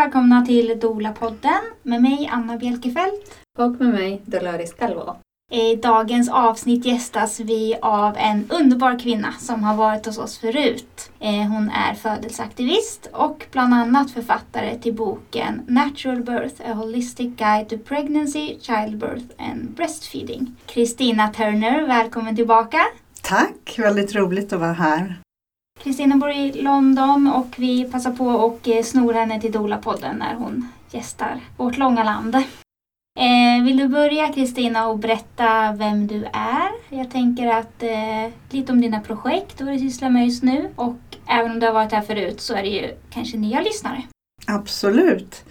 välkomna 0.00 0.46
till 0.46 0.78
Dola-podden 0.80 1.60
med 1.82 2.02
mig 2.02 2.30
Anna 2.32 2.56
Bjelkefelt. 2.56 3.38
Och 3.58 3.72
med 3.72 3.94
mig 3.94 4.22
Dolores 4.24 4.72
Calvo. 4.72 5.16
I 5.52 5.76
dagens 5.76 6.28
avsnitt 6.28 6.86
gästas 6.86 7.40
vi 7.40 7.76
av 7.82 8.16
en 8.16 8.50
underbar 8.50 8.98
kvinna 8.98 9.32
som 9.32 9.64
har 9.64 9.76
varit 9.76 10.06
hos 10.06 10.18
oss 10.18 10.38
förut. 10.38 11.10
Eh, 11.20 11.30
hon 11.30 11.70
är 11.70 11.94
födelseaktivist 11.94 13.10
och 13.12 13.46
bland 13.52 13.74
annat 13.74 14.10
författare 14.10 14.78
till 14.78 14.94
boken 14.94 15.62
Natural 15.66 16.22
Birth, 16.22 16.70
A 16.70 16.72
Holistic 16.74 17.36
Guide 17.36 17.68
to 17.68 17.78
Pregnancy, 17.78 18.58
Childbirth 18.60 19.26
and 19.38 19.70
Breastfeeding. 19.70 20.56
Kristina 20.66 21.28
Turner, 21.28 21.86
välkommen 21.86 22.36
tillbaka. 22.36 22.78
Tack, 23.22 23.74
väldigt 23.78 24.14
roligt 24.14 24.52
att 24.52 24.60
vara 24.60 24.72
här. 24.72 25.20
Kristina 25.82 26.16
bor 26.16 26.30
i 26.30 26.62
London 26.62 27.26
och 27.26 27.54
vi 27.56 27.84
passar 27.84 28.12
på 28.12 28.46
att 28.46 28.66
eh, 28.66 28.82
snor 28.82 29.12
henne 29.12 29.40
till 29.40 29.52
Dola-podden 29.52 30.16
när 30.16 30.34
hon 30.34 30.68
gästar 30.90 31.40
vårt 31.56 31.76
långa 31.76 32.04
land. 32.04 32.34
Eh, 33.18 33.64
vill 33.64 33.76
du 33.76 33.88
börja 33.88 34.32
Kristina 34.32 34.88
och 34.88 34.98
berätta 34.98 35.72
vem 35.72 36.06
du 36.06 36.24
är? 36.32 36.70
Jag 36.88 37.10
tänker 37.10 37.46
att 37.46 37.82
eh, 37.82 38.32
lite 38.50 38.72
om 38.72 38.80
dina 38.80 39.00
projekt 39.00 39.60
och 39.60 39.66
vad 39.66 39.74
du 39.74 39.78
sysslar 39.78 40.10
med 40.10 40.24
just 40.24 40.42
nu 40.42 40.68
och 40.76 40.98
även 41.26 41.50
om 41.50 41.60
du 41.60 41.66
har 41.66 41.72
varit 41.74 41.92
här 41.92 42.02
förut 42.02 42.40
så 42.40 42.54
är 42.54 42.62
det 42.62 42.68
ju 42.68 42.94
kanske 43.10 43.36
nya 43.36 43.60
lyssnare. 43.60 44.02
Absolut. 44.46 45.44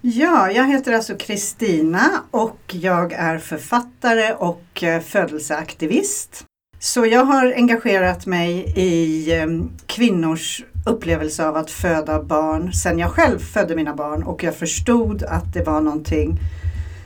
Ja, 0.00 0.50
jag 0.50 0.68
heter 0.68 0.92
alltså 0.92 1.14
Kristina 1.14 2.22
och 2.30 2.60
jag 2.72 3.12
är 3.12 3.38
författare 3.38 4.32
och 4.32 4.82
eh, 4.82 5.00
födelseaktivist. 5.00 6.44
Så 6.84 7.06
jag 7.06 7.24
har 7.24 7.52
engagerat 7.52 8.26
mig 8.26 8.72
i 8.76 9.32
ehm, 9.32 9.70
kvinnors 9.86 10.64
upplevelse 10.86 11.46
av 11.46 11.56
att 11.56 11.70
föda 11.70 12.22
barn 12.22 12.72
sen 12.72 12.98
jag 12.98 13.10
själv 13.10 13.38
födde 13.38 13.76
mina 13.76 13.94
barn 13.94 14.22
och 14.22 14.44
jag 14.44 14.56
förstod 14.56 15.22
att 15.22 15.54
det 15.54 15.62
var 15.62 15.80
någonting 15.80 16.38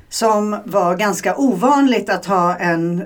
som 0.08 0.56
var 0.64 0.96
ganska 0.96 1.36
ovanligt 1.36 2.10
att 2.10 2.27
ha 2.27 2.56
en 2.56 3.02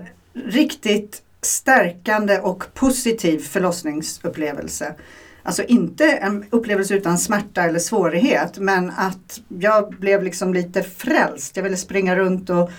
riktigt 0.46 1.22
stärkande 1.42 2.38
och 2.38 2.64
positiv 2.74 3.38
förlossningsupplevelse. 3.38 4.94
Alltså 5.42 5.62
inte 5.62 6.12
en 6.12 6.44
upplevelse 6.50 6.94
utan 6.94 7.18
smärta 7.18 7.62
eller 7.62 7.78
svårighet 7.78 8.58
men 8.58 8.90
att 8.90 9.40
jag 9.48 9.90
blev 9.90 10.22
liksom 10.22 10.54
lite 10.54 10.82
frälst. 10.82 11.56
Jag 11.56 11.64
ville 11.64 11.76
springa 11.76 12.16
runt 12.16 12.50
och 12.50 12.70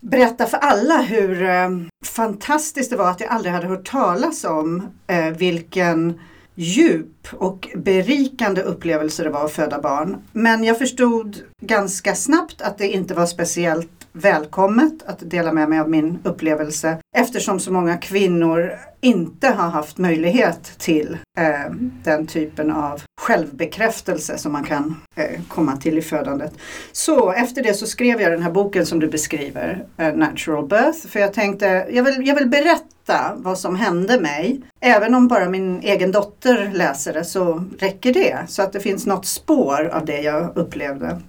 berätta 0.00 0.46
för 0.46 0.58
alla 0.58 1.00
hur 1.00 1.42
eh, 1.42 1.70
fantastiskt 2.04 2.90
det 2.90 2.96
var 2.96 3.10
att 3.10 3.20
jag 3.20 3.30
aldrig 3.30 3.54
hade 3.54 3.66
hört 3.66 3.90
talas 3.90 4.44
om 4.44 4.86
eh, 5.06 5.30
vilken 5.30 6.20
djup 6.54 7.28
och 7.32 7.68
berikande 7.76 8.62
upplevelse 8.62 9.22
det 9.24 9.30
var 9.30 9.44
att 9.44 9.52
föda 9.52 9.80
barn. 9.80 10.16
Men 10.32 10.64
jag 10.64 10.78
förstod 10.78 11.36
ganska 11.62 12.14
snabbt 12.14 12.62
att 12.62 12.78
det 12.78 12.88
inte 12.88 13.14
var 13.14 13.26
speciellt 13.26 13.97
välkommet 14.18 15.02
att 15.06 15.30
dela 15.30 15.52
med 15.52 15.68
mig 15.68 15.80
av 15.80 15.90
min 15.90 16.18
upplevelse 16.24 16.98
eftersom 17.16 17.60
så 17.60 17.72
många 17.72 17.96
kvinnor 17.96 18.78
inte 19.00 19.48
har 19.48 19.68
haft 19.68 19.98
möjlighet 19.98 20.78
till 20.78 21.16
eh, 21.38 21.72
den 22.04 22.26
typen 22.26 22.72
av 22.72 23.02
självbekräftelse 23.20 24.38
som 24.38 24.52
man 24.52 24.64
kan 24.64 24.96
eh, 25.16 25.40
komma 25.48 25.76
till 25.76 25.98
i 25.98 26.02
födandet. 26.02 26.52
Så 26.92 27.32
efter 27.32 27.62
det 27.62 27.74
så 27.74 27.86
skrev 27.86 28.20
jag 28.20 28.32
den 28.32 28.42
här 28.42 28.50
boken 28.50 28.86
som 28.86 29.00
du 29.00 29.08
beskriver, 29.08 29.86
eh, 29.96 30.14
Natural 30.14 30.68
Birth, 30.68 31.08
för 31.08 31.20
jag 31.20 31.32
tänkte 31.32 31.86
jag 31.90 32.04
vill, 32.04 32.26
jag 32.26 32.34
vill 32.34 32.48
berätta 32.48 33.32
vad 33.36 33.58
som 33.58 33.76
hände 33.76 34.20
mig. 34.20 34.60
Även 34.80 35.14
om 35.14 35.28
bara 35.28 35.48
min 35.48 35.80
egen 35.80 36.12
dotter 36.12 36.70
läser 36.74 37.12
det 37.12 37.24
så 37.24 37.64
räcker 37.78 38.12
det, 38.12 38.38
så 38.48 38.62
att 38.62 38.72
det 38.72 38.80
finns 38.80 39.06
något 39.06 39.26
spår 39.26 39.90
av 39.92 40.04
det 40.04 40.20
jag 40.20 40.56
upplevde. 40.56 41.20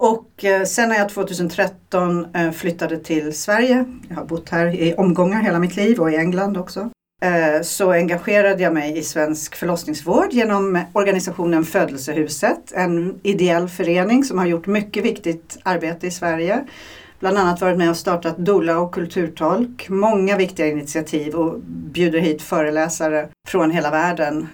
Och 0.00 0.44
eh, 0.44 0.64
sen 0.64 0.88
när 0.88 0.96
jag 0.96 1.08
2013 1.08 2.26
eh, 2.34 2.50
flyttade 2.50 2.98
till 2.98 3.36
Sverige, 3.36 3.84
jag 4.08 4.16
har 4.16 4.24
bott 4.24 4.48
här 4.48 4.66
i 4.66 4.94
omgångar 4.94 5.42
hela 5.42 5.58
mitt 5.58 5.76
liv 5.76 6.00
och 6.00 6.12
i 6.12 6.16
England 6.16 6.56
också, 6.56 6.90
eh, 7.22 7.62
så 7.62 7.92
engagerade 7.92 8.62
jag 8.62 8.74
mig 8.74 8.98
i 8.98 9.02
svensk 9.02 9.54
förlossningsvård 9.54 10.32
genom 10.32 10.84
organisationen 10.92 11.64
Födelsehuset, 11.64 12.72
en 12.72 13.20
ideell 13.22 13.68
förening 13.68 14.24
som 14.24 14.38
har 14.38 14.46
gjort 14.46 14.66
mycket 14.66 15.04
viktigt 15.04 15.58
arbete 15.62 16.06
i 16.06 16.10
Sverige. 16.10 16.64
Bland 17.20 17.38
annat 17.38 17.60
varit 17.60 17.78
med 17.78 17.90
och 17.90 17.96
startat 17.96 18.38
Dola 18.38 18.78
och 18.78 18.94
kulturtolk, 18.94 19.88
många 19.88 20.36
viktiga 20.36 20.66
initiativ 20.66 21.34
och 21.34 21.60
bjuder 21.66 22.18
hit 22.18 22.42
föreläsare 22.42 23.28
från 23.48 23.70
hela 23.70 23.90
världen 23.90 24.48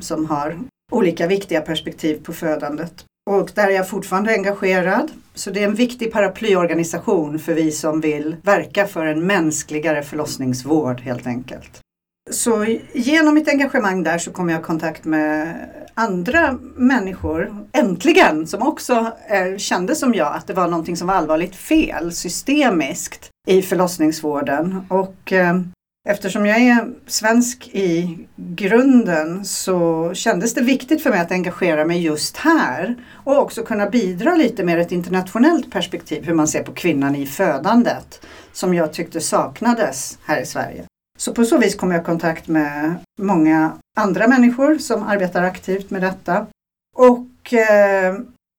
som 0.00 0.26
har 0.26 0.58
olika 0.92 1.26
viktiga 1.26 1.60
perspektiv 1.60 2.24
på 2.24 2.32
födandet. 2.32 3.04
Och 3.28 3.50
där 3.54 3.68
är 3.68 3.72
jag 3.72 3.88
fortfarande 3.88 4.32
engagerad. 4.32 5.10
Så 5.34 5.50
det 5.50 5.60
är 5.60 5.64
en 5.64 5.74
viktig 5.74 6.12
paraplyorganisation 6.12 7.38
för 7.38 7.54
vi 7.54 7.72
som 7.72 8.00
vill 8.00 8.36
verka 8.42 8.86
för 8.86 9.06
en 9.06 9.26
mänskligare 9.26 10.02
förlossningsvård 10.02 11.00
helt 11.00 11.26
enkelt. 11.26 11.80
Så 12.30 12.66
genom 12.92 13.34
mitt 13.34 13.48
engagemang 13.48 14.02
där 14.02 14.18
så 14.18 14.30
kom 14.30 14.48
jag 14.48 14.60
i 14.60 14.62
kontakt 14.62 15.04
med 15.04 15.54
andra 15.94 16.58
människor, 16.76 17.66
äntligen, 17.72 18.46
som 18.46 18.62
också 18.62 19.12
eh, 19.28 19.56
kände 19.56 19.94
som 19.94 20.14
jag 20.14 20.34
att 20.34 20.46
det 20.46 20.54
var 20.54 20.68
någonting 20.68 20.96
som 20.96 21.06
var 21.06 21.14
allvarligt 21.14 21.56
fel 21.56 22.12
systemiskt 22.12 23.30
i 23.46 23.62
förlossningsvården. 23.62 24.86
Och 24.88 25.32
eh, 25.32 25.60
Eftersom 26.10 26.46
jag 26.46 26.58
är 26.58 26.88
svensk 27.06 27.68
i 27.72 28.18
grunden 28.36 29.44
så 29.44 30.10
kändes 30.14 30.54
det 30.54 30.60
viktigt 30.60 31.02
för 31.02 31.10
mig 31.10 31.20
att 31.20 31.32
engagera 31.32 31.84
mig 31.84 32.02
just 32.02 32.36
här 32.36 32.96
och 33.12 33.38
också 33.38 33.62
kunna 33.62 33.90
bidra 33.90 34.34
lite 34.34 34.64
mer 34.64 34.78
ett 34.78 34.92
internationellt 34.92 35.70
perspektiv 35.70 36.24
hur 36.24 36.34
man 36.34 36.48
ser 36.48 36.62
på 36.62 36.72
kvinnan 36.72 37.16
i 37.16 37.26
födandet 37.26 38.26
som 38.52 38.74
jag 38.74 38.92
tyckte 38.92 39.20
saknades 39.20 40.18
här 40.24 40.40
i 40.40 40.46
Sverige. 40.46 40.84
Så 41.18 41.34
på 41.34 41.44
så 41.44 41.58
vis 41.58 41.74
kom 41.74 41.92
jag 41.92 42.00
i 42.02 42.04
kontakt 42.04 42.48
med 42.48 42.94
många 43.18 43.72
andra 43.96 44.28
människor 44.28 44.78
som 44.78 45.02
arbetar 45.02 45.42
aktivt 45.42 45.90
med 45.90 46.02
detta 46.02 46.46
och 46.96 47.54
eh, 47.54 48.14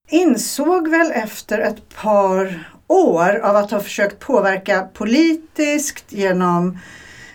insåg 0.09 0.87
väl 0.87 1.11
efter 1.11 1.59
ett 1.59 1.95
par 2.01 2.69
år 2.87 3.39
av 3.39 3.55
att 3.55 3.71
ha 3.71 3.79
försökt 3.79 4.19
påverka 4.19 4.87
politiskt 4.93 6.05
genom 6.13 6.77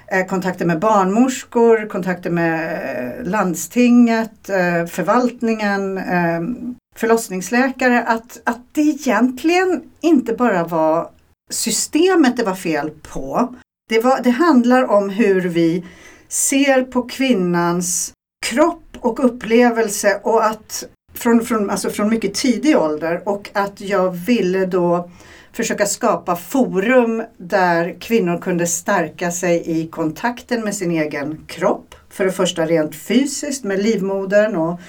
Eh, 0.06 0.26
kontakter 0.26 0.65
med 0.65 0.78
barnmorskor, 0.78 1.88
kontakter 1.88 2.31
med 2.31 2.72
eh, 3.19 3.25
landstinget, 3.25 4.48
eh, 4.48 4.87
förvaltningen, 4.87 6.00
förlossningsläkare. 6.97 8.03
Att, 8.03 8.41
att 8.44 8.60
det 8.72 8.81
egentligen 8.81 9.82
inte 10.00 10.32
bara 10.32 10.64
var 10.64 11.10
systemet 11.50 12.37
det 12.37 12.44
var 12.44 12.54
fel 12.54 12.91
på. 12.91 13.54
Det, 13.88 14.00
var, 14.00 14.20
det 14.22 14.31
handlar 14.31 14.91
om 14.91 15.10
hur 15.10 15.41
vi 15.41 15.84
ser 16.28 16.82
på 16.82 17.03
kvinnans 17.03 18.12
kropp 18.47 18.84
och 19.00 19.25
upplevelse 19.25 20.20
och 20.22 20.44
att 20.44 20.84
från, 21.14 21.44
från, 21.44 21.70
alltså 21.70 21.91
från 21.91 22.09
mycket 22.09 22.34
tidig 22.34 22.76
ålder 22.78 23.28
och 23.28 23.50
att 23.53 23.81
jag 23.81 24.10
ville 24.10 24.66
då 24.66 25.10
försöka 25.54 25.87
skapa 25.87 26.37
forum 26.37 27.22
där 27.37 28.00
kvinnor 28.00 28.38
kunde 28.38 28.66
stärka 28.66 29.31
sig 29.31 29.62
i 29.66 29.88
kontakten 29.88 30.60
med 30.60 30.75
sin 30.75 30.91
egen 30.91 31.44
kropp. 31.47 31.94
För 32.10 32.25
det 32.25 32.32
första 32.32 32.66
rent 32.66 32.94
fysiskt 32.94 33.64
med 33.64 33.82
livmodern 33.82 34.56
och 34.56 34.81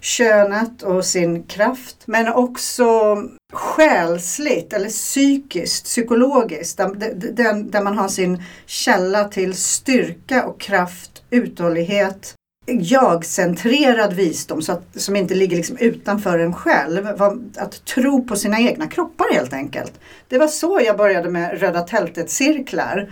könet 0.00 0.82
och 0.82 1.04
sin 1.04 1.42
kraft. 1.42 1.96
Men 2.06 2.28
också 2.28 3.16
själsligt 3.52 4.72
eller 4.72 4.88
psykiskt, 4.88 5.84
psykologiskt. 5.84 6.78
Där, 6.78 7.70
där 7.70 7.82
man 7.82 7.98
har 7.98 8.08
sin 8.08 8.42
källa 8.66 9.24
till 9.24 9.54
styrka 9.54 10.44
och 10.44 10.60
kraft, 10.60 11.22
uthållighet 11.30 12.34
jag-centrerad 12.66 14.12
visdom 14.12 14.62
så 14.62 14.72
att, 14.72 14.82
som 14.94 15.16
inte 15.16 15.34
ligger 15.34 15.56
liksom 15.56 15.76
utanför 15.76 16.38
en 16.38 16.54
själv. 16.54 17.22
Att 17.56 17.84
tro 17.84 18.24
på 18.24 18.36
sina 18.36 18.60
egna 18.60 18.86
kroppar 18.86 19.34
helt 19.34 19.52
enkelt. 19.52 19.92
Det 20.28 20.38
var 20.38 20.48
så 20.48 20.80
jag 20.84 20.96
började 20.96 21.30
med 21.30 21.60
Röda 21.60 21.80
tältet-cirklar 21.80 23.10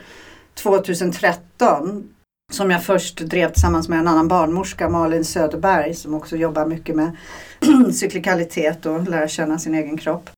2013. 0.55 2.09
Som 2.53 2.71
jag 2.71 2.85
först 2.85 3.21
drev 3.21 3.53
tillsammans 3.53 3.89
med 3.89 3.99
en 3.99 4.09
annan 4.09 4.29
barnmorska, 4.29 4.89
Malin 4.89 5.25
Söderberg, 5.25 5.95
som 5.95 6.15
också 6.15 6.37
jobbar 6.37 6.67
mycket 6.67 6.97
med 6.97 7.17
cyklikalitet 7.95 8.87
och 8.87 9.09
lära 9.09 9.29
känna 9.29 9.59
sin 9.59 9.75
egen 9.75 9.97
kropp. 9.97 10.31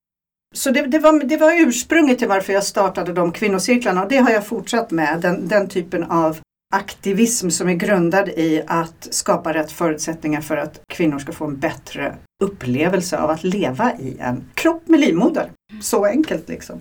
Så 0.55 0.71
det, 0.71 0.87
det, 0.87 0.99
var, 0.99 1.25
det 1.25 1.37
var 1.37 1.61
ursprunget 1.61 2.19
till 2.19 2.29
varför 2.29 2.53
jag 2.53 2.65
startade 2.65 3.13
de 3.13 3.33
kvinnocirklarna 3.33 4.03
och 4.03 4.09
det 4.09 4.17
har 4.17 4.31
jag 4.31 4.47
fortsatt 4.47 4.91
med. 4.91 5.21
Den, 5.21 5.49
den 5.49 5.69
typen 5.69 6.05
av 6.05 6.39
aktivism 6.73 7.51
som 7.51 7.69
är 7.69 7.75
grundad 7.75 8.29
i 8.29 8.63
att 8.67 9.09
skapa 9.11 9.55
rätt 9.55 9.73
förutsättningar 9.73 10.41
för 10.41 10.57
att 10.57 10.81
kvinnor 10.89 11.19
ska 11.19 11.33
få 11.33 11.45
en 11.45 11.59
bättre 11.59 12.15
upplevelse 12.43 13.19
av 13.19 13.31
att 13.31 13.45
leva 13.45 13.93
i 13.99 14.17
en 14.21 14.45
kropp 14.55 14.89
med 14.89 15.01
livmoder. 15.01 15.51
Så 15.81 16.05
enkelt 16.05 16.49
liksom. 16.49 16.81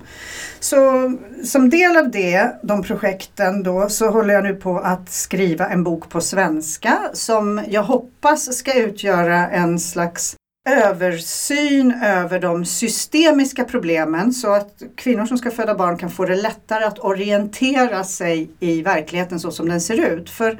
Så 0.59 1.11
som 1.43 1.69
del 1.69 1.97
av 1.97 2.11
det, 2.11 2.59
de 2.63 2.83
projekten 2.83 3.63
då, 3.63 3.89
så 3.89 4.09
håller 4.09 4.33
jag 4.33 4.43
nu 4.43 4.55
på 4.55 4.79
att 4.79 5.09
skriva 5.09 5.67
en 5.67 5.83
bok 5.83 6.09
på 6.09 6.21
svenska 6.21 6.99
som 7.13 7.61
jag 7.67 7.83
hoppas 7.83 8.57
ska 8.57 8.73
utgöra 8.73 9.49
en 9.49 9.79
slags 9.79 10.35
översyn 10.69 11.91
över 12.03 12.39
de 12.39 12.65
systemiska 12.65 13.63
problemen 13.63 14.33
så 14.33 14.53
att 14.53 14.81
kvinnor 14.95 15.25
som 15.25 15.37
ska 15.37 15.51
föda 15.51 15.75
barn 15.75 15.97
kan 15.97 16.09
få 16.09 16.25
det 16.25 16.35
lättare 16.35 16.83
att 16.83 16.99
orientera 16.99 18.03
sig 18.03 18.49
i 18.59 18.81
verkligheten 18.81 19.39
så 19.39 19.51
som 19.51 19.69
den 19.69 19.81
ser 19.81 20.13
ut. 20.13 20.29
För 20.29 20.59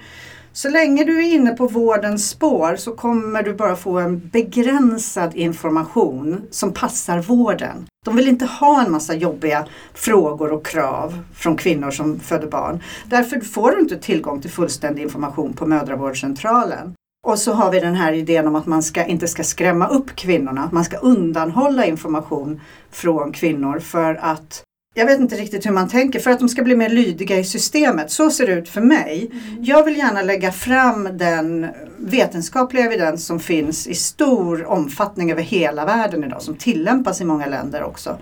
så 0.54 0.70
länge 0.70 1.04
du 1.04 1.18
är 1.18 1.34
inne 1.34 1.52
på 1.52 1.68
vårdens 1.68 2.30
spår 2.30 2.76
så 2.76 2.96
kommer 2.96 3.44
du 3.44 3.54
bara 3.54 3.76
få 3.76 4.00
en 4.00 4.30
begränsad 4.30 5.36
information 5.36 6.42
som 6.52 6.74
passar 6.74 7.20
vården. 7.20 7.88
De 8.06 8.16
vill 8.16 8.28
inte 8.28 8.46
ha 8.46 8.86
en 8.86 8.92
massa 8.92 9.16
jobbiga 9.16 9.68
frågor 9.94 10.52
och 10.52 10.66
krav 10.66 11.24
från 11.34 11.58
kvinnor 11.58 11.92
som 11.92 12.20
föder 12.20 12.48
barn. 12.48 12.84
Därför 13.06 13.40
får 13.40 13.72
du 13.72 13.80
inte 13.80 13.98
tillgång 13.98 14.42
till 14.42 14.52
fullständig 14.52 15.02
information 15.02 15.54
på 15.54 15.66
mödravårdscentralen. 15.66 16.96
Och 17.28 17.40
så 17.40 17.54
har 17.54 17.72
vi 17.72 17.80
den 17.80 17.96
här 17.96 18.14
idén 18.14 18.48
om 18.48 18.56
att 18.56 18.66
man 18.66 18.84
ska, 18.84 19.06
inte 19.06 19.28
ska 19.28 19.44
skrämma 19.44 19.88
upp 19.88 20.16
kvinnorna, 20.16 20.64
att 20.64 20.72
man 20.72 20.86
ska 20.86 20.98
undanhålla 20.98 21.86
information 21.86 22.62
från 22.92 23.32
kvinnor 23.32 23.80
för 23.80 24.16
att 24.16 24.64
jag 24.94 25.06
vet 25.06 25.20
inte 25.20 25.36
riktigt 25.36 25.66
hur 25.66 25.72
man 25.72 25.90
tänker 25.90 26.20
för 26.20 26.32
att 26.32 26.40
de 26.40 26.50
ska 26.50 26.64
bli 26.64 26.76
mer 26.76 26.90
lydiga 26.90 27.40
i 27.40 27.44
systemet. 27.44 28.12
Så 28.12 28.30
ser 28.30 28.48
det 28.48 28.54
ut 28.54 28.70
för 28.70 28.82
mig. 28.82 29.32
Mm. 29.32 29.64
Jag 29.64 29.84
vill 29.84 29.98
gärna 29.98 30.22
lägga 30.22 30.52
fram 30.52 31.18
den 31.18 31.68
vetenskapliga 31.98 32.86
evidens 32.86 33.26
som 33.26 33.40
finns 33.40 33.88
i 33.88 33.96
stor 33.96 34.66
omfattning 34.66 35.32
över 35.32 35.42
hela 35.42 35.86
världen 35.86 36.24
idag, 36.24 36.42
som 36.42 36.56
tillämpas 36.56 37.22
i 37.22 37.26
många 37.26 37.46
länder 37.46 37.84
också. 37.84 38.18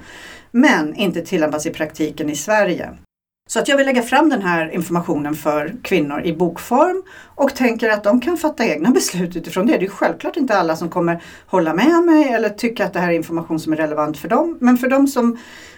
Men 0.52 0.96
inte 0.96 1.22
tillämpas 1.22 1.66
i 1.66 1.70
praktiken 1.70 2.30
i 2.30 2.36
Sverige. 2.36 2.90
Så 3.52 3.60
att 3.60 3.68
jag 3.68 3.78
vill 3.78 3.86
lägga 3.86 4.02
fram 4.02 4.30
den 4.30 4.42
här 4.42 4.70
informationen 4.74 5.36
för 5.36 5.76
kvinnor 5.84 6.22
i 6.22 6.34
bokform 6.34 7.04
och 7.36 7.56
tänker 7.56 7.90
att 7.90 8.04
de 8.04 8.22
kan 8.22 8.38
fatta 8.38 8.66
egna 8.66 8.90
beslut 8.90 9.36
utifrån 9.36 9.66
det. 9.66 9.78
Det 9.78 9.86
är 9.86 9.90
självklart 9.90 10.38
inte 10.38 10.58
alla 10.58 10.76
som 10.76 10.90
kommer 10.90 11.24
hålla 11.46 11.74
med 11.74 12.04
mig 12.04 12.30
eller 12.30 12.50
tycka 12.50 12.86
att 12.86 12.94
det 12.94 13.00
här 13.00 13.10
är 13.10 13.14
information 13.14 13.60
som 13.60 13.74
är 13.74 13.78
relevant 13.78 14.18
för 14.18 14.28
dem. 14.28 14.58
Men 14.62 14.78
för 14.78 14.88
de 14.88 15.08
som 15.08 15.38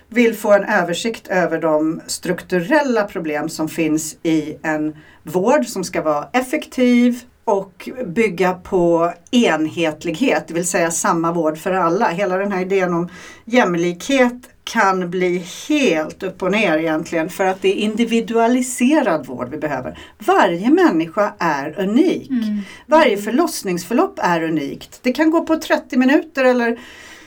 vill 0.10 0.36
få 0.36 0.54
en 0.54 0.64
översikt 0.64 1.28
över 1.28 1.62
de 1.62 2.02
strukturella 2.08 3.04
problem 3.04 3.50
som 3.50 3.70
finns 3.70 4.18
i 4.24 4.58
en 4.64 4.96
vård 5.24 5.66
som 5.66 5.84
ska 5.84 6.02
vara 6.02 6.28
effektiv 6.34 7.20
och 7.44 7.90
bygga 8.06 8.54
på 8.54 9.14
enhetlighet, 9.32 10.48
det 10.48 10.54
vill 10.54 10.68
säga 10.68 10.92
samma 10.92 11.32
vård 11.32 11.58
för 11.58 11.72
alla. 11.72 12.08
Hela 12.08 12.38
den 12.38 12.52
här 12.52 12.62
idén 12.62 12.94
om 12.94 13.10
jämlikhet 13.46 14.34
kan 14.64 15.10
bli 15.10 15.46
helt 15.70 16.24
upp 16.24 16.44
och 16.44 16.52
ner 16.52 16.78
egentligen 16.78 17.30
för 17.30 17.46
att 17.46 17.62
det 17.62 17.68
är 17.68 17.76
individualiserad 17.76 19.26
vård 19.26 19.50
vi 19.50 19.58
behöver. 19.58 20.00
Varje 20.20 20.70
människa 20.70 21.34
är 21.40 21.80
unik. 21.80 22.30
Mm. 22.30 22.60
Varje 22.86 23.18
förlossningsförlopp 23.18 24.20
är 24.22 24.44
unikt. 24.44 25.00
Det 25.02 25.14
kan 25.14 25.32
gå 25.32 25.46
på 25.46 25.56
30 25.56 25.98
minuter 25.98 26.44
eller 26.44 26.80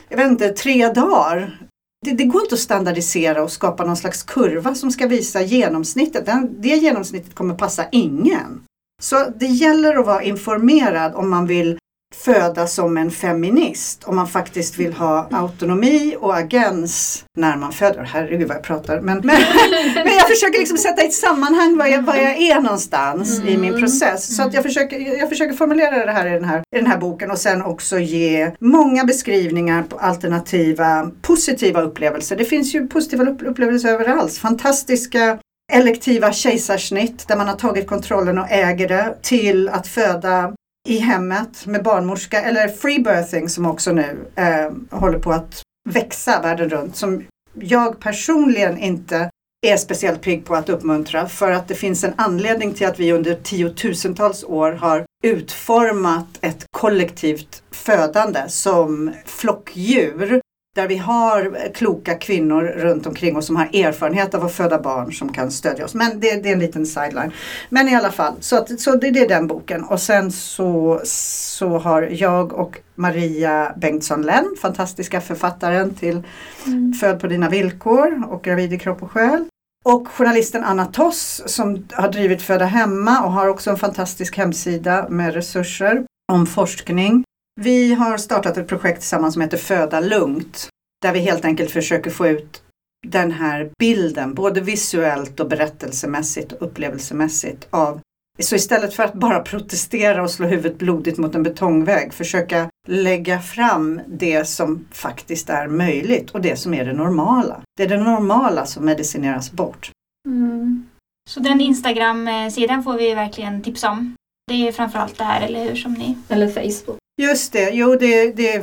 jag 0.09 0.17
vet 0.17 0.31
inte, 0.31 0.49
tre 0.49 0.89
dagar 0.89 1.59
det, 2.05 2.11
det, 2.11 2.25
går 2.25 2.43
inte 2.43 2.55
att 2.55 2.61
standardisera 2.61 3.43
och 3.43 3.53
skapa 3.53 3.85
någon 3.85 3.97
slags 3.97 4.23
kurva 4.23 4.75
som 4.75 4.91
ska 4.91 5.07
visa 5.07 5.43
genomsnittet. 5.43 6.27
Den, 6.27 6.61
det 6.61 6.69
genomsnittet 6.69 7.35
kommer 7.35 7.55
passa 7.55 7.85
ingen. 7.93 8.63
Så 9.03 9.27
det 9.37 9.47
gäller 9.47 9.97
att 9.97 10.07
vara 10.07 10.23
informerad 10.23 11.15
om 11.15 11.31
man 11.31 11.47
vill 11.47 11.79
föda 12.15 12.67
som 12.67 12.97
en 12.97 13.11
feminist. 13.11 14.05
Om 14.05 14.17
man 14.17 14.29
faktiskt 14.29 14.79
vill 14.79 14.93
ha 14.93 15.29
autonomi 15.31 16.17
och 16.21 16.37
agens 16.37 17.25
när 17.37 17.57
man 17.57 17.73
föder. 17.73 18.03
Herregud 18.03 18.49
vad 18.49 18.57
jag 18.57 18.65
pratar. 18.65 19.01
Men, 19.01 19.17
men, 19.25 19.25
men 19.95 20.15
jag 20.15 20.29
försöker 20.29 20.59
liksom 20.59 20.79
sätta 20.79 21.03
i 21.03 21.07
ett 21.07 21.13
sammanhang 21.13 21.77
var 21.77 21.87
jag, 21.87 22.03
var 22.03 22.17
jag 22.17 22.37
är 22.37 22.61
någonstans 22.61 23.39
mm. 23.39 23.49
i 23.49 23.57
min 23.57 23.81
process. 23.81 24.37
Så 24.37 24.43
att 24.43 24.55
jag, 24.55 24.63
försöker, 24.63 25.19
jag 25.19 25.29
försöker 25.29 25.55
formulera 25.55 26.07
det 26.07 26.13
här 26.13 26.27
i, 26.27 26.31
den 26.31 26.45
här 26.45 26.63
i 26.77 26.77
den 26.77 26.87
här 26.87 26.99
boken 26.99 27.31
och 27.31 27.39
sen 27.39 27.63
också 27.63 27.99
ge 27.99 28.51
många 28.59 29.05
beskrivningar 29.05 29.83
på 29.83 29.97
alternativa 29.97 31.11
positiva 31.23 31.81
upplevelser. 31.81 32.37
Det 32.37 32.45
finns 32.45 32.75
ju 32.75 32.87
positiva 32.87 33.25
upplevelser 33.25 33.89
överallt. 33.89 34.37
Fantastiska 34.37 35.39
elektiva 35.73 36.33
kejsarsnitt 36.33 37.29
där 37.29 37.37
man 37.37 37.49
har 37.49 37.57
tagit 37.57 37.87
kontrollen 37.87 38.39
och 38.39 38.51
äger 38.51 38.89
det 38.89 39.15
till 39.23 39.69
att 39.69 39.87
föda 39.87 40.53
i 40.89 40.99
hemmet 40.99 41.67
med 41.67 41.83
barnmorska 41.83 42.43
eller 42.43 42.69
free 42.69 42.99
birthing 42.99 43.49
som 43.49 43.67
också 43.67 43.93
nu 43.93 44.31
eh, 44.37 44.99
håller 44.99 45.19
på 45.19 45.33
att 45.33 45.63
växa 45.89 46.41
världen 46.43 46.69
runt. 46.69 46.97
Som 46.97 47.25
jag 47.55 48.01
personligen 48.01 48.79
inte 48.79 49.31
är 49.67 49.77
speciellt 49.77 50.23
pigg 50.23 50.45
på 50.45 50.55
att 50.55 50.69
uppmuntra 50.69 51.29
för 51.29 51.51
att 51.51 51.69
det 51.69 51.75
finns 51.75 52.05
en 52.05 52.13
anledning 52.17 52.75
till 52.75 52.87
att 52.87 53.01
vi 53.01 53.13
under 53.13 53.35
tiotusentals 53.35 54.45
år 54.45 54.73
har 54.73 55.05
utformat 55.25 56.39
ett 56.41 56.65
kollektivt 56.71 57.63
födande 57.71 58.41
som 58.49 59.13
flockdjur 59.27 60.41
där 60.75 60.89
vi 60.89 60.97
har 60.97 61.69
kloka 61.75 62.15
kvinnor 62.15 62.63
runt 62.63 63.07
omkring 63.07 63.37
oss 63.37 63.47
som 63.47 63.57
har 63.57 63.65
erfarenhet 63.65 64.35
av 64.35 64.45
att 64.45 64.53
föda 64.53 64.79
barn 64.79 65.13
som 65.13 65.33
kan 65.33 65.51
stödja 65.51 65.85
oss. 65.85 65.95
Men 65.95 66.21
det, 66.21 66.43
det 66.43 66.49
är 66.49 66.53
en 66.53 66.59
liten 66.59 66.87
sideline. 66.87 67.33
Men 67.69 67.89
i 67.89 67.95
alla 67.95 68.11
fall, 68.11 68.33
så, 68.41 68.57
att, 68.57 68.81
så 68.81 68.97
det, 68.97 69.11
det, 69.11 69.21
är 69.21 69.29
den 69.29 69.47
boken. 69.47 69.85
Och 69.85 70.01
sen 70.01 70.33
så, 70.33 71.01
så 71.05 71.79
har 71.79 72.03
jag 72.03 72.53
och 72.53 72.79
Maria 72.95 73.75
Bengtsson 73.77 74.23
Lenn, 74.23 74.55
fantastiska 74.63 75.21
författaren 75.21 75.95
till 75.95 76.23
mm. 76.67 76.93
Föd 76.93 77.21
på 77.21 77.27
dina 77.27 77.49
villkor 77.49 78.25
och 78.31 78.45
Gravid 78.45 78.73
i 78.73 78.79
kropp 78.79 79.03
och 79.03 79.11
själ. 79.11 79.45
Och 79.85 80.09
journalisten 80.09 80.65
Anna 80.65 80.85
Toss 80.85 81.43
som 81.47 81.87
har 81.93 82.09
drivit 82.09 82.43
Föda 82.43 82.65
hemma 82.65 83.25
och 83.25 83.33
har 83.33 83.49
också 83.49 83.71
en 83.71 83.77
fantastisk 83.77 84.37
hemsida 84.37 85.07
med 85.09 85.35
resurser 85.35 86.05
om 86.33 86.47
forskning. 86.47 87.25
Vi 87.61 87.95
har 87.95 88.17
startat 88.17 88.57
ett 88.57 88.69
projekt 88.69 89.01
tillsammans 89.01 89.35
som 89.35 89.43
heter 89.43 89.57
Föda 89.57 90.01
lugnt. 90.01 90.69
Där 91.03 91.13
vi 91.13 91.19
helt 91.19 91.45
enkelt 91.45 91.71
försöker 91.71 92.11
få 92.11 92.27
ut 92.27 92.63
den 93.07 93.33
här 93.33 93.71
bilden, 93.79 94.35
både 94.35 94.61
visuellt 94.61 95.41
och 95.41 95.49
berättelsemässigt 95.49 96.53
och 96.53 96.67
upplevelsemässigt 96.67 97.67
av 97.71 98.01
så 98.39 98.55
istället 98.55 98.95
för 98.95 99.03
att 99.03 99.15
bara 99.15 99.41
protestera 99.41 100.23
och 100.23 100.31
slå 100.31 100.47
huvudet 100.47 100.79
blodigt 100.79 101.19
mot 101.19 101.35
en 101.35 101.43
betongvägg, 101.43 102.15
försöka 102.15 102.69
lägga 102.87 103.41
fram 103.41 104.01
det 104.07 104.49
som 104.49 104.87
faktiskt 104.91 105.51
är 105.51 105.69
möjligt 105.69 106.31
och 106.31 106.41
det 106.41 106.57
som 106.57 106.75
är 106.75 106.85
det 106.85 106.93
normala. 106.93 107.61
Det 107.77 107.83
är 107.83 107.89
det 107.89 108.03
normala 108.03 108.67
som 108.67 108.85
medicineras 108.85 109.53
bort. 109.53 109.91
Mm. 110.29 110.89
Så 111.31 111.41
den 111.41 111.61
Instagram-sidan 111.61 112.83
får 112.83 112.99
vi 112.99 113.15
verkligen 113.15 113.63
tipsa 113.63 113.91
om. 113.91 114.15
Det 114.47 114.69
är 114.69 114.73
framförallt 114.73 115.19
det 115.19 115.25
här, 115.25 115.47
eller 115.47 115.65
hur? 115.65 115.75
Som 115.75 115.93
ni... 115.93 116.19
Eller 116.29 116.49
Facebook. 116.49 116.99
Just 117.23 117.53
det, 117.53 117.71
jo 117.71 117.97
det, 117.97 118.37
det, 118.37 118.59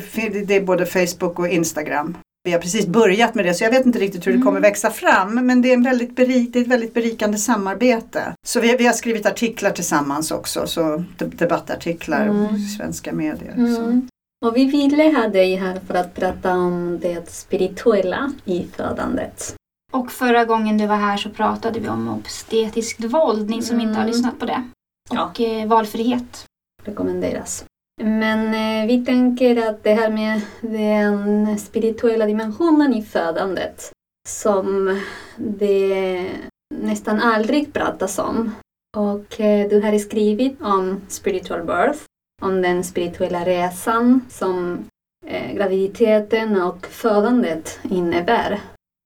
det 0.45 0.55
är 0.55 0.61
både 0.61 0.85
Facebook 0.85 1.39
och 1.39 1.47
Instagram. 1.47 2.17
Vi 2.43 2.51
har 2.51 2.59
precis 2.59 2.88
börjat 2.88 3.35
med 3.35 3.45
det 3.45 3.53
så 3.53 3.63
jag 3.63 3.71
vet 3.71 3.85
inte 3.85 4.00
riktigt 4.00 4.27
hur 4.27 4.31
det 4.31 4.38
kommer 4.38 4.57
mm. 4.57 4.61
växa 4.61 4.91
fram 4.91 5.45
men 5.45 5.61
det 5.61 5.69
är, 5.69 5.73
en 5.73 5.83
väldigt 5.83 6.15
berik, 6.15 6.53
det 6.53 6.59
är 6.59 6.61
ett 6.61 6.67
väldigt 6.67 6.93
berikande 6.93 7.38
samarbete. 7.38 8.33
Så 8.45 8.59
vi, 8.59 8.75
vi 8.75 8.85
har 8.85 8.93
skrivit 8.93 9.25
artiklar 9.25 9.71
tillsammans 9.71 10.31
också, 10.31 10.67
så 10.67 11.03
debattartiklar 11.17 12.27
mm. 12.27 12.55
i 12.55 12.59
svenska 12.59 13.13
medier. 13.13 13.53
Mm. 13.53 14.07
Och 14.45 14.57
vi 14.57 14.65
ville 14.65 15.03
ha 15.03 15.27
dig 15.27 15.55
här 15.55 15.79
för 15.88 15.93
att 15.93 16.15
prata 16.15 16.53
om 16.53 17.00
det 17.01 17.31
spirituella 17.31 18.33
i 18.45 18.67
födandet. 18.75 19.55
Och 19.91 20.11
förra 20.11 20.45
gången 20.45 20.77
du 20.77 20.88
var 20.88 20.95
här 20.95 21.17
så 21.17 21.29
pratade 21.29 21.79
vi 21.79 21.88
om 21.88 22.09
obstetriskt 22.09 23.03
våld, 23.03 23.50
ni 23.50 23.61
som 23.61 23.81
inte 23.81 23.93
har 23.93 24.03
mm. 24.03 24.11
lyssnat 24.11 24.39
på 24.39 24.45
det. 24.45 24.63
Och 25.11 25.39
ja. 25.39 25.65
Valfrihet. 25.65 26.45
Rekommenderas. 26.83 27.65
Men 28.03 28.53
eh, 28.53 28.87
vi 28.87 29.05
tänker 29.05 29.69
att 29.69 29.83
det 29.83 29.93
här 29.93 30.09
med 30.09 30.41
den 30.61 31.57
spirituella 31.59 32.25
dimensionen 32.25 32.93
i 32.93 33.03
födandet 33.03 33.91
som 34.27 35.01
det 35.37 36.27
nästan 36.75 37.19
aldrig 37.19 37.73
pratas 37.73 38.19
om. 38.19 38.51
Och 38.97 39.39
eh, 39.39 39.69
du 39.69 39.81
har 39.81 39.97
skrivit 39.97 40.61
om 40.61 41.01
spiritual 41.07 41.63
birth, 41.63 41.99
om 42.41 42.61
den 42.61 42.83
spirituella 42.83 43.45
resan 43.45 44.25
som 44.29 44.85
eh, 45.25 45.53
graviditeten 45.53 46.61
och 46.61 46.85
födandet 46.85 47.79
innebär. 47.83 48.59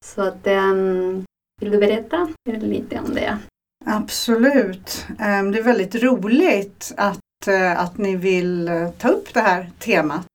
Så 0.06 0.22
att, 0.22 0.48
um, 0.48 1.26
vill 1.62 1.72
du 1.72 1.78
berätta 1.78 2.28
lite 2.46 3.00
om 3.00 3.14
det? 3.14 3.38
Absolut. 3.86 5.06
Ehm, 5.20 5.52
det 5.52 5.60
är 5.60 5.64
väldigt 5.64 5.96
roligt 5.96 6.94
att 6.98 7.48
eh, 7.48 7.80
att 7.80 7.98
ni 7.98 8.16
vill 8.16 8.68
eh, 8.68 8.90
ta 8.90 9.10
upp 9.10 9.34
det 9.34 9.40
här 9.40 9.72
temat. 9.80 10.26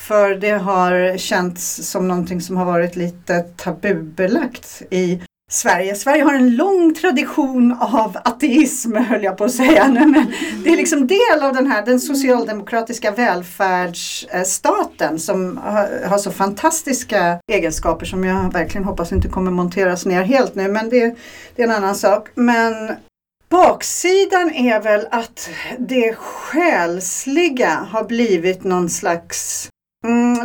För 0.00 0.34
det 0.34 0.50
har 0.50 1.18
känts 1.18 1.90
som 1.90 2.08
någonting 2.08 2.40
som 2.40 2.56
har 2.56 2.64
varit 2.64 2.96
lite 2.96 3.40
tabubelagt 3.42 4.82
i 4.90 5.22
Sverige. 5.50 5.94
Sverige 5.94 6.22
har 6.22 6.34
en 6.34 6.56
lång 6.56 6.94
tradition 6.94 7.76
av 7.80 8.16
ateism 8.24 8.96
höll 8.96 9.24
jag 9.24 9.36
på 9.36 9.44
att 9.44 9.52
säga 9.52 9.88
nu. 9.88 10.06
Men 10.06 10.32
det 10.64 10.70
är 10.70 10.76
liksom 10.76 11.06
del 11.06 11.42
av 11.42 11.54
den 11.54 11.66
här 11.66 11.86
den 11.86 12.00
socialdemokratiska 12.00 13.10
välfärdsstaten 13.10 15.18
som 15.18 15.60
har 16.08 16.18
så 16.18 16.30
fantastiska 16.30 17.38
egenskaper 17.52 18.06
som 18.06 18.24
jag 18.24 18.52
verkligen 18.52 18.84
hoppas 18.84 19.12
inte 19.12 19.28
kommer 19.28 19.50
monteras 19.50 20.06
ner 20.06 20.22
helt 20.22 20.54
nu. 20.54 20.68
Men 20.68 20.88
det, 20.88 21.16
det 21.56 21.62
är 21.62 21.66
en 21.66 21.74
annan 21.74 21.94
sak. 21.94 22.28
Men 22.34 22.96
Baksidan 23.48 24.50
är 24.50 24.80
väl 24.80 25.06
att 25.10 25.50
det 25.78 26.14
själsliga 26.14 27.86
har 27.90 28.04
blivit 28.04 28.64
någon 28.64 28.88
slags 28.88 29.68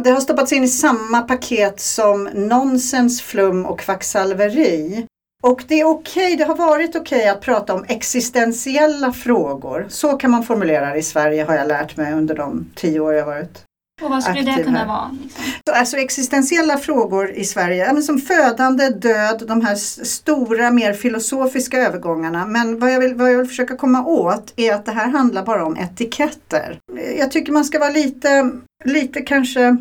det 0.04 0.10
har 0.10 0.20
stoppats 0.20 0.54
in 0.54 0.64
i 0.64 0.68
samma 0.68 1.22
paket 1.22 1.80
som 1.80 2.24
nonsens, 2.24 3.22
flum 3.22 3.66
och 3.66 3.80
kvacksalveri. 3.80 5.08
Och 5.44 5.64
det 5.68 5.80
är 5.80 5.86
okej, 5.86 6.26
okay, 6.26 6.36
det 6.36 6.44
har 6.44 6.56
varit 6.56 6.96
okej 6.96 7.18
okay 7.18 7.30
att 7.30 7.42
prata 7.42 7.74
om 7.74 7.86
existentiella 7.88 9.14
frågor. 9.14 9.86
Så 9.90 10.18
kan 10.18 10.32
man 10.32 10.44
formulera 10.44 10.94
det 10.94 11.00
i 11.00 11.04
Sverige 11.04 11.44
har 11.44 11.56
jag 11.56 11.68
lärt 11.68 11.98
mig 11.98 12.14
under 12.14 12.36
de 12.36 12.72
tio 12.76 13.00
år 13.00 13.14
jag 13.14 13.26
varit 13.26 13.64
och 14.02 14.10
vad 14.10 14.24
skulle 14.24 14.42
det 14.42 14.64
kunna 14.64 14.86
vara? 14.86 15.12
Liksom? 15.24 15.44
Alltså 15.74 15.98
existentiella 15.98 16.78
frågor 16.78 17.32
i 17.32 17.44
Sverige, 17.44 18.02
som 18.02 18.20
födande, 18.20 18.90
död, 18.90 19.44
de 19.48 19.62
här 19.62 19.76
stora 20.06 20.72
mer 20.72 20.94
filosofiska 20.94 21.78
övergångarna. 21.78 22.46
Men 22.46 22.80
vad 22.80 22.94
jag, 22.94 23.00
vill, 23.00 23.16
vad 23.16 23.32
jag 23.34 23.38
vill 23.38 23.48
försöka 23.48 23.76
komma 23.76 24.06
åt 24.06 24.54
är 24.56 24.74
att 24.74 24.86
det 24.86 24.92
här 24.92 25.08
handlar 25.08 25.46
bara 25.46 25.66
om 25.66 25.78
etiketter. 25.78 26.80
Jag 27.18 27.32
tycker 27.32 27.52
man 27.52 27.66
ska 27.66 27.80
vara 27.80 27.90
lite, 27.90 28.52
lite 28.86 29.22
kanske 29.22 29.78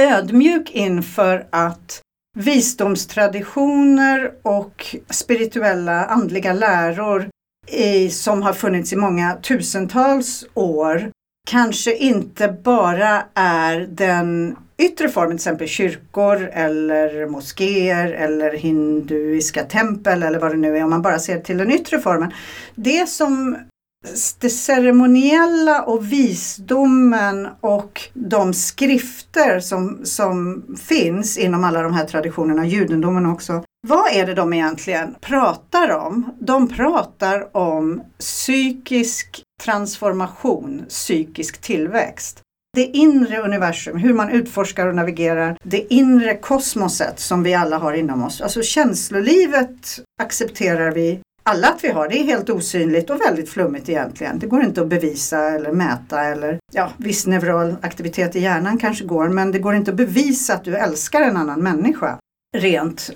ödmjuk 0.00 0.70
inför 0.70 1.46
att 1.50 2.00
visdomstraditioner 2.38 4.32
och 4.42 4.96
spirituella 5.10 6.04
andliga 6.04 6.52
läror 6.52 7.28
i, 7.70 8.10
som 8.10 8.42
har 8.42 8.52
funnits 8.52 8.92
i 8.92 8.96
många 8.96 9.34
tusentals 9.34 10.44
år 10.54 11.10
kanske 11.46 11.96
inte 11.96 12.48
bara 12.48 13.24
är 13.34 13.80
den 13.80 14.56
yttre 14.78 15.08
formen, 15.08 15.30
till 15.30 15.34
exempel 15.34 15.68
kyrkor 15.68 16.50
eller 16.52 17.26
moskéer 17.26 18.12
eller 18.12 18.52
hinduiska 18.52 19.64
tempel 19.64 20.22
eller 20.22 20.38
vad 20.38 20.50
det 20.50 20.56
nu 20.56 20.76
är, 20.76 20.84
om 20.84 20.90
man 20.90 21.02
bara 21.02 21.18
ser 21.18 21.40
till 21.40 21.58
den 21.58 21.70
yttre 21.70 21.98
formen. 21.98 22.32
Det 22.74 23.08
som 23.08 23.56
det 24.40 24.50
ceremoniella 24.50 25.82
och 25.82 26.12
visdomen 26.12 27.48
och 27.60 28.00
de 28.14 28.54
skrifter 28.54 29.60
som, 29.60 30.00
som 30.04 30.64
finns 30.88 31.38
inom 31.38 31.64
alla 31.64 31.82
de 31.82 31.94
här 31.94 32.04
traditionerna, 32.04 32.66
judendomen 32.66 33.26
också. 33.26 33.64
Vad 33.88 34.12
är 34.12 34.26
det 34.26 34.34
de 34.34 34.52
egentligen 34.52 35.14
pratar 35.20 35.90
om? 35.90 36.36
De 36.40 36.68
pratar 36.68 37.56
om 37.56 38.02
psykisk 38.18 39.42
transformation, 39.64 40.84
psykisk 40.88 41.60
tillväxt. 41.60 42.40
Det 42.76 42.84
inre 42.84 43.42
universum, 43.42 43.96
hur 43.96 44.14
man 44.14 44.30
utforskar 44.30 44.86
och 44.86 44.94
navigerar 44.94 45.56
det 45.64 45.94
inre 45.94 46.34
kosmoset 46.34 47.20
som 47.20 47.42
vi 47.42 47.54
alla 47.54 47.78
har 47.78 47.92
inom 47.92 48.22
oss. 48.22 48.40
Alltså 48.40 48.62
känslolivet 48.62 50.00
accepterar 50.22 50.90
vi 50.90 51.20
alla 51.42 51.68
att 51.68 51.84
vi 51.84 51.88
har. 51.88 52.08
Det 52.08 52.18
är 52.18 52.24
helt 52.24 52.50
osynligt 52.50 53.10
och 53.10 53.20
väldigt 53.20 53.50
flummigt 53.50 53.88
egentligen. 53.88 54.38
Det 54.38 54.46
går 54.46 54.62
inte 54.62 54.82
att 54.82 54.88
bevisa 54.88 55.50
eller 55.50 55.72
mäta 55.72 56.24
eller 56.24 56.58
ja, 56.72 56.92
viss 56.96 57.26
neural 57.26 57.76
aktivitet 57.82 58.36
i 58.36 58.40
hjärnan 58.40 58.78
kanske 58.78 59.04
går 59.04 59.28
men 59.28 59.52
det 59.52 59.58
går 59.58 59.74
inte 59.74 59.90
att 59.90 59.96
bevisa 59.96 60.54
att 60.54 60.64
du 60.64 60.76
älskar 60.76 61.20
en 61.20 61.36
annan 61.36 61.62
människa. 61.62 62.18
Rent, 62.56 63.10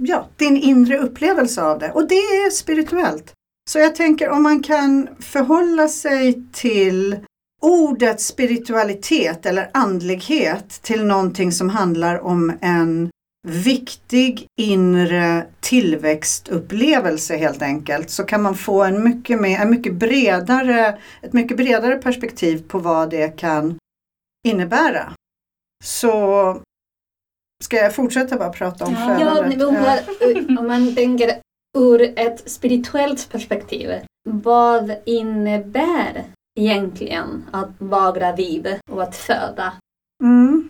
ja, 0.00 0.28
din 0.36 0.56
inre 0.56 0.98
upplevelse 0.98 1.62
av 1.62 1.78
det. 1.78 1.90
Och 1.90 2.08
det 2.08 2.14
är 2.14 2.50
spirituellt. 2.50 3.32
Så 3.72 3.78
jag 3.78 3.94
tänker 3.94 4.28
om 4.28 4.42
man 4.42 4.62
kan 4.62 5.08
förhålla 5.20 5.88
sig 5.88 6.42
till 6.52 7.16
ordet 7.62 8.20
spiritualitet 8.20 9.46
eller 9.46 9.70
andlighet 9.74 10.68
till 10.68 11.04
någonting 11.04 11.52
som 11.52 11.68
handlar 11.68 12.20
om 12.20 12.52
en 12.60 13.10
viktig 13.48 14.46
inre 14.60 15.46
tillväxtupplevelse 15.60 17.36
helt 17.36 17.62
enkelt 17.62 18.10
så 18.10 18.24
kan 18.24 18.42
man 18.42 18.54
få 18.54 18.82
en 18.82 19.04
mycket, 19.04 19.40
mer, 19.40 19.58
en 19.60 19.70
mycket 19.70 19.94
bredare, 19.94 20.98
ett 21.22 21.32
mycket 21.32 21.56
bredare 21.56 21.96
perspektiv 21.96 22.68
på 22.68 22.78
vad 22.78 23.10
det 23.10 23.28
kan 23.28 23.78
innebära. 24.48 25.12
Så 25.84 26.62
ska 27.64 27.76
jag 27.76 27.94
fortsätta 27.94 28.36
bara 28.36 28.50
prata 28.50 28.84
om 28.84 28.92
ja, 28.92 29.18
födandet? 29.18 29.60
Ja, 29.60 30.60
om 30.60 30.66
man 30.66 30.94
tänker 30.94 31.40
ur 31.78 32.12
ett 32.18 32.50
spirituellt 32.50 33.28
perspektiv, 33.32 33.90
vad 34.28 34.96
innebär 35.06 36.24
egentligen 36.60 37.44
att 37.50 37.70
vara 37.78 38.12
gravid 38.12 38.78
och 38.90 39.02
att 39.02 39.16
föda? 39.16 39.72
Mm. 40.22 40.68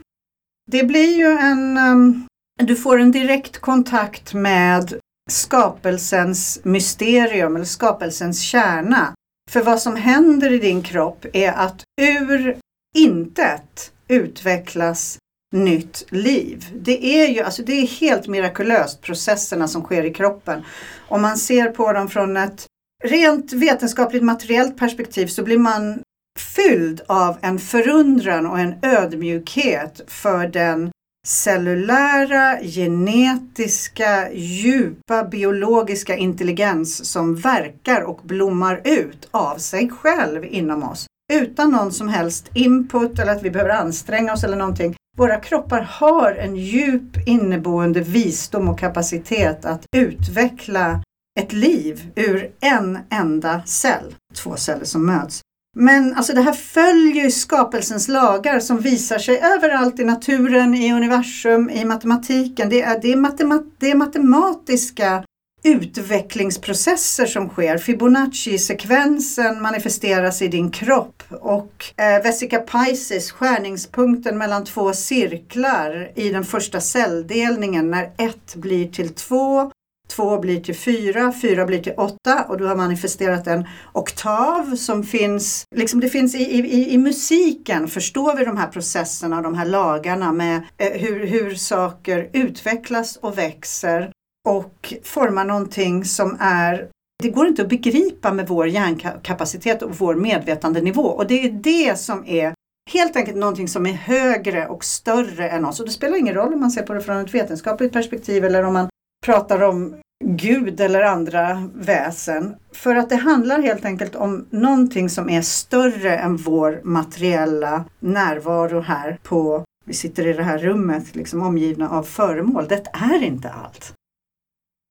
Det 0.71 0.85
blir 0.85 1.17
ju 1.19 1.27
en 1.27 1.79
um, 1.79 2.27
du 2.57 2.77
får 2.77 3.01
en 3.01 3.13
direkt 3.13 3.59
kontakt 3.59 4.35
med 4.35 4.95
skapelsens 5.31 6.61
mysterium 6.65 7.57
eller 7.57 7.65
skapelsens 7.65 8.43
kärna. 8.43 9.15
För 9.51 9.63
vad 9.63 9.83
som 9.83 9.97
händer 9.97 10.53
i 10.53 10.59
din 10.59 10.83
kropp 10.83 11.27
är 11.33 11.53
att 11.53 11.83
ur 12.01 12.59
intet 12.97 13.93
utvecklas 14.09 15.19
nytt 15.53 16.05
liv. 16.09 16.67
Det 16.75 17.05
är 17.07 17.29
ju 17.29 17.41
alltså 17.41 17.63
det 17.63 17.73
är 17.73 17.87
helt 17.87 18.27
mirakulöst 18.27 19.01
processerna 19.01 19.69
som 19.69 19.83
sker 19.83 20.05
i 20.05 20.15
kroppen. 20.15 20.63
Om 21.09 21.23
man 21.23 21.39
ser 21.39 21.69
på 21.69 21.93
dem 21.93 22.09
från 22.09 22.37
ett 22.37 22.67
rent 23.05 23.53
vetenskapligt 23.53 24.23
materiellt 24.23 24.77
perspektiv 24.77 25.27
så 25.27 25.43
blir 25.43 25.59
man 25.59 26.03
fylld 26.39 27.01
av 27.07 27.37
en 27.41 27.59
förundran 27.59 28.47
och 28.47 28.59
en 28.59 28.75
ödmjukhet 28.83 30.01
för 30.07 30.47
den 30.47 30.91
cellulära, 31.27 32.59
genetiska, 32.63 34.33
djupa 34.33 35.25
biologiska 35.25 36.17
intelligens 36.17 37.13
som 37.13 37.37
verkar 37.37 38.03
och 38.03 38.21
blommar 38.23 38.81
ut 38.85 39.29
av 39.31 39.59
sig 39.59 39.91
själv 39.91 40.45
inom 40.45 40.83
oss. 40.83 41.07
Utan 41.33 41.71
någon 41.71 41.93
som 41.93 42.09
helst 42.09 42.51
input 42.55 43.19
eller 43.19 43.33
att 43.33 43.43
vi 43.43 43.51
behöver 43.51 43.75
anstränga 43.75 44.33
oss 44.33 44.45
eller 44.45 44.57
någonting. 44.57 44.95
Våra 45.17 45.41
kroppar 45.41 45.81
har 45.81 46.33
en 46.33 46.57
djup 46.57 47.17
inneboende 47.27 48.01
visdom 48.01 48.69
och 48.69 48.79
kapacitet 48.79 49.65
att 49.65 49.87
utveckla 49.97 51.03
ett 51.41 51.53
liv 51.53 52.13
ur 52.17 52.53
en 52.61 52.99
enda 53.11 53.63
cell. 53.67 54.15
Två 54.35 54.57
celler 54.57 54.85
som 54.85 55.07
möts. 55.07 55.41
Men 55.77 56.15
alltså 56.15 56.33
det 56.33 56.41
här 56.41 56.53
följer 56.53 57.31
skapelsens 57.31 58.09
lagar 58.09 58.61
som 58.61 58.79
visar 58.79 59.19
sig 59.19 59.39
överallt 59.39 60.01
i 60.01 60.05
naturen, 60.05 60.75
i 60.75 60.93
universum, 60.93 61.71
i 61.71 61.85
matematiken. 61.85 62.69
Det 62.69 62.83
är, 62.83 63.01
det 63.01 63.13
är, 63.13 63.17
matema 63.17 63.63
det 63.79 63.91
är 63.91 63.95
matematiska 63.95 65.25
utvecklingsprocesser 65.63 67.27
som 67.27 67.49
sker. 67.49 67.79
Fibonacci-sekvensen 67.79 69.63
manifesteras 69.63 70.43
i 70.43 70.49
din 70.49 70.71
kropp 70.71 71.23
och 71.31 71.85
eh, 71.97 72.23
vesica 72.23 72.59
Pisces, 72.59 73.33
skärningspunkten 73.33 74.39
mellan 74.39 74.65
två 74.65 74.93
cirklar 74.93 76.11
i 76.15 76.29
den 76.29 76.45
första 76.45 76.81
celldelningen 76.81 77.91
när 77.91 78.05
ett 78.19 78.55
blir 78.55 78.89
till 78.89 79.15
två 79.15 79.71
Två 80.17 80.39
blir 80.39 80.61
till 80.61 80.77
fyra, 80.77 81.33
fyra 81.43 81.67
blir 81.67 81.83
till 81.83 81.93
åtta 81.97 82.45
och 82.49 82.59
du 82.59 82.67
har 82.67 82.77
manifesterat 82.77 83.47
en 83.47 83.67
oktav 83.93 84.77
som 84.77 85.05
finns, 85.05 85.65
liksom 85.75 86.01
det 86.01 86.09
finns 86.09 86.35
i, 86.35 86.39
i, 86.39 86.95
i 86.95 86.99
musiken 86.99 87.89
förstår 87.89 88.37
vi 88.37 88.45
de 88.45 88.57
här 88.57 88.67
processerna 88.67 89.37
och 89.37 89.43
de 89.43 89.55
här 89.55 89.67
lagarna 89.67 90.33
med 90.33 90.63
eh, 90.77 90.93
hur, 90.93 91.27
hur 91.27 91.55
saker 91.55 92.31
utvecklas 92.33 93.17
och 93.17 93.39
växer 93.39 94.13
och 94.49 94.95
formar 95.03 95.45
någonting 95.45 96.05
som 96.05 96.37
är 96.41 96.89
det 97.23 97.31
går 97.31 97.47
inte 97.47 97.63
att 97.63 97.69
begripa 97.69 98.33
med 98.33 98.49
vår 98.49 98.69
hjärnkapacitet 98.69 99.83
och 99.83 99.99
vår 99.99 100.15
medvetandenivå 100.15 101.03
och 101.03 101.27
det 101.27 101.45
är 101.45 101.51
det 101.51 101.99
som 101.99 102.27
är 102.27 102.55
helt 102.91 103.17
enkelt 103.17 103.37
någonting 103.37 103.69
som 103.69 103.87
är 103.87 103.93
högre 103.93 104.69
och 104.69 104.85
större 104.85 105.49
än 105.49 105.65
oss. 105.65 105.81
Och 105.81 105.87
det 105.87 105.93
spelar 105.93 106.19
ingen 106.19 106.35
roll 106.35 106.55
om 106.55 106.61
man 106.61 106.71
ser 106.71 106.83
på 106.83 106.95
det 106.95 107.01
från 107.01 107.17
ett 107.17 107.35
vetenskapligt 107.35 107.93
perspektiv 107.93 108.45
eller 108.45 108.65
om 108.65 108.73
man 108.73 108.89
pratar 109.27 109.63
om 109.63 109.95
Gud 110.25 110.81
eller 110.81 111.03
andra 111.03 111.69
väsen. 111.75 112.55
För 112.73 112.97
att 112.97 113.09
det 113.09 113.17
handlar 113.17 113.63
helt 113.63 113.85
enkelt 113.85 114.17
om 114.17 114.47
någonting 114.51 115.09
som 115.09 115.31
är 115.31 115.43
större 115.43 116.17
än 116.17 116.37
vår 116.37 116.81
materiella 116.85 117.85
närvaro 118.01 118.81
här 118.81 119.19
på, 119.23 119.65
vi 119.85 119.95
sitter 119.95 120.27
i 120.27 120.33
det 120.33 120.43
här 120.43 120.59
rummet 120.59 121.15
liksom 121.15 121.43
omgivna 121.43 121.91
av 121.91 122.03
föremål. 122.03 122.67
Det 122.69 122.87
är 122.93 123.23
inte 123.23 123.51
allt. 123.51 123.93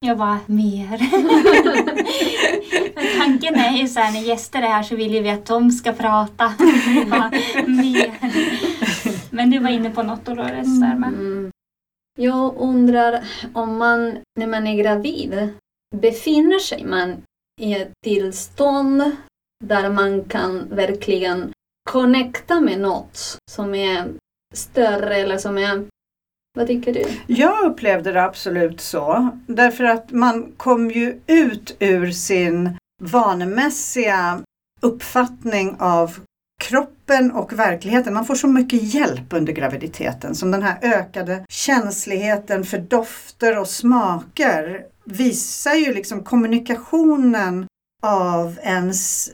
Jag 0.06 0.18
bara, 0.18 0.40
mer. 0.46 0.98
Tanken 3.18 3.56
är 3.56 3.78
ju 3.78 3.88
så 3.88 4.00
här, 4.00 4.12
när 4.12 4.20
gäster 4.20 4.62
är 4.62 4.68
här 4.68 4.84
så 4.84 4.96
vill 4.96 5.24
vi 5.24 5.30
att 5.30 5.46
de 5.46 5.72
ska 5.72 5.92
prata. 5.92 6.54
bara, 7.10 7.30
mer. 7.68 8.18
Men 9.30 9.50
du 9.50 9.60
var 9.60 9.70
inne 9.70 9.90
på 9.90 10.04
något 10.04 10.26
Dolores. 10.26 10.68
Mm. 10.68 11.52
Jag 12.20 12.58
undrar 12.58 13.24
om 13.54 13.78
man, 13.78 14.18
när 14.40 14.48
man 14.48 14.68
är 14.68 14.76
gravid, 14.84 15.50
befinner 15.96 16.60
sig 16.60 16.86
man 16.86 17.22
i 17.62 17.74
ett 17.74 17.92
tillstånd 18.04 19.12
där 19.64 19.90
man 19.90 20.24
kan 20.24 20.68
verkligen 20.70 21.52
connecta 21.90 22.60
med 22.60 22.80
något 22.80 23.38
som 23.52 23.76
är 23.76 24.14
större 24.54 25.16
eller 25.16 25.38
som 25.38 25.58
är 25.58 25.86
vad 26.54 26.68
tycker 26.68 26.94
du? 26.94 27.06
Jag 27.28 27.66
upplevde 27.66 28.12
det 28.12 28.24
absolut 28.24 28.82
så. 28.82 29.30
Därför 29.48 29.84
att 29.84 30.12
man 30.12 30.52
kom 30.58 30.92
ju 30.92 31.20
ut 31.28 31.76
ur 31.80 32.12
sin 32.12 32.78
vanemässiga 33.02 34.42
uppfattning 34.82 35.76
av 35.80 36.20
kroppen 36.62 37.32
och 37.32 37.54
verkligheten. 37.54 38.14
Man 38.14 38.26
får 38.26 38.36
så 38.36 38.48
mycket 38.48 38.94
hjälp 38.94 39.34
under 39.34 39.54
graviditeten 39.54 40.36
som 40.36 40.52
den 40.52 40.64
här 40.64 40.80
ökade 40.82 41.46
känsligheten 41.50 42.64
för 42.64 42.78
dofter 42.78 43.60
och 43.60 43.68
smaker 43.68 44.86
visar 45.06 45.74
ju 45.74 45.94
liksom 45.94 46.24
kommunikationen 46.24 47.68
av 48.04 48.60
ens 48.64 49.32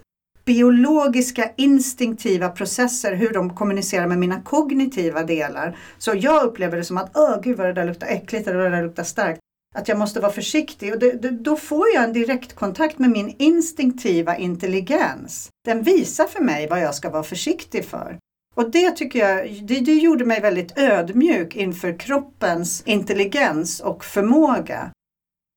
biologiska 0.47 1.51
instinktiva 1.55 2.49
processer, 2.49 3.15
hur 3.15 3.33
de 3.33 3.55
kommunicerar 3.55 4.07
med 4.07 4.17
mina 4.17 4.41
kognitiva 4.41 5.23
delar. 5.23 5.77
Så 5.97 6.13
jag 6.15 6.43
upplever 6.43 6.77
det 6.77 6.83
som 6.83 6.97
att, 6.97 7.11
åh 7.17 7.41
gud 7.43 7.57
vad 7.57 7.67
det 7.67 7.73
där 7.73 7.85
luktar 7.85 8.07
äckligt 8.07 8.47
eller 8.47 8.57
vad 8.57 8.71
det 8.71 8.77
där 8.77 8.83
luktar 8.83 9.03
starkt. 9.03 9.39
Att 9.75 9.87
jag 9.87 9.97
måste 9.97 10.19
vara 10.19 10.31
försiktig 10.31 10.93
och 10.93 10.99
det, 10.99 11.21
det, 11.21 11.29
då 11.29 11.55
får 11.55 11.87
jag 11.93 12.03
en 12.03 12.13
direktkontakt 12.13 12.99
med 12.99 13.09
min 13.09 13.35
instinktiva 13.37 14.37
intelligens. 14.37 15.49
Den 15.65 15.83
visar 15.83 16.25
för 16.25 16.43
mig 16.43 16.67
vad 16.67 16.81
jag 16.81 16.95
ska 16.95 17.09
vara 17.09 17.23
försiktig 17.23 17.85
för. 17.85 18.17
Och 18.55 18.71
det 18.71 18.91
tycker 18.91 19.19
jag, 19.19 19.63
det, 19.67 19.79
det 19.79 19.93
gjorde 19.93 20.25
mig 20.25 20.41
väldigt 20.41 20.77
ödmjuk 20.77 21.55
inför 21.55 21.99
kroppens 21.99 22.83
intelligens 22.85 23.79
och 23.79 24.05
förmåga. 24.05 24.91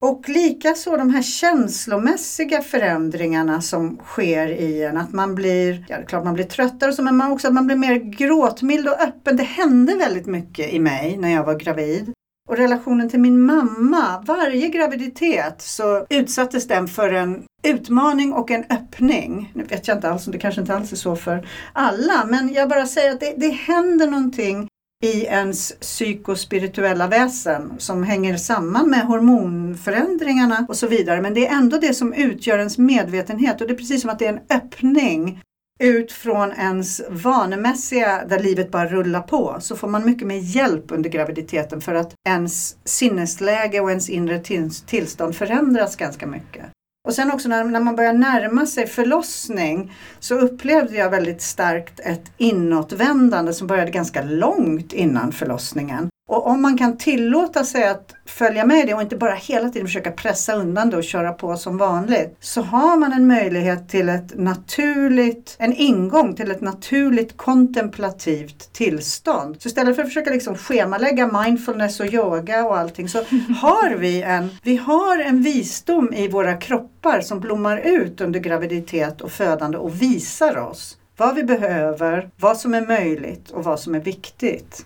Och 0.04 0.28
likaså 0.28 0.96
de 0.96 1.10
här 1.10 1.22
känslomässiga 1.22 2.62
förändringarna 2.62 3.60
som 3.60 3.98
sker 4.04 4.48
i 4.48 4.84
en. 4.84 4.96
Att 4.96 5.12
man 5.12 5.34
blir, 5.34 5.84
ja 5.88 5.96
det 5.96 6.02
är 6.02 6.06
klart 6.06 6.24
man 6.24 6.34
blir 6.34 6.44
tröttare 6.44 6.90
och 6.90 6.94
så, 6.94 7.02
men 7.02 7.16
man 7.16 7.32
också 7.32 7.48
att 7.48 7.54
man 7.54 7.66
blir 7.66 7.76
mer 7.76 7.94
gråtmild 7.94 8.88
och 8.88 9.00
öppen. 9.00 9.36
Det 9.36 9.42
hände 9.42 9.96
väldigt 9.96 10.26
mycket 10.26 10.72
i 10.72 10.78
mig 10.78 11.16
när 11.16 11.28
jag 11.30 11.44
var 11.44 11.54
gravid. 11.54 12.12
Och 12.48 12.56
relationen 12.56 13.10
till 13.10 13.20
min 13.20 13.40
mamma, 13.40 14.24
varje 14.26 14.68
graviditet 14.68 15.62
så 15.62 16.06
utsattes 16.10 16.68
den 16.68 16.88
för 16.88 17.12
en 17.12 17.42
utmaning 17.62 18.32
och 18.32 18.50
en 18.50 18.64
öppning. 18.70 19.52
Nu 19.54 19.64
vet 19.64 19.88
jag 19.88 19.96
inte 19.96 20.10
alls 20.10 20.24
det 20.24 20.38
kanske 20.38 20.60
inte 20.60 20.74
alls 20.74 20.92
är 20.92 20.96
så 20.96 21.16
för 21.16 21.48
alla, 21.72 22.24
men 22.28 22.52
jag 22.52 22.68
bara 22.68 22.86
säger 22.86 23.12
att 23.12 23.20
det, 23.20 23.34
det 23.36 23.48
händer 23.48 24.06
någonting 24.06 24.69
i 25.04 25.24
ens 25.24 25.72
psykospirituella 25.80 27.06
väsen 27.06 27.72
som 27.78 28.02
hänger 28.02 28.36
samman 28.36 28.90
med 28.90 29.06
hormonförändringarna 29.06 30.66
och 30.68 30.76
så 30.76 30.86
vidare. 30.86 31.20
Men 31.20 31.34
det 31.34 31.46
är 31.46 31.56
ändå 31.56 31.78
det 31.78 31.94
som 31.94 32.12
utgör 32.12 32.58
ens 32.58 32.78
medvetenhet 32.78 33.60
och 33.60 33.66
det 33.66 33.72
är 33.72 33.78
precis 33.78 34.00
som 34.00 34.10
att 34.10 34.18
det 34.18 34.26
är 34.26 34.32
en 34.32 34.56
öppning 34.56 35.42
ut 35.82 36.12
från 36.12 36.52
ens 36.52 37.00
vanemässiga, 37.10 38.24
där 38.28 38.38
livet 38.38 38.70
bara 38.70 38.86
rullar 38.86 39.20
på, 39.20 39.56
så 39.60 39.76
får 39.76 39.88
man 39.88 40.06
mycket 40.06 40.26
mer 40.26 40.38
hjälp 40.38 40.84
under 40.88 41.10
graviditeten 41.10 41.80
för 41.80 41.94
att 41.94 42.14
ens 42.28 42.76
sinnesläge 42.84 43.80
och 43.80 43.90
ens 43.90 44.08
inre 44.10 44.38
tillstånd 44.86 45.36
förändras 45.36 45.96
ganska 45.96 46.26
mycket. 46.26 46.64
Och 47.10 47.14
sen 47.14 47.30
också 47.30 47.48
när, 47.48 47.64
när 47.64 47.80
man 47.80 47.96
börjar 47.96 48.12
närma 48.12 48.66
sig 48.66 48.86
förlossning 48.86 49.92
så 50.20 50.34
upplevde 50.34 50.96
jag 50.96 51.10
väldigt 51.10 51.42
starkt 51.42 52.00
ett 52.00 52.32
inåtvändande 52.36 53.52
som 53.52 53.66
började 53.66 53.90
ganska 53.90 54.22
långt 54.22 54.92
innan 54.92 55.32
förlossningen. 55.32 56.09
Och 56.30 56.46
om 56.46 56.62
man 56.62 56.78
kan 56.78 56.96
tillåta 56.96 57.64
sig 57.64 57.88
att 57.88 58.14
följa 58.26 58.66
med 58.66 58.86
det 58.86 58.94
och 58.94 59.02
inte 59.02 59.16
bara 59.16 59.34
hela 59.34 59.68
tiden 59.68 59.86
försöka 59.86 60.10
pressa 60.10 60.54
undan 60.54 60.90
det 60.90 60.96
och 60.96 61.04
köra 61.04 61.32
på 61.32 61.56
som 61.56 61.78
vanligt 61.78 62.36
så 62.40 62.62
har 62.62 62.96
man 62.96 63.12
en 63.12 63.26
möjlighet 63.26 63.88
till 63.88 64.08
ett 64.08 64.38
naturligt, 64.38 65.56
en 65.58 65.72
ingång 65.72 66.34
till 66.34 66.50
ett 66.50 66.60
naturligt 66.60 67.36
kontemplativt 67.36 68.72
tillstånd. 68.72 69.56
Så 69.58 69.68
istället 69.68 69.96
för 69.96 70.02
att 70.02 70.08
försöka 70.08 70.30
liksom 70.30 70.56
schemalägga 70.56 71.42
mindfulness 71.42 72.00
och 72.00 72.06
yoga 72.06 72.64
och 72.64 72.78
allting 72.78 73.08
så 73.08 73.18
har 73.60 73.94
vi 73.94 74.22
en, 74.22 74.48
vi 74.62 74.76
har 74.76 75.18
en 75.18 75.42
visdom 75.42 76.12
i 76.12 76.28
våra 76.28 76.56
kroppar 76.56 77.20
som 77.20 77.40
blommar 77.40 77.78
ut 77.78 78.20
under 78.20 78.40
graviditet 78.40 79.20
och 79.20 79.32
födande 79.32 79.78
och 79.78 80.02
visar 80.02 80.58
oss 80.58 80.98
vad 81.16 81.34
vi 81.34 81.44
behöver, 81.44 82.30
vad 82.36 82.56
som 82.56 82.74
är 82.74 82.86
möjligt 82.86 83.50
och 83.50 83.64
vad 83.64 83.80
som 83.80 83.94
är 83.94 84.00
viktigt. 84.00 84.84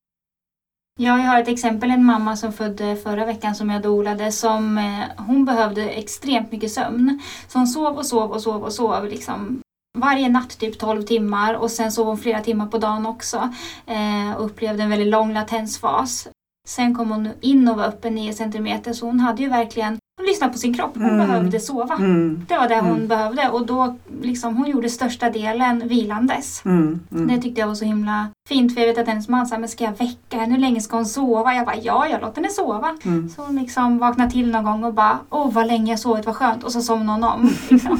Ja, 1.00 1.18
jag 1.18 1.26
har 1.26 1.40
ett 1.40 1.48
exempel, 1.48 1.90
en 1.90 2.04
mamma 2.04 2.36
som 2.36 2.52
födde 2.52 2.96
förra 2.96 3.24
veckan 3.24 3.54
som 3.54 3.70
jag 3.70 3.82
dolade 3.82 4.32
som 4.32 4.78
eh, 4.78 5.24
hon 5.26 5.44
behövde 5.44 5.90
extremt 5.90 6.52
mycket 6.52 6.72
sömn. 6.72 7.22
Så 7.48 7.58
hon 7.58 7.66
sov 7.66 7.96
och 7.96 8.06
sov 8.06 8.30
och 8.30 8.42
sov 8.42 8.62
och 8.62 8.72
sov 8.72 9.04
liksom 9.04 9.60
varje 9.98 10.28
natt 10.28 10.58
typ 10.58 10.78
12 10.78 11.02
timmar 11.02 11.54
och 11.54 11.70
sen 11.70 11.92
sov 11.92 12.06
hon 12.06 12.18
flera 12.18 12.40
timmar 12.40 12.66
på 12.66 12.78
dagen 12.78 13.06
också 13.06 13.52
eh, 13.86 14.36
och 14.36 14.44
upplevde 14.44 14.82
en 14.82 14.90
väldigt 14.90 15.08
lång 15.08 15.32
latensfas. 15.32 16.28
Sen 16.68 16.94
kom 16.94 17.10
hon 17.10 17.28
in 17.40 17.68
och 17.68 17.76
var 17.76 17.88
uppe 17.88 18.10
9 18.10 18.32
centimeter 18.32 18.92
så 18.92 19.06
hon 19.06 19.20
hade 19.20 19.42
ju 19.42 19.48
verkligen 19.48 19.98
hon 20.24 20.30
lyssnade 20.30 20.52
på 20.52 20.58
sin 20.58 20.74
kropp. 20.74 20.90
Hon 20.94 21.04
mm. 21.04 21.26
behövde 21.26 21.60
sova. 21.60 21.94
Mm. 21.94 22.46
Det 22.48 22.56
var 22.56 22.68
det 22.68 22.80
hon 22.80 22.90
mm. 22.90 23.08
behövde 23.08 23.48
och 23.48 23.66
då 23.66 23.96
liksom, 24.22 24.56
hon 24.56 24.66
gjorde 24.66 24.88
största 24.88 25.30
delen 25.30 25.88
vilandes. 25.88 26.62
Mm. 26.64 27.00
mm. 27.12 27.28
Det 27.28 27.42
tyckte 27.42 27.60
jag 27.60 27.68
var 27.68 27.74
så 27.74 27.84
himla 27.84 28.28
fint 28.48 28.74
för 28.74 28.80
jag 28.80 28.88
vet 28.88 28.98
att 28.98 29.06
hennes 29.06 29.28
man 29.28 29.46
sa, 29.46 29.58
men 29.58 29.68
ska 29.68 29.84
jag 29.84 29.98
väcka 29.98 30.36
henne? 30.36 30.54
Hur 30.54 30.60
länge 30.60 30.80
ska 30.80 30.96
hon 30.96 31.06
sova? 31.06 31.54
Jag 31.54 31.66
bara, 31.66 31.76
ja, 31.76 32.08
jag 32.08 32.20
låter 32.20 32.36
henne 32.36 32.48
sova. 32.48 32.96
Så 33.36 33.42
hon 33.42 33.56
liksom 33.56 33.98
vaknade 33.98 34.30
till 34.30 34.50
någon 34.50 34.64
gång 34.64 34.84
och 34.84 34.94
bara, 34.94 35.18
åh 35.30 35.52
vad 35.52 35.66
länge 35.66 35.92
jag 35.92 35.98
sovit, 35.98 36.26
vad 36.26 36.36
skönt. 36.36 36.64
Och 36.64 36.72
så 36.72 36.80
somnade 36.80 37.26
hon 37.26 37.32
om. 37.32 37.50
Liksom. 37.70 37.98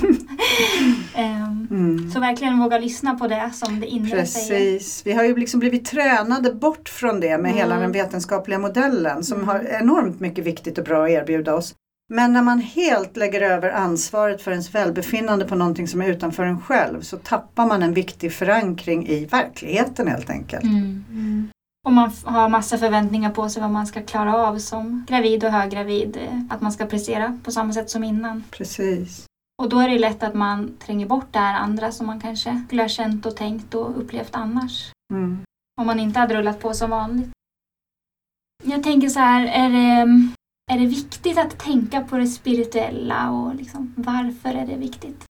um, 1.70 2.10
så 2.14 2.20
verkligen 2.20 2.58
våga 2.58 2.78
lyssna 2.78 3.14
på 3.14 3.28
det 3.28 3.50
som 3.52 3.80
det 3.80 3.86
inre 3.86 4.16
Precis. 4.16 4.46
säger. 4.46 5.04
Vi 5.04 5.12
har 5.12 5.24
ju 5.24 5.36
liksom 5.36 5.60
blivit 5.60 5.84
tränade 5.84 6.54
bort 6.54 6.88
från 6.88 7.20
det 7.20 7.38
med 7.38 7.52
hela 7.52 7.76
den 7.76 7.92
vetenskapliga 7.92 8.58
modellen 8.58 9.24
som 9.24 9.48
har 9.48 9.60
enormt 9.80 10.20
mycket 10.20 10.44
viktigt 10.44 10.78
och 10.78 10.84
bra 10.84 11.04
att 11.04 11.10
erbjuda 11.10 11.54
oss. 11.54 11.74
Men 12.08 12.32
när 12.32 12.42
man 12.42 12.60
helt 12.60 13.16
lägger 13.16 13.40
över 13.40 13.70
ansvaret 13.70 14.42
för 14.42 14.50
ens 14.50 14.74
välbefinnande 14.74 15.44
på 15.44 15.54
någonting 15.54 15.88
som 15.88 16.02
är 16.02 16.08
utanför 16.08 16.44
en 16.44 16.60
själv 16.60 17.00
så 17.00 17.16
tappar 17.16 17.66
man 17.66 17.82
en 17.82 17.94
viktig 17.94 18.32
förankring 18.32 19.06
i 19.06 19.24
verkligheten 19.24 20.08
helt 20.08 20.30
enkelt. 20.30 20.64
Mm. 20.64 21.04
Mm. 21.10 21.48
Och 21.86 21.92
man 21.92 22.12
har 22.24 22.48
massa 22.48 22.78
förväntningar 22.78 23.30
på 23.30 23.48
sig 23.48 23.62
vad 23.62 23.70
man 23.70 23.86
ska 23.86 24.02
klara 24.02 24.36
av 24.36 24.58
som 24.58 25.06
gravid 25.08 25.44
och 25.44 25.50
höggravid. 25.50 26.18
Att 26.50 26.60
man 26.60 26.72
ska 26.72 26.86
prestera 26.86 27.38
på 27.44 27.50
samma 27.50 27.72
sätt 27.72 27.90
som 27.90 28.04
innan. 28.04 28.44
Precis. 28.50 29.26
Och 29.62 29.68
då 29.68 29.78
är 29.78 29.88
det 29.88 29.98
lätt 29.98 30.22
att 30.22 30.34
man 30.34 30.76
tränger 30.78 31.06
bort 31.06 31.32
det 31.32 31.38
här 31.38 31.60
andra 31.60 31.92
som 31.92 32.06
man 32.06 32.20
kanske 32.20 32.62
skulle 32.66 32.82
ha 32.82 32.88
känt 32.88 33.26
och 33.26 33.36
tänkt 33.36 33.74
och 33.74 33.98
upplevt 33.98 34.34
annars. 34.34 34.92
Mm. 35.12 35.38
Om 35.80 35.86
man 35.86 36.00
inte 36.00 36.20
hade 36.20 36.34
rullat 36.34 36.60
på 36.60 36.74
som 36.74 36.90
vanligt. 36.90 37.30
Jag 38.64 38.82
tänker 38.82 39.08
så 39.08 39.20
här, 39.20 39.46
är 39.46 39.70
det 39.70 40.06
är 40.72 40.78
det 40.78 40.86
viktigt 40.86 41.38
att 41.38 41.58
tänka 41.58 42.00
på 42.00 42.16
det 42.16 42.26
spirituella 42.26 43.30
och 43.30 43.54
liksom, 43.54 43.94
varför 43.96 44.48
är 44.48 44.66
det 44.66 44.76
viktigt? 44.76 45.24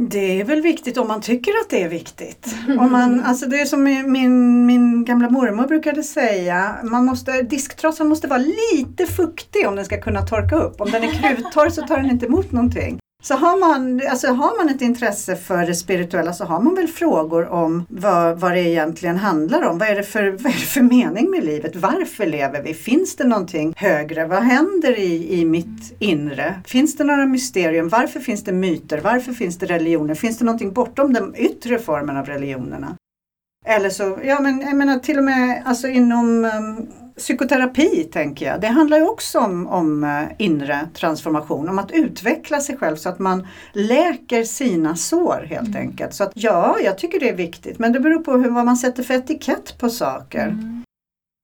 Det 0.00 0.40
är 0.40 0.44
väl 0.44 0.60
viktigt 0.60 0.96
om 0.96 1.08
man 1.08 1.20
tycker 1.20 1.50
att 1.50 1.70
det 1.70 1.82
är 1.82 1.88
viktigt. 1.88 2.54
Om 2.78 2.92
man, 2.92 3.20
alltså 3.24 3.46
det 3.46 3.60
är 3.60 3.64
som 3.64 3.82
min, 4.12 4.66
min 4.66 5.04
gamla 5.04 5.30
mormor 5.30 5.66
brukade 5.66 6.02
säga, 6.02 6.76
man 6.84 7.04
måste, 7.04 7.42
disktrasan 7.42 8.08
måste 8.08 8.28
vara 8.28 8.42
lite 8.72 9.06
fuktig 9.06 9.68
om 9.68 9.76
den 9.76 9.84
ska 9.84 10.00
kunna 10.00 10.22
torka 10.22 10.56
upp. 10.56 10.80
Om 10.80 10.90
den 10.90 11.02
är 11.02 11.08
kruttorr 11.36 11.70
så 11.70 11.82
tar 11.82 11.96
den 11.96 12.10
inte 12.10 12.26
emot 12.26 12.52
någonting. 12.52 12.98
Så 13.22 13.34
har 13.34 13.58
man, 13.58 14.00
alltså 14.10 14.26
har 14.26 14.64
man 14.64 14.74
ett 14.74 14.82
intresse 14.82 15.36
för 15.36 15.66
det 15.66 15.74
spirituella 15.74 16.32
så 16.32 16.44
har 16.44 16.60
man 16.60 16.74
väl 16.74 16.88
frågor 16.88 17.48
om 17.48 17.86
vad, 17.88 18.40
vad 18.40 18.52
det 18.52 18.60
egentligen 18.60 19.16
handlar 19.16 19.62
om. 19.62 19.78
Vad 19.78 19.88
är, 19.88 19.96
det 19.96 20.02
för, 20.02 20.30
vad 20.30 20.46
är 20.46 20.56
det 20.56 20.66
för 20.66 20.82
mening 20.82 21.30
med 21.30 21.44
livet? 21.44 21.76
Varför 21.76 22.26
lever 22.26 22.62
vi? 22.62 22.74
Finns 22.74 23.16
det 23.16 23.24
någonting 23.24 23.74
högre? 23.76 24.26
Vad 24.26 24.42
händer 24.42 24.98
i, 24.98 25.40
i 25.40 25.44
mitt 25.44 25.96
inre? 25.98 26.62
Finns 26.66 26.96
det 26.96 27.04
några 27.04 27.26
mysterium? 27.26 27.88
Varför 27.88 28.20
finns 28.20 28.44
det 28.44 28.52
myter? 28.52 29.00
Varför 29.00 29.32
finns 29.32 29.58
det 29.58 29.66
religioner? 29.66 30.14
Finns 30.14 30.38
det 30.38 30.44
någonting 30.44 30.72
bortom 30.72 31.12
den 31.12 31.34
yttre 31.36 31.78
formen 31.78 32.16
av 32.16 32.26
religionerna? 32.26 32.96
Eller 33.66 33.90
så, 33.90 34.18
ja 34.24 34.40
men 34.40 34.60
jag 34.60 34.76
menar 34.76 34.98
till 34.98 35.18
och 35.18 35.24
med 35.24 35.62
alltså 35.66 35.88
inom 35.88 36.44
um, 36.44 36.86
psykoterapi 37.18 38.04
tänker 38.12 38.46
jag. 38.46 38.60
Det 38.60 38.66
handlar 38.66 38.96
ju 38.96 39.08
också 39.08 39.38
om, 39.38 39.66
om 39.66 40.04
uh, 40.04 40.28
inre 40.38 40.88
transformation, 40.94 41.68
om 41.68 41.78
att 41.78 41.90
utveckla 41.90 42.60
sig 42.60 42.76
själv 42.76 42.96
så 42.96 43.08
att 43.08 43.18
man 43.18 43.46
läker 43.72 44.44
sina 44.44 44.96
sår 44.96 45.46
helt 45.48 45.68
mm. 45.68 45.80
enkelt. 45.80 46.14
Så 46.14 46.24
att 46.24 46.32
ja, 46.34 46.76
jag 46.84 46.98
tycker 46.98 47.20
det 47.20 47.28
är 47.28 47.36
viktigt 47.36 47.78
men 47.78 47.92
det 47.92 48.00
beror 48.00 48.22
på 48.22 48.32
hur, 48.32 48.50
vad 48.50 48.64
man 48.64 48.76
sätter 48.76 49.02
för 49.02 49.14
etikett 49.14 49.78
på 49.78 49.90
saker. 49.90 50.46
Mm. 50.46 50.82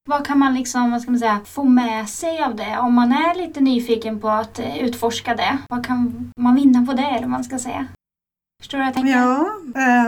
Vad 0.09 0.27
kan 0.27 0.39
man 0.39 0.55
liksom, 0.55 0.91
vad 0.91 1.03
ska 1.03 1.11
man 1.11 1.21
säga, 1.21 1.41
få 1.47 1.65
med 1.65 2.09
sig 2.09 2.43
av 2.43 2.57
det? 2.57 2.79
Om 2.79 2.95
man 2.95 3.13
är 3.13 3.35
lite 3.35 3.61
nyfiken 3.61 4.21
på 4.21 4.29
att 4.29 4.61
uh, 4.61 4.79
utforska 4.79 5.35
det, 5.35 5.59
vad 5.69 5.87
kan 5.87 6.33
man 6.37 6.55
vinna 6.55 6.87
på 6.87 6.93
det 6.93 7.03
eller 7.03 7.21
vad 7.21 7.31
man 7.31 7.45
ska 7.45 7.59
säga? 7.59 7.87
Förstår 8.63 8.79
du 8.79 8.85
vad 8.85 8.89
jag 8.89 8.95
tänker? 8.95 9.19
Ja, 9.19 9.47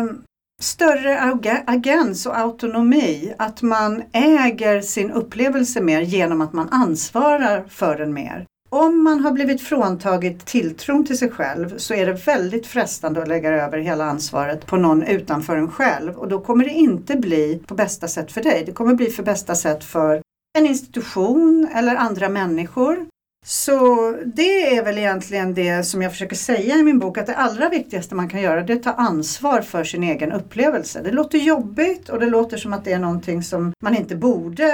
um, 0.01 0.23
större 0.63 1.37
agens 1.67 2.27
och 2.27 2.39
autonomi. 2.39 3.35
Att 3.39 3.63
man 3.63 4.03
äger 4.13 4.81
sin 4.81 5.11
upplevelse 5.11 5.81
mer 5.81 6.01
genom 6.01 6.41
att 6.41 6.53
man 6.53 6.69
ansvarar 6.69 7.65
för 7.69 7.97
den 7.97 8.15
mer. 8.15 8.47
Om 8.69 9.05
man 9.05 9.21
har 9.21 9.33
blivit 9.33 9.63
fråntagit 9.63 10.47
tilltron 10.47 11.07
till 11.07 11.19
sig 11.19 11.31
själv 11.31 11.79
så 11.79 11.95
är 11.95 12.07
det 12.07 12.27
väldigt 12.27 12.67
frestande 12.67 13.23
att 13.23 13.29
lägga 13.29 13.51
över 13.51 13.79
hela 13.79 14.05
ansvaret 14.05 14.67
på 14.67 14.77
någon 14.77 15.03
utanför 15.03 15.57
en 15.57 15.71
själv 15.71 16.17
och 16.17 16.29
då 16.29 16.41
kommer 16.41 16.65
det 16.65 16.71
inte 16.71 17.17
bli 17.17 17.63
på 17.67 17.75
bästa 17.75 18.09
sätt 18.09 18.33
för 18.33 18.43
dig. 18.43 18.63
Det 18.67 18.73
kommer 18.73 18.95
bli 18.95 19.07
för 19.07 19.23
bästa 19.23 19.55
sätt 19.55 19.85
för 19.85 20.23
en 20.59 20.67
institution 20.67 21.69
eller 21.75 21.97
andra 21.97 22.29
människor 22.29 23.07
så 23.49 24.13
det 24.25 24.77
är 24.77 24.85
väl 24.85 24.99
egentligen 24.99 25.55
det 25.55 25.83
som 25.83 26.03
jag 26.03 26.13
försöker 26.13 26.37
säga 26.37 26.75
i 26.75 26.83
min 26.83 26.99
bok 26.99 27.19
att 27.19 27.27
det 27.27 27.37
allra 27.37 27.69
viktigaste 27.69 28.15
man 28.15 28.29
kan 28.29 28.41
göra 28.41 28.63
det 28.63 28.73
är 28.73 28.77
att 28.77 28.83
ta 28.83 28.93
ansvar 28.93 29.61
för 29.61 29.85
sin 29.85 30.03
egen 30.03 30.33
upplevelse. 30.33 31.03
Det 31.05 31.11
låter 31.11 31.39
jobbigt 31.39 32.09
och 32.09 32.21
det 32.21 32.27
låter 32.27 32.57
som 32.57 32.73
att 32.73 32.85
det 32.85 32.93
är 32.93 32.99
någonting 32.99 33.43
som 33.43 33.73
man 33.83 33.97
inte 33.97 34.17
borde 34.17 34.65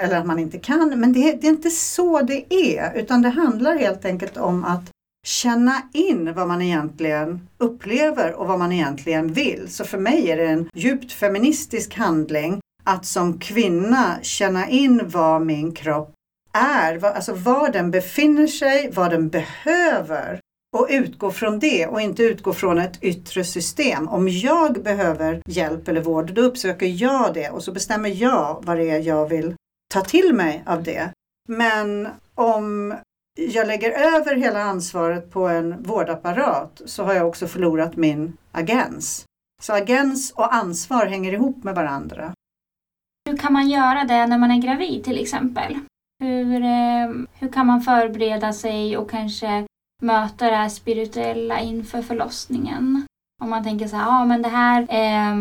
eller 0.00 0.16
att 0.16 0.26
man 0.26 0.38
inte 0.38 0.58
kan 0.58 1.00
men 1.00 1.12
det, 1.12 1.32
det 1.32 1.46
är 1.46 1.50
inte 1.50 1.70
så 1.70 2.22
det 2.22 2.54
är 2.54 2.92
utan 2.94 3.22
det 3.22 3.28
handlar 3.28 3.78
helt 3.78 4.04
enkelt 4.04 4.36
om 4.36 4.64
att 4.64 4.90
känna 5.26 5.82
in 5.92 6.34
vad 6.34 6.48
man 6.48 6.62
egentligen 6.62 7.48
upplever 7.58 8.32
och 8.32 8.46
vad 8.46 8.58
man 8.58 8.72
egentligen 8.72 9.32
vill. 9.32 9.64
Så 9.68 9.84
för 9.84 9.98
mig 9.98 10.30
är 10.30 10.36
det 10.36 10.46
en 10.46 10.68
djupt 10.74 11.12
feministisk 11.12 11.94
handling 11.94 12.60
att 12.84 13.06
som 13.06 13.38
kvinna 13.38 14.18
känna 14.22 14.68
in 14.68 15.00
vad 15.04 15.46
min 15.46 15.72
kropp 15.74 16.14
är, 16.58 17.04
alltså 17.04 17.32
var 17.32 17.70
den 17.70 17.90
befinner 17.90 18.46
sig, 18.46 18.90
vad 18.92 19.10
den 19.10 19.28
behöver 19.28 20.40
och 20.76 20.86
utgå 20.90 21.30
från 21.30 21.58
det 21.58 21.86
och 21.86 22.00
inte 22.00 22.22
utgå 22.22 22.52
från 22.52 22.78
ett 22.78 23.02
yttre 23.02 23.44
system. 23.44 24.08
Om 24.08 24.28
jag 24.28 24.82
behöver 24.82 25.42
hjälp 25.46 25.88
eller 25.88 26.00
vård, 26.00 26.32
då 26.32 26.42
uppsöker 26.42 26.86
jag 26.86 27.34
det 27.34 27.50
och 27.50 27.62
så 27.62 27.72
bestämmer 27.72 28.08
jag 28.08 28.62
vad 28.64 28.76
det 28.76 28.90
är 28.90 28.98
jag 28.98 29.28
vill 29.28 29.54
ta 29.94 30.00
till 30.00 30.34
mig 30.34 30.64
av 30.66 30.82
det. 30.82 31.10
Men 31.48 32.08
om 32.34 32.94
jag 33.38 33.66
lägger 33.66 33.90
över 33.90 34.36
hela 34.36 34.62
ansvaret 34.62 35.30
på 35.30 35.48
en 35.48 35.82
vårdapparat 35.82 36.82
så 36.84 37.04
har 37.04 37.14
jag 37.14 37.28
också 37.28 37.46
förlorat 37.46 37.96
min 37.96 38.36
agens. 38.52 39.24
Så 39.62 39.72
agens 39.72 40.32
och 40.32 40.54
ansvar 40.54 41.06
hänger 41.06 41.32
ihop 41.32 41.64
med 41.64 41.74
varandra. 41.74 42.32
Hur 43.28 43.36
kan 43.36 43.52
man 43.52 43.68
göra 43.68 44.04
det 44.04 44.26
när 44.26 44.38
man 44.38 44.50
är 44.50 44.62
gravid 44.62 45.04
till 45.04 45.22
exempel? 45.22 45.78
Hur, 46.24 46.62
eh, 46.62 47.08
hur 47.40 47.48
kan 47.52 47.66
man 47.66 47.80
förbereda 47.80 48.52
sig 48.52 48.96
och 48.96 49.10
kanske 49.10 49.64
möta 50.02 50.50
det 50.50 50.56
här 50.56 50.68
spirituella 50.68 51.60
inför 51.60 52.02
förlossningen? 52.02 53.06
Om 53.42 53.50
man 53.50 53.64
tänker 53.64 53.86
så 53.86 53.96
här, 53.96 54.06
ja 54.06 54.24
men 54.24 54.42
det 54.42 54.48
här, 54.48 54.82
eh, 54.82 55.36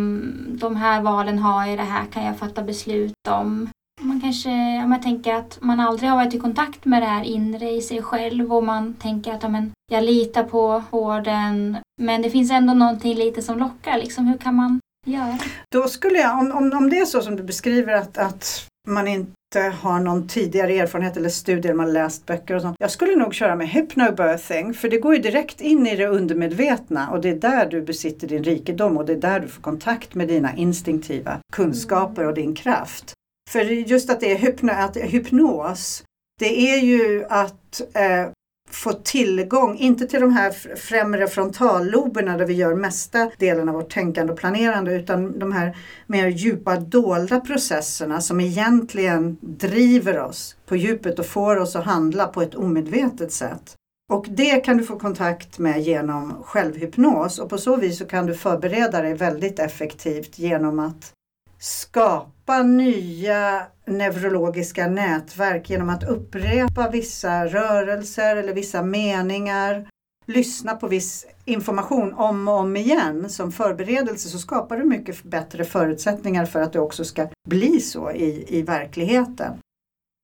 de 0.58 0.76
här 0.76 1.02
valen 1.02 1.40
har 1.40 1.66
jag, 1.66 1.78
det 1.78 1.84
här 1.84 2.06
kan 2.06 2.26
jag 2.26 2.38
fatta 2.38 2.64
beslut 2.64 3.28
om. 3.30 3.70
Man 4.02 4.22
kanske, 4.22 4.50
om 4.84 4.92
jag 4.92 5.02
tänker 5.02 5.34
att 5.34 5.58
man 5.62 5.80
aldrig 5.80 6.10
har 6.10 6.18
varit 6.18 6.34
i 6.34 6.40
kontakt 6.40 6.86
med 6.86 7.02
det 7.02 7.06
här 7.06 7.24
inre 7.24 7.70
i 7.70 7.82
sig 7.82 8.02
själv 8.02 8.54
och 8.54 8.64
man 8.64 8.94
tänker 8.94 9.34
att 9.34 9.44
ja, 9.44 9.50
men, 9.50 9.72
jag 9.92 10.04
litar 10.04 10.44
på 10.44 10.84
vården 10.90 11.78
men 12.02 12.22
det 12.22 12.30
finns 12.30 12.52
ändå 12.52 12.74
någonting 12.74 13.16
lite 13.16 13.42
som 13.42 13.60
lockar. 13.60 13.98
Liksom, 13.98 14.26
hur 14.26 14.38
kan 14.38 14.56
man 14.56 14.80
göra? 15.06 15.38
Då 15.72 15.88
skulle 15.88 16.20
jag, 16.20 16.40
om, 16.40 16.52
om, 16.52 16.78
om 16.78 16.90
det 16.90 17.00
är 17.00 17.06
så 17.06 17.22
som 17.22 17.36
du 17.36 17.44
beskriver 17.44 17.94
att, 17.94 18.18
att 18.18 18.68
man 18.88 19.08
inte 19.08 19.60
har 19.82 20.00
någon 20.00 20.28
tidigare 20.28 20.74
erfarenhet 20.74 21.18
eller 21.18 21.30
studier, 21.30 21.74
man 21.74 21.94
läst 21.94 22.26
böcker 22.26 22.56
och 22.56 22.62
sånt. 22.62 22.76
Jag 22.80 22.92
skulle 22.92 23.16
nog 23.16 23.34
köra 23.34 23.56
med 23.56 23.70
hypnobirthing 23.70 24.74
för 24.74 24.90
det 24.90 24.98
går 24.98 25.16
ju 25.16 25.22
direkt 25.22 25.62
in 25.62 25.88
i 25.88 25.96
det 25.96 26.08
undermedvetna 26.08 27.10
och 27.10 27.22
det 27.22 27.30
är 27.30 27.36
där 27.36 27.66
du 27.66 27.82
besitter 27.82 28.28
din 28.28 28.44
rikedom 28.44 28.98
och 28.98 29.06
det 29.06 29.14
är 29.14 29.18
där 29.18 29.40
du 29.40 29.48
får 29.48 29.62
kontakt 29.62 30.16
med 30.16 30.28
dina 30.28 30.56
instinktiva 30.56 31.40
kunskaper 31.54 32.26
och 32.26 32.34
din 32.34 32.56
kraft. 32.56 33.14
För 33.50 33.62
just 33.62 34.10
att 34.10 34.20
det 34.20 34.32
är 34.32 34.38
hypno, 34.38 34.72
att 34.72 34.98
hypnos, 34.98 36.04
det 36.40 36.72
är 36.72 36.78
ju 36.78 37.26
att 37.30 37.82
eh, 37.94 38.30
få 38.70 38.94
tillgång, 38.94 39.78
inte 39.78 40.08
till 40.08 40.22
de 40.22 40.34
här 40.34 40.76
främre 40.76 41.28
frontalloberna 41.28 42.38
där 42.38 42.46
vi 42.46 42.54
gör 42.54 42.76
mesta 42.76 43.32
delen 43.38 43.70
av 43.70 43.76
vårt 43.76 43.94
tänkande 43.94 44.34
och 44.34 44.40
planerande 44.40 44.96
utan 44.96 45.40
de 45.40 45.52
här 45.52 45.78
mer 46.08 46.28
djupa 46.28 46.76
dolda 46.80 47.40
processerna 47.40 48.22
som 48.22 48.40
egentligen 48.40 49.38
driver 49.42 50.20
oss 50.20 50.56
på 50.66 50.76
djupet 50.76 51.20
och 51.20 51.26
får 51.26 51.56
oss 51.56 51.76
att 51.76 51.86
handla 51.86 52.28
på 52.28 52.42
ett 52.42 52.56
omedvetet 52.56 53.32
sätt. 53.32 53.76
Och 54.14 54.26
det 54.30 54.66
kan 54.66 54.78
du 54.78 54.84
få 54.84 55.00
kontakt 55.00 55.60
med 55.60 55.82
genom 55.82 56.44
självhypnos 56.44 57.40
och 57.40 57.50
på 57.50 57.58
så 57.58 57.76
vis 57.76 57.98
så 57.98 58.06
kan 58.06 58.26
du 58.26 58.34
förbereda 58.34 59.02
dig 59.02 59.14
väldigt 59.14 59.60
effektivt 59.60 60.40
genom 60.40 60.80
att 60.80 61.14
skapa 61.60 62.64
nya 62.64 63.68
neurologiska 63.86 64.88
nätverk 64.88 65.70
genom 65.70 65.90
att 65.90 66.04
upprepa 66.04 66.90
vissa 66.90 67.46
rörelser 67.46 68.36
eller 68.36 68.54
vissa 68.54 68.84
meningar. 68.84 69.88
Lyssna 70.26 70.76
på 70.76 70.88
viss 70.88 71.26
information 71.46 72.14
om 72.14 72.48
och 72.48 72.54
om 72.54 72.76
igen 72.76 73.30
som 73.30 73.52
förberedelse 73.52 74.30
så 74.30 74.38
skapar 74.38 74.78
du 74.78 74.84
mycket 74.84 75.24
bättre 75.24 75.66
förutsättningar 75.66 76.46
för 76.46 76.62
att 76.62 76.74
det 76.74 76.80
också 76.80 77.04
ska 77.04 77.28
bli 77.48 77.80
så 77.80 78.12
i, 78.12 78.46
i 78.58 78.62
verkligheten. 78.62 79.54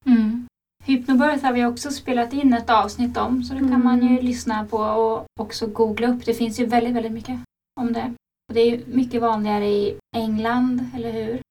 Mm. 0.05 0.47
Hypnobirth 0.83 1.45
har 1.45 1.53
vi 1.53 1.65
också 1.65 1.91
spelat 1.91 2.33
in 2.33 2.53
ett 2.53 2.69
avsnitt 2.69 3.17
om 3.17 3.43
så 3.43 3.53
det 3.53 3.59
kan 3.59 3.67
mm. 3.67 3.83
man 3.83 4.07
ju 4.07 4.21
lyssna 4.21 4.65
på 4.65 4.77
och 4.77 5.25
också 5.39 5.67
googla 5.67 6.07
upp. 6.07 6.25
Det 6.25 6.33
finns 6.33 6.59
ju 6.59 6.65
väldigt, 6.65 6.95
väldigt 6.95 7.11
mycket 7.11 7.39
om 7.81 7.93
det. 7.93 8.13
Och 8.49 8.53
det 8.53 8.61
är 8.61 8.81
mycket 8.87 9.21
vanligare 9.21 9.65
i 9.65 9.97
England, 10.15 10.89
eller 10.95 11.11
hur? 11.11 11.41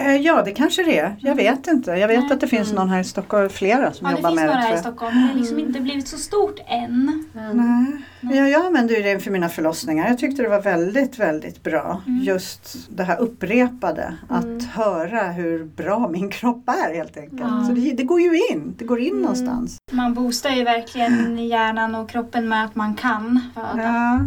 Eh, 0.00 0.16
ja, 0.16 0.42
det 0.42 0.52
kanske 0.52 0.82
det 0.82 0.98
är. 0.98 1.16
Jag 1.20 1.34
vet 1.34 1.66
inte. 1.66 1.90
Jag 1.90 2.08
vet 2.08 2.20
Nej. 2.20 2.32
att 2.32 2.40
det 2.40 2.48
finns 2.48 2.70
mm. 2.70 2.80
någon 2.80 2.88
här 2.88 3.00
i 3.00 3.04
Stockholm, 3.04 3.48
flera 3.48 3.92
som 3.92 4.10
ja, 4.10 4.16
jobbar 4.16 4.30
med 4.34 4.48
det. 4.48 4.52
Ja, 4.52 4.52
det 4.52 4.62
finns 4.62 4.64
några 4.64 4.68
här 4.68 4.74
i 4.74 4.78
Stockholm, 4.78 5.14
men 5.14 5.22
det 5.22 5.32
har 5.32 5.38
liksom 5.38 5.58
inte 5.58 5.80
blivit 5.80 6.08
så 6.08 6.16
stort 6.16 6.60
än. 6.66 7.24
Mm. 7.34 8.02
Nej. 8.20 8.36
Ja, 8.36 8.48
jag 8.48 8.66
använder 8.66 9.02
det 9.02 9.12
inför 9.12 9.30
mina 9.30 9.48
förlossningar. 9.48 10.08
Jag 10.08 10.18
tyckte 10.18 10.42
det 10.42 10.48
var 10.48 10.62
väldigt, 10.62 11.18
väldigt 11.18 11.62
bra. 11.62 12.02
Mm. 12.06 12.22
Just 12.22 12.76
det 12.90 13.04
här 13.04 13.20
upprepade. 13.20 14.14
Att 14.28 14.44
mm. 14.44 14.60
höra 14.72 15.22
hur 15.22 15.64
bra 15.64 16.08
min 16.08 16.30
kropp 16.30 16.68
är 16.68 16.94
helt 16.94 17.16
enkelt. 17.16 17.66
Så 17.66 17.72
det, 17.72 17.92
det, 17.92 18.04
går 18.04 18.20
ju 18.20 18.48
in. 18.50 18.74
Det 18.78 18.84
går 18.84 19.00
in 19.00 19.10
mm. 19.10 19.22
någonstans. 19.22 19.76
Man 19.92 20.14
boostar 20.14 20.50
ju 20.50 20.64
verkligen 20.64 21.46
hjärnan 21.48 21.94
och 21.94 22.10
kroppen 22.10 22.48
med 22.48 22.64
att 22.64 22.74
man 22.74 22.94
kan 22.94 23.40
föda. 23.54 23.82
Ja. 23.82 24.20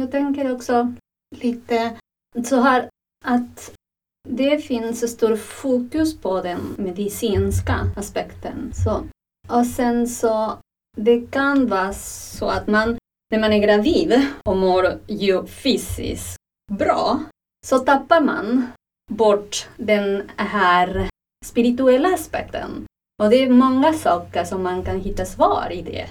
Jag 0.00 0.10
tänker 0.10 0.52
också 0.54 0.94
lite 1.42 1.96
så 2.44 2.60
här 2.60 2.88
att 3.24 3.74
det 4.28 4.58
finns 4.58 5.12
stor 5.12 5.36
fokus 5.36 6.20
på 6.20 6.40
den 6.40 6.74
medicinska 6.78 7.86
aspekten. 7.96 8.72
Så. 8.74 9.04
Och 9.48 9.66
sen 9.66 10.08
så, 10.08 10.58
det 10.96 11.30
kan 11.30 11.66
vara 11.66 11.92
så 11.92 12.46
att 12.46 12.66
man, 12.66 12.98
när 13.30 13.40
man 13.40 13.52
är 13.52 13.58
gravid 13.58 14.26
och 14.44 14.56
mår 14.56 15.00
ju 15.06 15.46
fysiskt 15.46 16.36
bra, 16.72 17.20
så 17.66 17.78
tappar 17.78 18.20
man 18.20 18.66
bort 19.10 19.68
den 19.76 20.30
här 20.36 21.08
spirituella 21.44 22.14
aspekten. 22.14 22.86
Och 23.22 23.30
det 23.30 23.36
är 23.36 23.50
många 23.50 23.92
saker 23.92 24.44
som 24.44 24.62
man 24.62 24.82
kan 24.82 25.00
hitta 25.00 25.24
svar 25.24 25.68
i 25.72 25.82
det. 25.82 26.06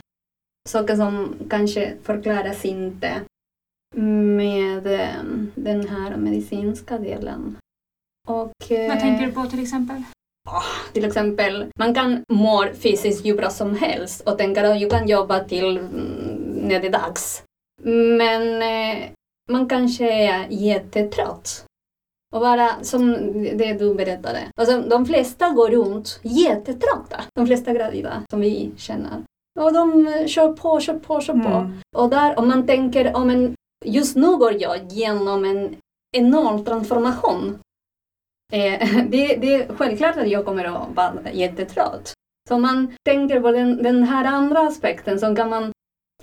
Saker 0.69 0.95
som 0.95 1.36
kanske 1.49 1.93
förklaras 2.03 2.65
inte 2.65 3.21
med 3.95 4.88
eh, 4.88 5.23
den 5.56 5.88
här 5.88 6.17
medicinska 6.17 6.97
delen. 6.97 7.58
Och, 8.27 8.51
Vad 8.69 8.99
tänker 8.99 9.25
du 9.25 9.32
på 9.32 9.45
till 9.45 9.63
exempel? 9.63 10.03
Oh, 10.49 10.91
till 10.93 11.06
exempel, 11.06 11.65
man 11.79 11.93
kan 11.93 12.23
må 12.29 12.65
fysiskt 12.73 13.25
hur 13.25 13.38
bra 13.38 13.49
som 13.49 13.75
helst 13.75 14.21
och 14.27 14.38
tänka 14.38 14.69
att 14.69 14.79
du 14.79 14.89
kan 14.89 15.08
jobba 15.08 15.39
till 15.39 15.77
mm, 15.77 15.93
när 16.67 16.79
det 16.79 16.88
är 16.88 16.91
dags. 16.91 17.43
Men 18.17 18.62
eh, 18.62 19.10
man 19.51 19.69
kanske 19.69 20.12
är 20.12 20.47
jättetrött. 20.49 21.65
Och 22.36 22.41
bara 22.41 22.69
som 22.82 23.13
det 23.58 23.73
du 23.73 23.95
berättade. 23.95 24.39
Alltså, 24.56 24.82
de 24.82 25.06
flesta 25.06 25.49
går 25.49 25.69
runt 25.69 26.19
jättetrötta. 26.23 27.21
De 27.36 27.47
flesta 27.47 27.73
gravida 27.73 28.23
som 28.32 28.39
vi 28.39 28.71
känner. 28.77 29.23
Och 29.60 29.73
de 29.73 30.08
kör 30.27 30.53
på, 30.53 30.79
kör 30.79 30.99
på, 30.99 31.21
kör 31.21 31.34
på. 31.34 31.49
Mm. 31.49 31.73
Och 31.95 32.10
där 32.10 32.39
om 32.39 32.47
man 32.47 32.67
tänker, 32.67 33.15
om 33.15 33.29
en, 33.29 33.56
just 33.85 34.15
nu 34.15 34.37
går 34.37 34.61
jag 34.61 34.77
genom 34.91 35.45
en 35.45 35.75
enorm 36.11 36.65
transformation 36.65 37.59
Eh, 38.53 39.05
det, 39.09 39.35
det 39.35 39.53
är 39.53 39.75
självklart 39.75 40.17
att 40.17 40.29
jag 40.29 40.45
kommer 40.45 40.65
att 40.65 40.95
vara 40.95 41.31
jättetrött. 41.31 42.13
Så 42.49 42.57
man 42.57 42.95
tänker 43.05 43.39
på 43.39 43.51
den, 43.51 43.83
den 43.83 44.03
här 44.03 44.25
andra 44.25 44.59
aspekten 44.59 45.19
så 45.19 45.35
kan 45.35 45.49
man, 45.49 45.71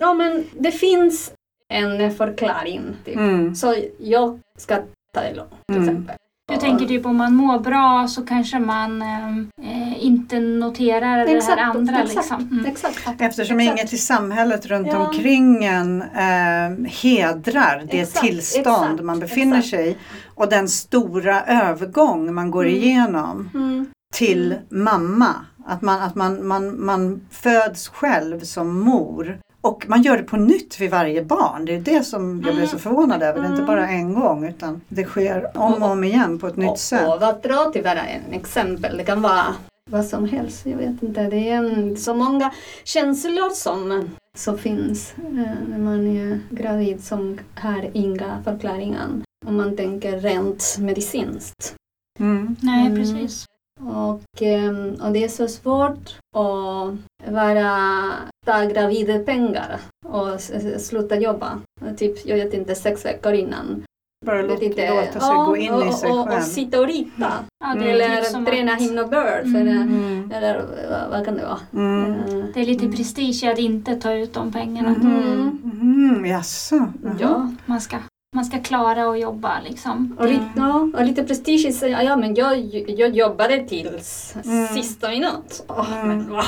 ja 0.01 0.15
men 0.15 0.45
det 0.53 0.73
finns 0.73 1.33
en 1.69 2.11
förklaring. 2.11 2.97
Typ. 3.05 3.17
Mm. 3.17 3.55
Så 3.55 3.75
jag 3.99 4.41
ska 4.59 4.77
ta 5.15 5.21
det 5.21 5.35
långt 5.35 5.51
till 5.67 5.77
mm. 5.77 5.89
exempel. 5.89 6.17
Du 6.51 6.57
tänker 6.57 6.87
typ 6.87 7.07
om 7.07 7.17
man 7.17 7.35
mår 7.35 7.59
bra 7.59 8.09
så 8.09 8.23
kanske 8.23 8.59
man 8.59 9.03
eh, 9.03 10.05
inte 10.05 10.41
noterar 10.41 11.19
exakt, 11.19 11.57
det 11.57 11.63
här 11.63 11.71
andra. 11.71 12.03
Exakt, 12.03 12.17
liksom. 12.17 12.49
mm. 12.53 12.67
exakt, 12.67 13.21
Eftersom 13.21 13.61
exakt. 13.61 13.79
inget 13.79 13.93
i 13.93 13.97
samhället 13.99 14.67
runt 14.67 14.87
ja. 14.87 15.07
omkring 15.07 15.65
en 15.65 16.03
eh, 16.03 16.91
hedrar 16.91 17.83
det 17.91 18.01
exakt, 18.01 18.27
tillstånd 18.27 19.03
man 19.03 19.21
befinner 19.21 19.63
sig 19.63 19.91
i 19.91 19.97
och 20.35 20.49
den 20.49 20.69
stora 20.69 21.45
övergång 21.45 22.35
man 22.35 22.51
går 22.51 22.65
mm. 22.65 22.77
igenom 22.77 23.51
mm. 23.55 23.87
till 24.15 24.53
mm. 24.53 24.85
mamma. 24.85 25.35
Att, 25.67 25.83
man, 25.83 26.03
att 26.03 26.15
man, 26.15 26.47
man, 26.47 26.85
man 26.85 27.21
föds 27.31 27.89
själv 27.89 28.41
som 28.41 28.81
mor 28.81 29.39
och 29.61 29.85
man 29.89 30.03
gör 30.03 30.17
det 30.17 30.23
på 30.23 30.37
nytt 30.37 30.81
vid 30.81 30.91
varje 30.91 31.25
barn. 31.25 31.65
Det 31.65 31.75
är 31.75 31.81
det 31.81 32.03
som 32.03 32.43
jag 32.47 32.55
blir 32.55 32.67
så 32.67 32.71
mm. 32.71 32.81
förvånad 32.81 33.23
över. 33.23 33.41
Det 33.41 33.47
är 33.47 33.51
inte 33.51 33.63
bara 33.63 33.89
en 33.89 34.15
gång 34.15 34.47
utan 34.49 34.81
det 34.89 35.05
sker 35.05 35.51
om 35.55 35.83
och 35.83 35.91
om 35.91 36.05
igen 36.05 36.39
på 36.39 36.47
ett 36.47 36.57
nytt 36.57 36.71
och, 36.71 36.79
sätt. 36.79 37.09
Och 37.09 37.21
vad 37.21 37.43
dra 37.43 37.71
till 37.73 37.83
bara 37.83 38.03
en 38.03 38.33
exempel. 38.33 38.97
Det 38.97 39.05
kan 39.05 39.23
vara 39.23 39.47
vad 39.91 40.05
som 40.05 40.25
helst. 40.29 40.67
Jag 40.67 40.77
vet 40.77 41.03
inte. 41.03 41.23
Det 41.23 41.49
är 41.51 41.57
en, 41.57 41.97
så 41.97 42.15
många 42.15 42.53
känslor 42.85 43.51
som, 43.51 44.11
som 44.37 44.59
finns 44.59 45.15
eh, 45.19 45.55
när 45.69 45.79
man 45.79 46.07
är 46.07 46.41
gravid 46.51 47.05
som 47.05 47.39
har 47.55 47.91
inga 47.93 48.43
förklaringar 48.45 49.09
om 49.47 49.57
man 49.57 49.77
tänker 49.77 50.21
rent 50.21 50.77
medicinskt. 50.79 51.75
Mm. 52.19 52.57
Nej, 52.63 52.87
Mm. 52.87 52.99
precis. 52.99 53.47
Och, 53.81 54.43
ehm, 54.43 54.95
och 54.95 55.13
det 55.13 55.25
är 55.25 55.29
så 55.29 55.49
svårt 55.49 56.17
att 56.37 57.33
vara, 57.33 58.13
ta 58.47 58.65
gravidpengar 58.65 59.79
och 60.07 60.41
sluta 60.81 61.17
jobba. 61.17 61.61
Typ, 61.97 62.27
jag 62.27 62.37
vet 62.37 62.55
inte, 62.55 62.75
sex 62.75 63.05
veckor 63.05 63.33
innan. 63.33 63.83
Bara 64.27 64.43
låt, 64.43 64.63
låta 64.63 64.75
sig 64.77 65.11
Ja, 65.21 65.45
gå 65.45 65.57
in 65.57 65.73
och, 65.73 65.87
i 65.87 65.93
sig 65.93 66.11
och, 66.11 66.19
och, 66.21 66.27
själv. 66.29 66.39
och 66.39 66.45
sitta 66.45 66.81
och 66.81 66.87
rita. 66.87 67.33
Det 67.77 67.85
är 67.91 67.95
Eller 67.95 68.21
typ 68.21 68.47
träna 68.47 68.73
att, 68.73 68.81
himnobird. 68.81 69.43
För, 69.43 69.61
Mm. 69.61 69.69
Mm. 69.83 70.31
Eller 70.35 70.65
vad, 71.11 71.25
kan 71.25 71.35
det 71.35 71.45
vara? 71.45 71.59
Mm. 71.73 72.13
Eh, 72.15 72.45
det 72.55 72.61
är 72.61 72.67
lite 72.67 72.89
prestige 72.89 73.41
i 73.45 73.49
att 73.49 73.59
inte 73.59 73.97
ta 73.97 74.13
ut 74.13 74.35
de 74.35 74.53
pengarna. 74.53 74.89
Mm. 74.89 75.59
Mm. 75.81 76.27
Jaså? 76.27 76.93
Jaha. 77.05 77.15
Ja. 77.21 77.51
Man, 77.67 77.81
ska, 77.81 77.97
man 78.37 78.45
ska 78.45 78.59
klara 78.59 79.11
att 79.11 79.21
jobba 79.21 79.61
liksom. 79.69 80.17
Och 80.19 80.27
lite, 80.27 80.45
Mm. 80.57 80.69
ja, 80.69 80.89
och 80.99 81.05
lite 81.05 81.25
prestige 81.25 81.75
sig. 81.75 81.91
Ja, 81.91 82.17
men 82.17 82.35
jag, 82.35 82.59
jag 82.89 83.11
jobbade 83.17 83.65
tills 83.69 84.35
Mm. 84.45 84.67
sista 84.69 85.09
minut. 85.09 85.65
Åh, 85.69 85.93
Mm. 86.03 86.09
men, 86.09 86.31
va? 86.31 86.45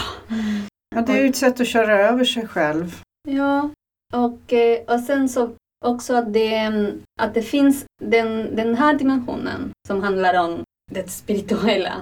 Ja, 0.94 1.00
det 1.02 1.12
är 1.12 1.22
ju 1.22 1.28
ett 1.28 1.36
sätt 1.36 1.60
att 1.60 1.66
köra 1.66 2.08
över 2.08 2.24
sig 2.24 2.46
själv. 2.48 3.00
Ja, 3.28 3.70
och, 4.14 4.52
eh, 4.52 4.78
och 4.94 5.00
sen 5.00 5.28
så 5.28 5.50
också 5.84 6.14
att 6.14 6.32
det, 6.32 6.54
mm, 6.56 7.02
att 7.20 7.34
det 7.34 7.42
finns 7.42 7.84
den, 8.04 8.56
den 8.56 8.74
här 8.74 8.94
dimensionen 8.94 9.70
som 9.88 10.02
handlar 10.02 10.40
om 10.44 10.62
det 10.90 11.10
spirituella. 11.10 11.92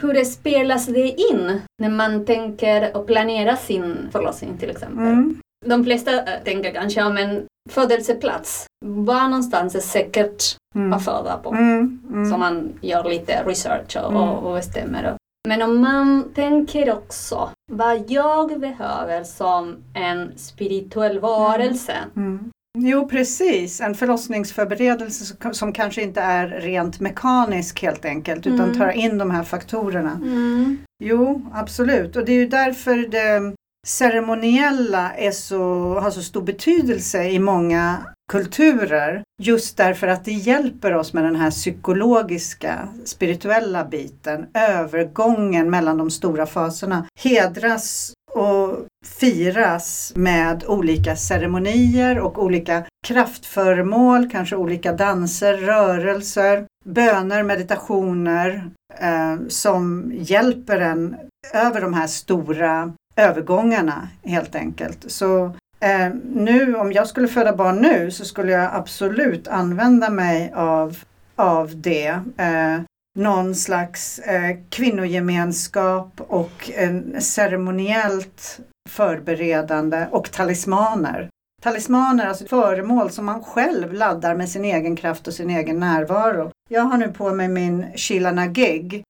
Hur 0.00 0.12
det 0.14 0.24
spelas 0.24 0.86
det 0.86 1.08
in 1.08 1.60
när 1.82 1.88
man 1.88 2.24
tänker 2.26 2.96
och 2.96 3.06
planerar 3.06 3.56
sin 3.56 4.08
förlossning 4.12 4.58
till 4.58 4.70
exempel? 4.70 5.04
Mm. 5.06 5.40
De 5.66 5.84
flesta 5.84 6.12
eh, 6.12 6.42
tänker 6.44 6.72
kanske 6.72 7.02
om 7.04 7.16
en 7.16 7.46
födelseplats. 7.70 8.66
Var 8.84 9.28
någonstans 9.28 9.74
är 9.74 9.80
säkert 9.80 10.42
Mm. 10.74 10.92
att 10.92 11.04
föda 11.04 11.36
på? 11.36 11.50
Mm. 11.50 12.00
Mm. 12.12 12.30
Så 12.30 12.38
man 12.38 12.72
gör 12.80 13.04
lite 13.04 13.42
research 13.46 13.96
och, 13.96 14.10
Mm. 14.10 14.16
och, 14.22 14.48
och 14.50 14.54
bestämmer. 14.56 15.16
Men 15.48 15.62
om 15.62 15.80
man 15.80 16.24
tänker 16.34 16.92
också 16.92 17.50
vad 17.72 18.10
jag 18.10 18.60
behöver 18.60 19.24
som 19.24 19.76
en 19.94 20.38
spirituell 20.38 21.18
varelse. 21.20 21.94
Mm. 22.16 22.50
Jo, 22.78 23.08
precis. 23.08 23.80
En 23.80 23.94
förlossningsförberedelse 23.94 25.24
som- 25.24 25.54
som 25.54 25.72
kanske 25.72 26.02
inte 26.02 26.20
är 26.20 26.46
rent 26.48 27.00
mekanisk 27.00 27.82
helt 27.82 28.04
enkelt 28.04 28.46
utan 28.46 28.60
Mm. 28.60 28.78
tar 28.78 28.90
in 28.90 29.18
de 29.18 29.30
här 29.30 29.42
faktorerna. 29.44 30.10
Mm. 30.12 30.78
Jo, 31.04 31.42
absolut. 31.54 32.16
Och 32.16 32.24
det 32.24 32.32
är 32.32 32.36
ju 32.40 32.48
därför 32.48 32.96
det 32.96 33.54
ceremoniella 33.86 35.12
är 35.12 35.30
så, 35.30 35.58
har 36.00 36.10
så 36.10 36.22
stor 36.22 36.42
betydelse 36.42 37.24
i 37.24 37.38
många 37.38 37.96
kulturer. 38.28 39.22
Just 39.42 39.76
därför 39.76 40.08
att 40.08 40.24
det 40.24 40.32
hjälper 40.32 40.94
oss 40.94 41.12
med 41.12 41.24
den 41.24 41.36
här 41.36 41.50
psykologiska, 41.50 42.88
spirituella 43.04 43.84
biten. 43.84 44.46
Övergången 44.54 45.70
mellan 45.70 45.98
de 45.98 46.10
stora 46.10 46.46
faserna. 46.46 47.06
Hedras 47.20 48.12
och 48.30 48.86
firas 49.06 50.12
med 50.16 50.64
olika 50.66 51.16
ceremonier 51.16 52.18
och 52.18 52.42
olika 52.42 52.84
kraftföremål, 53.06 54.30
kanske 54.30 54.56
olika 54.56 54.92
danser, 54.92 55.56
rörelser, 55.56 56.66
böner, 56.84 57.42
meditationer 57.42 58.70
eh, 59.00 59.36
som 59.48 60.12
hjälper 60.14 60.80
en 60.80 61.16
över 61.54 61.80
de 61.80 61.94
här 61.94 62.06
stora 62.06 62.92
övergångarna 63.16 64.08
helt 64.22 64.54
enkelt. 64.54 65.04
Så 65.10 65.54
eh, 65.80 66.10
nu 66.34 66.74
om 66.74 66.92
jag 66.92 67.08
skulle 67.08 67.28
föda 67.28 67.56
barn 67.56 67.76
nu 67.76 68.10
så 68.10 68.24
skulle 68.24 68.52
jag 68.52 68.70
absolut 68.74 69.48
använda 69.48 70.10
mig 70.10 70.52
av, 70.54 70.98
av 71.36 71.80
det. 71.80 72.20
Eh, 72.36 72.80
någon 73.18 73.54
slags 73.54 74.18
eh, 74.18 74.56
kvinnogemenskap 74.70 76.12
och 76.16 76.70
en 76.74 77.20
ceremoniellt 77.20 78.60
förberedande 78.88 80.06
och 80.10 80.32
talismaner. 80.32 81.28
Talismaner, 81.62 82.26
alltså 82.26 82.46
föremål 82.46 83.10
som 83.10 83.26
man 83.26 83.42
själv 83.42 83.92
laddar 83.92 84.34
med 84.34 84.48
sin 84.48 84.64
egen 84.64 84.96
kraft 84.96 85.26
och 85.26 85.34
sin 85.34 85.50
egen 85.50 85.80
närvaro. 85.80 86.50
Jag 86.68 86.82
har 86.82 86.98
nu 86.98 87.08
på 87.08 87.30
mig 87.30 87.48
min 87.48 87.86
Shilanagig 87.94 89.02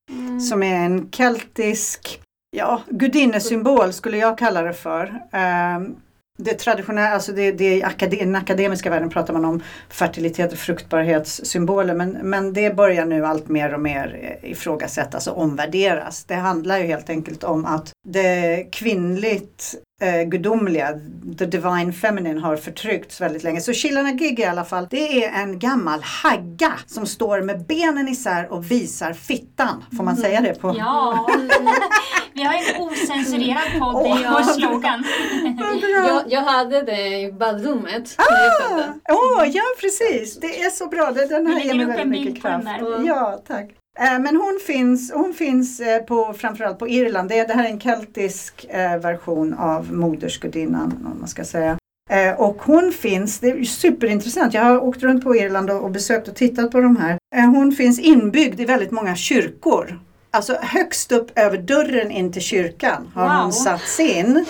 som 0.48 0.62
är 0.62 0.84
en 0.84 1.10
keltisk 1.10 2.20
ja, 2.56 2.82
gudinnesymbol 2.88 3.92
skulle 3.92 4.16
jag 4.16 4.38
kalla 4.38 4.62
det 4.62 4.72
för. 4.72 5.22
Ehm, 5.32 5.96
det 6.40 6.54
traditionella, 6.54 7.08
alltså 7.08 7.32
det, 7.32 7.52
det 7.52 7.74
i 7.74 7.82
akade, 7.82 8.16
den 8.16 8.36
akademiska 8.36 8.90
världen 8.90 9.10
pratar 9.10 9.32
man 9.32 9.44
om 9.44 9.62
fertilitet 9.88 10.52
och 10.52 10.58
fruktbarhetssymboler 10.58 11.94
men, 11.94 12.10
men 12.10 12.52
det 12.52 12.76
börjar 12.76 13.04
nu 13.04 13.26
allt 13.26 13.48
mer 13.48 13.74
och 13.74 13.80
mer 13.80 14.38
eh, 14.42 14.50
ifrågasättas 14.50 15.26
och 15.26 15.42
omvärderas. 15.42 16.24
Det 16.24 16.34
handlar 16.34 16.78
ju 16.78 16.86
helt 16.86 17.10
enkelt 17.10 17.44
om 17.44 17.64
att 17.64 17.92
det 18.08 18.68
kvinnligt 18.72 19.74
eh, 20.02 20.22
gudomliga, 20.22 20.92
the 21.38 21.46
divine 21.46 21.92
feminine, 21.92 22.40
har 22.40 22.56
förtryckts 22.56 23.20
väldigt 23.20 23.42
länge. 23.42 23.60
Så 23.60 23.72
Shilana 23.72 24.12
Gig 24.12 24.40
i 24.40 24.44
alla 24.44 24.64
fall, 24.64 24.86
det 24.90 25.24
är 25.24 25.42
en 25.42 25.58
gammal 25.58 26.02
hagga 26.02 26.72
som 26.86 27.06
står 27.06 27.42
med 27.42 27.66
benen 27.66 28.08
isär 28.08 28.52
och 28.52 28.70
visar 28.70 29.12
fittan. 29.12 29.84
Får 29.96 30.04
man 30.04 30.16
säga 30.16 30.40
det 30.40 30.54
på? 30.54 30.74
Ja, 30.78 31.28
vi 32.32 32.44
har 32.44 32.54
en 32.54 32.82
osensurerad 32.82 33.80
podd 33.80 33.94
Åh, 33.96 34.18
vår 34.32 34.42
slogan. 34.42 35.04
Bra! 35.80 36.08
Jag, 36.08 36.22
jag 36.28 36.40
hade 36.40 36.82
det 36.82 37.20
i 37.20 37.32
badrummet 37.32 38.14
Ah. 38.18 38.82
Åh, 39.08 39.44
ja 39.52 39.62
precis! 39.80 40.36
Det 40.40 40.60
är 40.62 40.70
så 40.70 40.86
bra. 40.86 41.10
Det- 41.10 41.26
Den 41.26 41.46
här 41.46 41.60
ger 41.60 41.74
mig 41.74 41.86
väldigt 41.86 42.06
mycket 42.08 42.42
kraft. 42.42 42.66
Ja, 43.06 43.42
tack. 43.48 43.70
Eh, 44.00 44.18
Men 44.18 44.36
hon 44.36 44.60
finns, 44.66 45.12
hon 45.12 45.34
finns 45.34 45.80
eh, 45.80 45.98
på, 46.02 46.34
framförallt 46.38 46.78
på 46.78 46.88
Irland. 46.88 47.28
Det, 47.28 47.44
det 47.44 47.52
här 47.54 47.64
är 47.64 47.68
en 47.68 47.80
keltisk 47.80 48.66
eh, 48.68 48.96
version 48.98 49.54
av 49.54 49.92
modersgudinnan, 49.92 51.06
om 51.12 51.16
man 51.20 51.28
ska 51.28 51.44
säga. 51.44 51.78
Och 52.36 52.62
hon 52.62 52.92
finns, 52.92 53.38
det 53.40 53.50
är 53.50 53.64
superintressant, 53.64 54.54
jag 54.54 54.62
har 54.62 54.84
åkt 54.84 55.02
runt 55.02 55.24
på 55.24 55.36
Irland 55.36 55.70
och 55.70 55.90
besökt 55.90 56.28
och 56.28 56.34
tittat 56.36 56.70
på 56.70 56.80
de 56.80 56.96
här. 56.96 57.18
Hon 57.46 57.72
finns 57.72 57.98
inbyggd 57.98 58.60
i 58.60 58.64
väldigt 58.64 58.90
många 58.90 59.16
kyrkor. 59.16 59.98
Alltså 60.30 60.56
högst 60.62 61.12
upp 61.12 61.38
över 61.38 61.58
dörren 61.58 62.10
in 62.10 62.32
till 62.32 62.42
kyrkan 62.42 63.10
har 63.14 63.22
Wow. 63.24 63.32
hon 63.42 63.52
satts 63.52 64.00
in. 64.00 64.44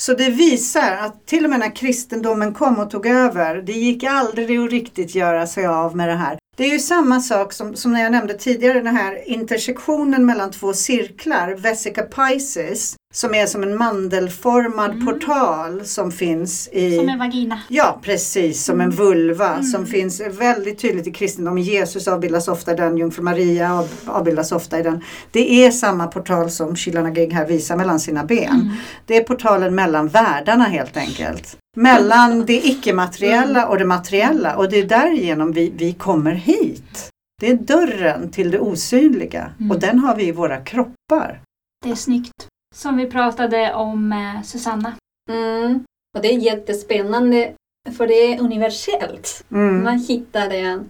Så 0.00 0.14
det 0.14 0.30
visar 0.30 0.92
att 0.92 1.26
till 1.26 1.44
och 1.44 1.50
med 1.50 1.58
när 1.58 1.76
kristendomen 1.76 2.54
kom 2.54 2.78
och 2.78 2.90
tog 2.90 3.06
över, 3.06 3.56
det 3.56 3.72
gick 3.72 4.04
aldrig 4.04 4.60
att 4.60 4.70
riktigt 4.70 5.14
göra 5.14 5.46
sig 5.46 5.66
av 5.66 5.96
med 5.96 6.08
det 6.08 6.14
här. 6.14 6.38
Det 6.56 6.64
är 6.64 6.72
ju 6.72 6.78
samma 6.78 7.20
sak 7.20 7.52
som, 7.52 7.76
som 7.76 7.92
när 7.92 8.02
jag 8.02 8.12
nämnde 8.12 8.34
tidigare, 8.34 8.80
den 8.80 8.96
här 8.96 9.28
intersektionen 9.28 10.26
mellan 10.26 10.50
två 10.50 10.72
cirklar, 10.72 11.54
Vesica 11.54 12.02
Pisces, 12.02 12.96
som 13.14 13.34
är 13.34 13.46
som 13.46 13.62
en 13.62 13.76
mandelformad 13.76 14.90
Mm. 14.90 15.06
portal 15.06 15.84
som 15.84 16.12
finns 16.12 16.68
i... 16.72 16.96
Som 16.96 17.08
en 17.08 17.18
vagina. 17.18 17.60
Ja, 17.68 18.00
precis. 18.02 18.64
Som 18.64 18.80
en 18.80 18.90
vulva 18.90 19.48
Mm. 19.52 19.62
som 19.62 19.86
finns 19.86 20.20
väldigt 20.20 20.78
tydligt 20.78 21.06
i 21.06 21.10
kristendomen. 21.12 21.62
Jesus 21.62 22.08
avbildas 22.08 22.48
ofta 22.48 22.72
i 22.72 22.76
den, 22.76 22.96
Jungfru 22.98 23.22
Maria 23.22 23.74
av- 23.74 23.88
avbildas 24.06 24.52
ofta 24.52 24.78
i 24.78 24.82
den. 24.82 25.04
Det 25.30 25.64
är 25.66 25.70
samma 25.70 26.06
portal 26.06 26.50
som 26.50 26.76
Shilanagig 26.76 27.32
här 27.32 27.46
visar 27.46 27.76
mellan 27.76 28.00
sina 28.00 28.24
ben. 28.24 28.50
Mm. 28.54 28.68
Det 29.06 29.16
är 29.16 29.22
portalen 29.24 29.74
mellan 29.74 30.08
världarna 30.08 30.64
helt 30.64 30.96
enkelt. 30.96 31.56
Mellan 31.76 32.46
det 32.46 32.66
icke-materiella 32.66 33.66
och 33.68 33.78
det 33.78 33.84
materiella 33.84 34.56
och 34.56 34.70
det 34.70 34.78
är 34.78 34.84
därigenom 34.86 35.52
vi, 35.52 35.72
vi 35.76 35.92
kommer 35.92 36.32
hit. 36.32 37.08
Det 37.40 37.50
är 37.50 37.54
dörren 37.54 38.30
till 38.30 38.50
det 38.50 38.58
osynliga 38.60 39.50
Mm. 39.60 39.70
och 39.70 39.80
den 39.80 39.98
har 39.98 40.16
vi 40.16 40.28
i 40.28 40.32
våra 40.32 40.56
kroppar. 40.60 41.40
Det 41.84 41.90
är 41.90 41.94
snyggt. 41.94 42.32
Som 42.74 42.96
vi 42.96 43.06
pratade 43.06 43.74
om 43.74 44.12
eh, 44.12 44.42
Susanna. 44.42 44.92
Mm. 45.30 45.84
Och 46.16 46.22
det 46.22 46.28
är 46.28 46.38
jättespännande 46.38 47.54
för 47.96 48.06
det 48.06 48.14
är 48.14 48.40
universellt. 48.40 49.44
Mm. 49.50 49.84
Man 49.84 49.98
hittar 49.98 50.48
det, 50.48 50.60
eh, 50.60 50.80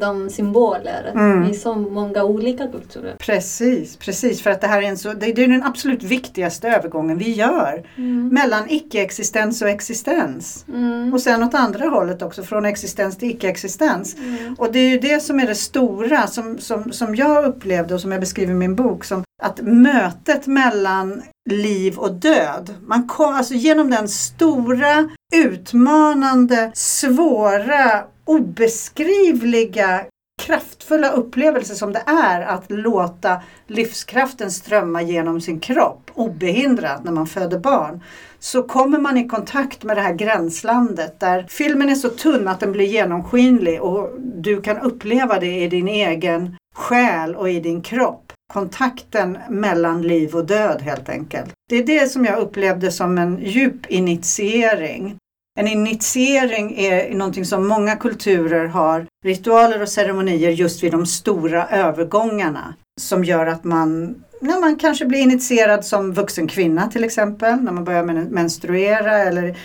de 0.00 0.30
symboler 0.30 1.12
Mm. 1.14 1.50
i 1.50 1.54
så 1.54 1.74
många 1.74 2.24
olika 2.24 2.66
kulturer. 2.66 3.16
Precis, 3.18 3.96
precis 3.96 4.42
för 4.42 4.50
att 4.50 4.60
det 4.60 4.66
här 4.66 4.82
är, 4.82 4.86
en 4.86 4.98
så, 4.98 5.12
det, 5.12 5.32
det 5.32 5.44
är 5.44 5.48
den 5.48 5.62
absolut 5.62 6.02
viktigaste 6.02 6.68
övergången 6.68 7.18
vi 7.18 7.32
gör 7.32 7.86
mellan 8.30 8.70
icke-existens 8.70 9.62
och 9.62 9.68
existens. 9.68 10.64
Mm. 10.68 11.14
Och 11.14 11.20
sen 11.20 11.42
åt 11.42 11.54
andra 11.54 11.88
hållet 11.88 12.22
också, 12.22 12.42
från 12.42 12.64
existens 12.64 13.18
till 13.18 13.30
icke-existens. 13.30 14.16
Mm. 14.18 14.54
Och 14.58 14.72
det 14.72 14.78
är 14.78 14.88
ju 14.88 14.98
det 14.98 15.20
som 15.20 15.40
är 15.40 15.46
det 15.46 15.54
stora 15.54 16.26
som, 16.26 16.58
som, 16.58 16.92
som 16.92 17.14
jag 17.14 17.44
upplevde 17.44 17.94
och 17.94 18.00
som 18.00 18.12
jag 18.12 18.20
beskriver 18.20 18.52
i 18.52 18.56
min 18.56 18.74
bok. 18.74 19.04
Som 19.04 19.24
att 19.42 19.60
mötet 19.62 20.46
mellan 20.46 21.22
liv 21.50 21.98
och 21.98 22.12
död. 22.12 22.74
Man 22.86 23.08
kom, 23.08 23.34
alltså 23.34 23.54
genom 23.54 23.90
den 23.90 24.08
stora, 24.08 25.08
utmanande, 25.34 26.70
svåra, 26.74 28.02
obeskrivliga 28.30 30.04
kraftfulla 30.42 31.10
upplevelse 31.10 31.74
som 31.74 31.92
det 31.92 32.02
är 32.06 32.40
att 32.40 32.64
låta 32.68 33.42
livskraften 33.66 34.50
strömma 34.50 35.02
genom 35.02 35.40
sin 35.40 35.60
kropp 35.60 36.10
obehindrat 36.14 37.04
när 37.04 37.12
man 37.12 37.26
föder 37.26 37.58
barn 37.58 38.02
så 38.38 38.62
kommer 38.62 38.98
man 38.98 39.16
i 39.16 39.28
kontakt 39.28 39.84
med 39.84 39.96
det 39.96 40.00
här 40.00 40.14
gränslandet 40.14 41.20
där 41.20 41.46
filmen 41.48 41.88
är 41.88 41.94
så 41.94 42.08
tunn 42.08 42.48
att 42.48 42.60
den 42.60 42.72
blir 42.72 42.86
genomskinlig 42.86 43.82
och 43.82 44.10
du 44.18 44.60
kan 44.60 44.78
uppleva 44.78 45.40
det 45.40 45.62
i 45.62 45.68
din 45.68 45.88
egen 45.88 46.56
själ 46.74 47.34
och 47.36 47.50
i 47.50 47.60
din 47.60 47.82
kropp. 47.82 48.32
Kontakten 48.52 49.38
mellan 49.48 50.02
liv 50.02 50.34
och 50.34 50.46
död 50.46 50.82
helt 50.82 51.08
enkelt. 51.08 51.52
Det 51.68 51.76
är 51.76 51.86
det 51.86 52.08
som 52.08 52.24
jag 52.24 52.38
upplevde 52.38 52.92
som 52.92 53.18
en 53.18 53.38
djup 53.42 53.86
initiering. 53.86 55.16
En 55.60 55.68
initiering 55.68 56.78
är 56.78 57.14
någonting 57.14 57.44
som 57.44 57.68
många 57.68 57.96
kulturer 57.96 58.66
har 58.66 59.06
ritualer 59.24 59.82
och 59.82 59.88
ceremonier 59.88 60.50
just 60.50 60.82
vid 60.82 60.92
de 60.92 61.06
stora 61.06 61.68
övergångarna 61.68 62.74
som 63.00 63.24
gör 63.24 63.46
att 63.46 63.64
man 63.64 64.14
när 64.40 64.60
man 64.60 64.76
kanske 64.76 65.06
blir 65.06 65.18
initierad 65.18 65.84
som 65.84 66.12
vuxen 66.12 66.46
kvinna 66.46 66.88
till 66.88 67.04
exempel, 67.04 67.60
när 67.60 67.72
man 67.72 67.84
börjar 67.84 68.04
menstruera 68.30 69.18
eller 69.18 69.56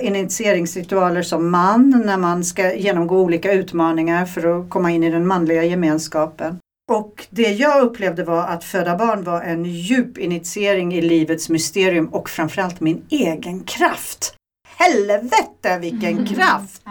initieringsritualer 0.00 1.22
som 1.22 1.50
man 1.50 2.02
när 2.06 2.16
man 2.16 2.44
ska 2.44 2.74
genomgå 2.74 3.20
olika 3.20 3.52
utmaningar 3.52 4.26
för 4.26 4.60
att 4.60 4.70
komma 4.70 4.90
in 4.90 5.04
i 5.04 5.10
den 5.10 5.26
manliga 5.26 5.64
gemenskapen. 5.64 6.58
Och 6.92 7.26
det 7.30 7.52
jag 7.52 7.82
upplevde 7.82 8.24
var 8.24 8.46
att 8.46 8.64
föda 8.64 8.96
barn 8.96 9.24
var 9.24 9.42
en 9.42 9.64
djup 9.64 10.18
initiering 10.18 10.94
i 10.94 11.00
livets 11.00 11.48
mysterium 11.48 12.08
och 12.08 12.30
framförallt 12.30 12.80
min 12.80 13.02
egen 13.10 13.60
kraft 13.60 14.34
helvete 14.78 15.78
vilken 15.80 16.12
mm. 16.12 16.26
kraft 16.26 16.82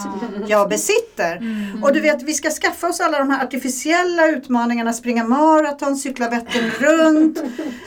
jag 0.48 0.70
besitter. 0.70 1.36
Mm. 1.36 1.84
Och 1.84 1.94
du 1.94 2.02
vet, 2.02 2.24
vi 2.24 2.34
ska 2.34 2.50
skaffa 2.50 2.88
oss 2.88 3.00
alla 3.00 3.20
de 3.20 3.30
här 3.30 3.44
artificiella 3.44 4.28
utmaningarna, 4.28 4.94
springa 4.94 5.24
maraton, 5.24 5.96
cykla 5.96 6.30
Vättern 6.30 6.72
runt, 6.80 7.44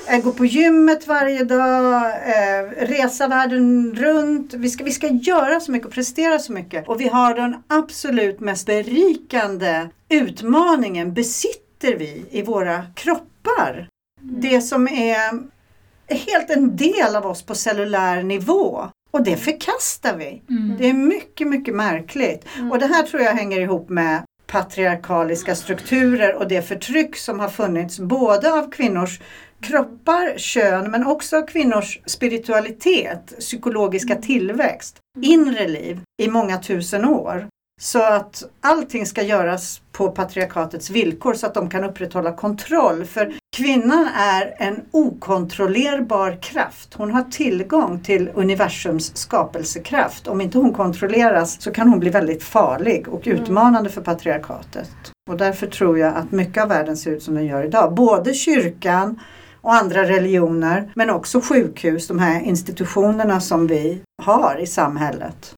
äh, 0.06 0.22
gå 0.22 0.32
på 0.32 0.44
gymmet 0.44 1.06
varje 1.06 1.44
dag, 1.44 2.04
äh, 2.06 2.86
resa 2.86 3.28
världen 3.28 3.94
runt. 3.96 4.54
Vi 4.54 4.70
ska, 4.70 4.84
vi 4.84 4.90
ska 4.90 5.08
göra 5.08 5.60
så 5.60 5.72
mycket 5.72 5.86
och 5.86 5.94
prestera 5.94 6.38
så 6.38 6.52
mycket. 6.52 6.88
Och 6.88 7.00
vi 7.00 7.08
har 7.08 7.34
den 7.34 7.56
absolut 7.68 8.40
mest 8.40 8.66
berikande 8.66 9.88
utmaningen 10.08 11.14
besitter 11.14 11.94
vi 11.94 12.24
i 12.30 12.42
våra 12.42 12.82
kroppar. 12.94 13.88
Mm. 14.22 14.40
Det 14.40 14.60
som 14.60 14.88
är 14.88 15.50
helt 16.14 16.50
en 16.50 16.76
del 16.76 17.16
av 17.16 17.26
oss 17.26 17.42
på 17.42 17.54
cellulär 17.54 18.22
nivå. 18.22 18.90
Och 19.10 19.22
det 19.22 19.36
förkastar 19.36 20.16
vi. 20.16 20.42
Mm. 20.50 20.76
Det 20.78 20.88
är 20.88 20.94
mycket, 20.94 21.46
mycket 21.46 21.74
märkligt. 21.74 22.44
Mm. 22.56 22.72
Och 22.72 22.78
det 22.78 22.86
här 22.86 23.02
tror 23.02 23.22
jag 23.22 23.34
hänger 23.34 23.60
ihop 23.60 23.88
med 23.88 24.22
patriarkaliska 24.46 25.54
strukturer 25.54 26.34
och 26.34 26.48
det 26.48 26.62
förtryck 26.62 27.16
som 27.16 27.40
har 27.40 27.48
funnits 27.48 27.98
både 27.98 28.52
av 28.52 28.70
kvinnors 28.70 29.20
kroppar, 29.60 30.38
kön 30.38 30.90
men 30.90 31.06
också 31.06 31.36
av 31.36 31.46
kvinnors 31.46 32.00
spiritualitet, 32.06 33.38
psykologiska 33.38 34.12
mm. 34.12 34.22
tillväxt, 34.22 34.96
mm. 35.16 35.30
inre 35.30 35.68
liv 35.68 36.00
i 36.22 36.28
många 36.28 36.58
tusen 36.58 37.04
år. 37.04 37.46
Så 37.80 38.02
att 38.02 38.42
allting 38.60 39.06
ska 39.06 39.22
göras 39.22 39.80
på 39.92 40.10
patriarkatets 40.10 40.90
villkor 40.90 41.34
så 41.34 41.46
att 41.46 41.54
de 41.54 41.70
kan 41.70 41.84
upprätthålla 41.84 42.32
kontroll. 42.32 43.04
För 43.04 43.34
kvinnan 43.56 44.08
är 44.14 44.54
en 44.58 44.80
okontrollerbar 44.90 46.42
kraft. 46.42 46.94
Hon 46.94 47.10
har 47.10 47.22
tillgång 47.22 48.00
till 48.00 48.30
universums 48.34 49.16
skapelsekraft. 49.16 50.28
Om 50.28 50.40
inte 50.40 50.58
hon 50.58 50.72
kontrolleras 50.72 51.62
så 51.62 51.70
kan 51.70 51.88
hon 51.88 51.98
bli 51.98 52.10
väldigt 52.10 52.42
farlig 52.42 53.08
och 53.08 53.26
mm. 53.26 53.42
utmanande 53.42 53.90
för 53.90 54.00
patriarkatet. 54.00 54.90
Och 55.30 55.36
därför 55.36 55.66
tror 55.66 55.98
jag 55.98 56.14
att 56.16 56.32
mycket 56.32 56.62
av 56.62 56.68
världen 56.68 56.96
ser 56.96 57.10
ut 57.10 57.22
som 57.22 57.34
den 57.34 57.46
gör 57.46 57.64
idag. 57.64 57.94
Både 57.94 58.34
kyrkan 58.34 59.20
och 59.60 59.74
andra 59.74 60.04
religioner 60.04 60.92
men 60.94 61.10
också 61.10 61.40
sjukhus, 61.40 62.08
de 62.08 62.18
här 62.18 62.40
institutionerna 62.40 63.40
som 63.40 63.66
vi 63.66 64.02
har 64.22 64.58
i 64.60 64.66
samhället. 64.66 65.54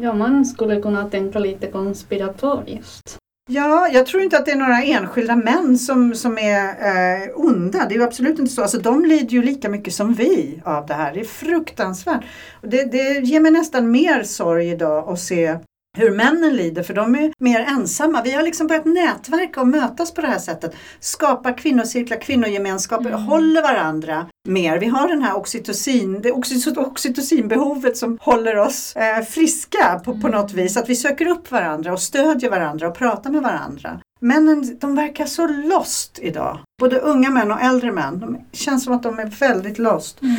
Ja, 0.00 0.12
man 0.12 0.44
skulle 0.44 0.82
kunna 0.82 1.10
tänka 1.10 1.38
lite 1.38 1.66
konspiratoriskt. 1.66 3.18
Ja, 3.48 3.88
jag 3.88 4.06
tror 4.06 4.22
inte 4.22 4.38
att 4.38 4.44
det 4.44 4.52
är 4.52 4.56
några 4.56 4.82
enskilda 4.82 5.36
män 5.36 5.78
som, 5.78 6.14
som 6.14 6.38
är 6.38 6.64
eh, 6.68 7.28
onda. 7.34 7.86
Det 7.88 7.94
är 7.94 7.98
ju 7.98 8.04
absolut 8.04 8.38
inte 8.38 8.52
så. 8.52 8.62
Alltså, 8.62 8.78
de 8.78 9.04
lider 9.04 9.30
ju 9.30 9.42
lika 9.42 9.68
mycket 9.68 9.94
som 9.94 10.14
vi 10.14 10.62
av 10.64 10.86
det 10.86 10.94
här. 10.94 11.14
Det 11.14 11.20
är 11.20 11.24
fruktansvärt. 11.24 12.24
Det, 12.62 12.84
det 12.84 13.20
ger 13.20 13.40
mig 13.40 13.50
nästan 13.50 13.90
mer 13.90 14.22
sorg 14.22 14.70
idag 14.70 15.08
att 15.08 15.20
se 15.20 15.58
hur 15.96 16.10
männen 16.10 16.56
lider 16.56 16.82
för 16.82 16.94
de 16.94 17.14
är 17.14 17.32
mer 17.38 17.60
ensamma. 17.60 18.22
Vi 18.22 18.32
har 18.32 18.42
liksom 18.42 18.66
börjat 18.66 18.84
nätverka 18.84 19.60
och 19.60 19.68
mötas 19.68 20.14
på 20.14 20.20
det 20.20 20.26
här 20.26 20.38
sättet. 20.38 20.74
Skapa 21.00 21.52
kvinnocirklar, 21.52 22.20
kvinnogemenskaper, 22.20 23.10
mm. 23.10 23.22
håller 23.22 23.62
varandra 23.62 24.26
mer. 24.48 24.78
Vi 24.78 24.86
har 24.86 25.08
den 25.08 25.22
här 25.22 25.36
oxytocin, 25.36 26.22
det 26.22 26.32
oxytocinbehovet 26.76 27.96
som 27.96 28.18
håller 28.20 28.56
oss 28.56 28.96
eh, 28.96 29.24
friska 29.24 30.00
på, 30.04 30.20
på 30.20 30.28
något 30.28 30.52
vis. 30.52 30.76
Att 30.76 30.88
vi 30.88 30.96
söker 30.96 31.26
upp 31.26 31.50
varandra 31.50 31.92
och 31.92 32.00
stödjer 32.00 32.50
varandra 32.50 32.88
och 32.88 32.94
pratar 32.94 33.30
med 33.30 33.42
varandra. 33.42 34.00
Männen 34.26 34.78
de 34.80 34.94
verkar 34.94 35.26
så 35.26 35.46
lost 35.46 36.18
idag. 36.22 36.58
Både 36.80 36.98
unga 36.98 37.30
män 37.30 37.52
och 37.52 37.60
äldre 37.60 37.92
män. 37.92 38.20
De 38.20 38.38
känns 38.52 38.84
som 38.84 38.94
att 38.94 39.02
de 39.02 39.18
är 39.18 39.26
väldigt 39.26 39.78
lost. 39.78 40.22
Mm. 40.22 40.36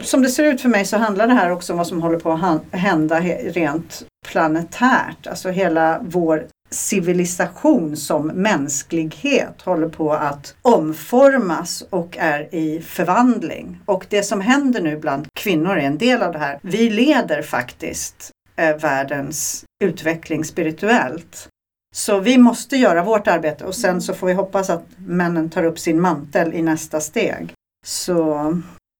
Som 0.00 0.22
det 0.22 0.28
ser 0.28 0.44
ut 0.44 0.60
för 0.60 0.68
mig 0.68 0.84
så 0.84 0.96
handlar 0.96 1.26
det 1.26 1.34
här 1.34 1.50
också 1.50 1.72
om 1.72 1.76
vad 1.76 1.86
som 1.86 2.02
håller 2.02 2.18
på 2.18 2.32
att 2.32 2.80
hända 2.80 3.20
rent 3.20 4.04
planetärt. 4.26 5.26
Alltså 5.26 5.50
hela 5.50 6.00
vår 6.02 6.46
civilisation 6.70 7.96
som 7.96 8.26
mänsklighet 8.26 9.62
håller 9.62 9.88
på 9.88 10.12
att 10.12 10.54
omformas 10.62 11.84
och 11.90 12.16
är 12.20 12.54
i 12.54 12.80
förvandling. 12.80 13.80
Och 13.84 14.06
det 14.08 14.22
som 14.22 14.40
händer 14.40 14.82
nu 14.82 14.96
bland 14.96 15.26
kvinnor 15.38 15.76
är 15.76 15.86
en 15.86 15.98
del 15.98 16.22
av 16.22 16.32
det 16.32 16.38
här. 16.38 16.58
Vi 16.62 16.90
leder 16.90 17.42
faktiskt 17.42 18.30
eh, 18.56 18.76
världens 18.76 19.64
utveckling 19.84 20.44
spirituellt. 20.44 21.48
Så 21.94 22.20
vi 22.20 22.38
måste 22.38 22.76
göra 22.76 23.04
vårt 23.04 23.26
arbete 23.26 23.64
och 23.64 23.74
sen 23.74 24.02
så 24.02 24.14
får 24.14 24.26
vi 24.26 24.32
hoppas 24.32 24.70
att 24.70 24.84
männen 24.96 25.50
tar 25.50 25.64
upp 25.64 25.78
sin 25.78 26.00
mantel 26.00 26.54
i 26.54 26.62
nästa 26.62 27.00
steg. 27.00 27.52
Så 27.86 28.34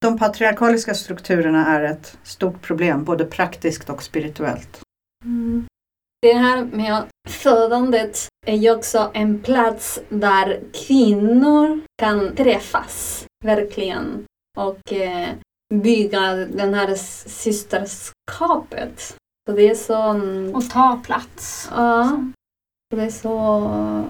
de 0.02 0.18
patriarkaliska 0.18 0.94
strukturerna 0.94 1.66
är 1.66 1.82
ett 1.82 2.18
stort 2.22 2.62
problem, 2.62 3.04
både 3.04 3.24
praktiskt 3.24 3.90
och 3.90 4.02
spirituellt. 4.02 4.80
Mm. 5.24 5.66
Det 6.22 6.32
här 6.32 6.64
med 6.64 7.04
födandet 7.28 8.28
är 8.46 8.56
ju 8.56 8.74
också 8.74 9.10
en 9.14 9.38
plats 9.38 10.00
där 10.08 10.60
kvinnor 10.86 11.80
kan 11.98 12.34
träffas, 12.36 13.24
verkligen, 13.44 14.24
och 14.58 14.92
eh, 14.92 15.28
bygga 15.74 16.34
det 16.34 16.76
här 16.76 16.94
systerskapet. 17.28 19.16
Så 19.48 19.56
det 19.56 19.70
är 19.70 19.74
så... 19.74 20.20
Och 20.56 20.70
ta 20.70 21.00
plats. 21.04 21.68
Ja. 21.70 22.22
Det 22.96 23.02
är 23.02 23.10
så 23.10 23.60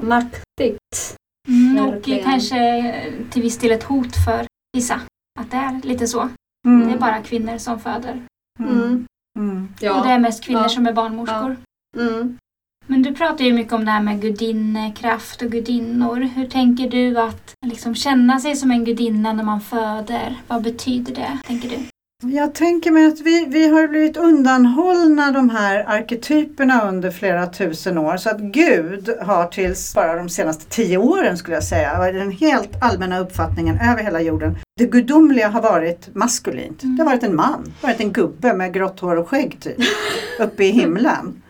maktigt. 0.03 1.17
Mm, 1.49 1.87
och 1.87 2.05
kanske 2.25 2.95
till 3.31 3.43
viss 3.43 3.59
del 3.59 3.71
ett 3.71 3.83
hot 3.83 4.17
för 4.25 4.47
vissa. 4.73 5.01
Att 5.41 5.51
det 5.51 5.57
är 5.57 5.81
lite 5.83 6.07
så. 6.07 6.29
Mm. 6.67 6.89
Det 6.89 6.95
är 6.95 6.99
bara 6.99 7.23
kvinnor 7.23 7.59
som 7.59 7.81
föder. 7.81 8.23
Mm. 8.59 9.07
Mm. 9.39 9.69
Ja. 9.81 9.99
Och 9.99 10.07
det 10.07 10.13
är 10.13 10.19
mest 10.19 10.45
kvinnor 10.45 10.63
ja. 10.63 10.69
som 10.69 10.87
är 10.87 10.93
barnmorskor. 10.93 11.57
Ja. 11.97 12.03
Mm. 12.03 12.39
Men 12.87 13.03
du 13.03 13.15
pratar 13.15 13.45
ju 13.45 13.53
mycket 13.53 13.73
om 13.73 13.85
det 13.85 13.91
här 13.91 14.03
med 14.03 14.21
gudinnekraft 14.21 15.43
och 15.43 15.51
gudinnor. 15.51 16.17
Hur 16.17 16.47
tänker 16.47 16.91
du 16.91 17.19
att 17.19 17.55
liksom 17.67 17.95
känna 17.95 18.41
sig 18.41 18.57
som 18.57 18.71
en 18.71 18.85
gudinna 18.85 19.33
när 19.33 19.45
man 19.45 19.61
föder? 19.61 20.41
Vad 20.49 20.63
betyder 20.63 21.15
det, 21.15 21.39
tänker 21.47 21.69
du? 21.69 21.77
Jag 22.25 22.55
tänker 22.55 22.91
mig 22.91 23.07
att 23.07 23.21
vi, 23.21 23.47
vi 23.49 23.69
har 23.69 23.89
blivit 23.89 24.17
undanhållna 24.17 25.33
de 25.33 25.51
här 25.51 25.85
arketyperna 25.89 26.89
under 26.89 27.11
flera 27.11 27.47
tusen 27.47 27.99
år. 27.99 28.17
Så 28.17 28.31
att 28.31 28.41
Gud 28.41 29.09
har 29.21 29.47
tills 29.47 29.95
bara 29.95 30.17
de 30.17 30.29
senaste 30.29 30.65
tio 30.65 30.99
åren 30.99 31.37
skulle 31.37 31.57
jag 31.57 31.65
säga, 31.65 31.99
varit 31.99 32.15
den 32.15 32.31
helt 32.31 32.71
allmänna 32.81 33.19
uppfattningen 33.19 33.79
över 33.81 34.03
hela 34.03 34.21
jorden. 34.21 34.59
Det 34.79 34.87
gudomliga 34.87 35.49
har 35.49 35.63
varit 35.63 36.15
maskulint. 36.15 36.81
Det 36.83 37.03
har 37.03 37.11
varit 37.11 37.23
en 37.23 37.37
man, 37.37 37.73
varit 37.81 38.01
en 38.01 38.13
gubbe 38.13 38.55
med 38.55 38.75
grått 38.75 39.01
hår 39.01 39.17
och 39.17 39.29
skägg 39.29 39.61
typ, 39.61 39.77
uppe 40.41 40.65
i 40.65 40.71
himlen 40.71 41.43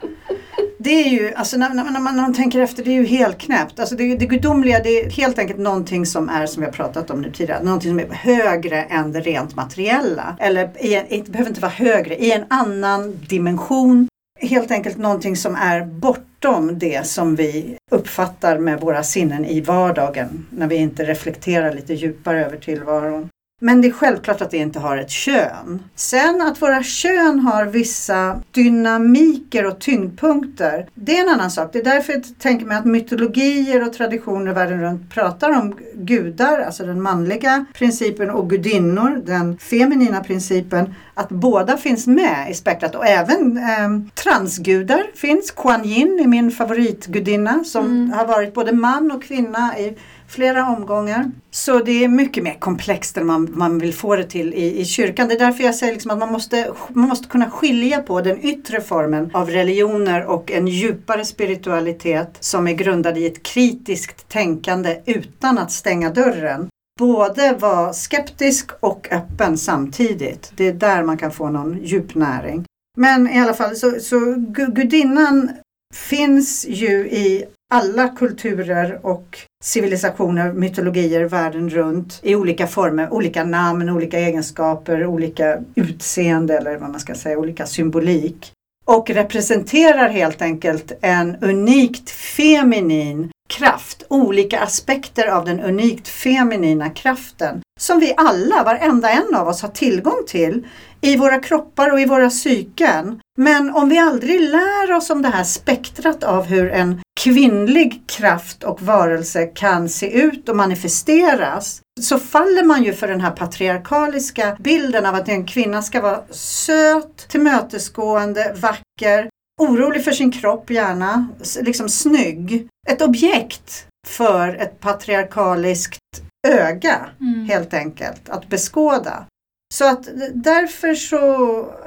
det 0.83 0.91
är 0.91 1.09
ju, 1.09 1.35
alltså 1.35 1.57
när, 1.57 1.75
när, 1.75 2.01
man, 2.01 2.17
när 2.17 2.23
man 2.23 2.35
tänker 2.35 2.61
efter, 2.61 2.85
det 2.85 2.91
är 2.91 2.95
ju 2.95 3.07
helt 3.07 3.39
knäppt. 3.39 3.81
Alltså 3.81 3.97
det, 3.97 4.17
det 4.17 4.27
gudomliga, 4.27 4.81
det 4.83 4.89
är 4.89 5.11
helt 5.11 5.39
enkelt 5.39 5.59
någonting 5.59 6.07
som 6.07 6.29
är, 6.29 6.47
som 6.47 6.61
vi 6.61 6.67
har 6.67 6.73
pratat 6.73 7.11
om 7.11 7.21
nu 7.21 7.31
tidigare, 7.31 7.65
någonting 7.65 7.91
som 7.91 7.99
är 7.99 8.15
högre 8.15 8.83
än 8.83 9.13
det 9.13 9.21
rent 9.21 9.57
materiella. 9.57 10.37
Eller 10.41 10.71
det 11.09 11.29
behöver 11.29 11.51
inte 11.51 11.61
vara 11.61 11.73
högre, 11.73 12.17
i 12.17 12.33
en 12.33 12.45
annan 12.49 13.21
dimension. 13.29 14.09
Helt 14.41 14.71
enkelt 14.71 14.99
någonting 14.99 15.37
som 15.37 15.55
är 15.55 15.85
bortom 15.85 16.79
det 16.79 17.07
som 17.07 17.37
vi 17.37 17.77
uppfattar 17.91 18.59
med 18.59 18.81
våra 18.81 19.03
sinnen 19.03 19.45
i 19.45 19.61
vardagen. 19.61 20.47
När 20.51 20.67
vi 20.67 20.77
inte 20.77 21.05
reflekterar 21.05 21.75
lite 21.75 21.95
djupare 21.95 22.45
över 22.45 22.57
tillvaron. 22.57 23.29
Men 23.65 23.81
det 23.81 23.89
är 23.89 23.93
självklart 23.93 24.41
att 24.41 24.51
det 24.51 24.57
inte 24.57 24.79
har 24.79 24.97
ett 24.97 25.11
kön. 25.11 25.83
Sen 25.95 26.43
att 26.43 26.63
våra 26.63 26.83
kön 26.83 27.41
har 27.41 27.67
vissa 27.67 28.41
dynamiker 28.51 29.67
och 29.67 29.81
tyngdpunkter, 29.81 30.87
det 30.95 31.19
är 31.19 31.23
en 31.23 31.29
annan 31.29 31.51
sak. 31.51 31.71
Det 31.73 31.79
är 31.79 31.85
därför 31.85 32.13
jag 32.13 32.23
tänker 32.39 32.67
mig 32.67 32.77
att 32.77 32.85
mytologier 32.85 33.87
och 33.87 33.93
traditioner 33.93 34.53
världen 34.53 34.81
runt 34.81 35.11
pratar 35.11 35.51
om 35.51 35.77
gudar, 35.95 36.61
alltså 36.61 36.87
den 36.87 37.03
manliga 37.03 37.65
principen 37.75 38.31
och 38.31 38.51
gudinnor, 38.51 39.23
den 39.27 39.59
feminina 39.59 40.25
principen, 40.25 40.95
att 41.15 41.29
båda 41.29 41.77
finns 41.77 42.07
med 42.07 42.51
i 42.51 42.55
spektrat 42.55 42.95
och 42.95 43.07
även 43.07 43.57
eh, 43.57 44.13
transgudar 44.15 45.03
finns. 45.15 45.51
Kuan 45.51 45.85
Yin 45.85 46.21
är 46.21 46.27
min 46.27 46.51
favoritgudinna 46.51 47.65
som 47.65 47.87
mm. 47.87 48.13
har 48.13 48.27
varit 48.27 48.55
både 48.55 48.73
man 48.73 49.11
och 49.11 49.23
kvinna 49.23 49.79
i 49.79 49.97
flera 50.33 50.69
omgångar. 50.69 51.31
Så 51.51 51.79
det 51.79 52.05
är 52.05 52.09
mycket 52.09 52.45
mer 52.45 52.55
komplext 52.59 53.17
än 53.17 53.27
man, 53.27 53.49
man 53.53 53.79
vill 53.79 53.95
få 53.95 54.17
det 54.17 54.25
till 54.25 54.55
i, 54.55 54.81
i 54.81 54.85
kyrkan. 54.85 55.29
Det 55.29 55.35
är 55.35 55.39
därför 55.39 55.65
jag 55.65 55.75
säger 55.75 55.93
liksom 55.93 56.11
att 56.11 56.19
man 56.19 56.33
måste, 56.33 56.73
man 56.89 57.09
måste 57.09 57.29
kunna 57.29 57.51
skilja 57.51 58.03
på 58.03 58.21
den 58.21 58.45
yttre 58.45 58.81
formen 58.81 59.31
av 59.35 59.51
religioner 59.51 60.27
och 60.27 60.51
en 60.51 60.69
djupare 60.69 61.25
spiritualitet 61.25 62.37
som 62.41 62.69
är 62.69 62.73
grundad 62.73 63.19
i 63.19 63.27
ett 63.27 63.43
kritiskt 63.43 64.29
tänkande 64.29 65.01
utan 65.07 65.59
att 65.59 65.73
stänga 65.73 66.11
dörren 66.11 66.69
både 66.99 67.57
vara 67.61 67.93
skeptisk 67.93 68.71
och 68.81 69.09
öppen 69.11 69.59
samtidigt. 69.59 70.53
Det 70.57 70.69
är 70.69 70.73
där 70.73 71.03
man 71.03 71.19
kan 71.19 71.31
få 71.31 71.51
någon 71.51 71.79
djup 71.83 72.15
näring. 72.15 72.65
Men 72.97 73.31
i 73.31 73.41
alla 73.41 73.55
fall 73.55 73.77
så, 73.77 74.01
så 74.01 74.35
gudinnan 74.49 75.51
finns 75.95 76.67
ju 76.69 77.11
i 77.11 77.45
alla 77.75 78.09
kulturer 78.09 79.07
och 79.07 79.39
civilisationer, 79.63 80.53
mytologier 80.53 81.25
världen 81.25 81.71
runt 81.71 82.21
i 82.23 82.35
olika 82.35 82.67
former, 82.67 83.13
olika 83.13 83.45
namn, 83.45 83.89
olika 83.89 84.19
egenskaper, 84.19 85.07
olika 85.07 85.59
utseende 85.75 86.57
eller 86.57 86.77
vad 86.77 86.91
man 86.91 87.01
ska 87.01 87.15
säga, 87.15 87.39
olika 87.39 87.67
symbolik. 87.67 88.53
Och 88.85 89.11
representerar 89.11 90.09
helt 90.09 90.43
enkelt 90.43 90.93
en 91.01 91.37
unikt 91.41 92.11
feminin 92.11 93.31
kraft, 93.49 94.03
olika 94.09 94.61
aspekter 94.61 95.27
av 95.27 95.45
den 95.45 95.61
unikt 95.61 96.09
feminina 96.09 96.91
kraften 96.91 97.63
som 97.81 98.01
vi 98.01 98.15
alla, 98.17 98.65
varenda 98.65 99.11
en 99.11 99.35
av 99.35 99.49
oss 99.49 99.63
har 99.63 99.69
tillgång 99.69 100.23
till 100.27 100.67
i 101.03 101.17
våra 101.17 101.39
kroppar 101.39 101.93
och 101.93 102.01
i 102.01 102.07
våra 102.07 102.31
psyken. 102.31 103.21
Men 103.39 103.71
om 103.71 103.89
vi 103.89 103.99
aldrig 103.99 104.41
lär 104.41 104.93
oss 104.93 105.11
om 105.11 105.23
det 105.23 105.29
här 105.29 105.45
spektrat 105.45 106.25
av 106.25 106.45
hur 106.45 106.71
en 106.71 107.01
kvinnlig 107.21 108.03
kraft 108.07 108.65
och 108.65 108.83
varelse 108.83 109.47
kan 109.47 109.89
se 109.89 110.11
ut 110.13 110.49
och 110.49 110.57
manifesteras 110.57 111.83
så 112.01 112.19
faller 112.19 112.65
man 112.65 112.85
ju 112.85 112.93
för 112.93 113.09
den 113.09 113.21
här 113.21 113.31
patriarkaliska 113.31 114.57
bilden 114.61 115.07
av 115.07 115.15
att 115.15 115.29
en 115.29 115.47
kvinna 115.47 115.83
ska 115.83 116.01
vara 116.01 116.23
söt, 116.31 117.29
tillmötesgående, 117.29 118.55
vacker, 118.61 119.29
orolig 119.61 120.05
för 120.05 120.13
sin 120.13 120.33
kropp 120.33 120.71
gärna, 120.71 121.29
liksom 121.61 121.89
snygg. 121.89 122.69
Ett 122.89 123.03
objekt 123.03 123.87
för 124.07 124.55
ett 124.55 124.81
patriarkaliskt 124.81 126.01
öga 126.49 127.11
mm. 127.21 127.45
helt 127.45 127.75
enkelt 127.75 128.29
att 128.29 128.49
beskåda. 128.49 129.27
Så 129.73 129.85
att 129.85 130.09
därför 130.35 130.95
så 130.95 131.19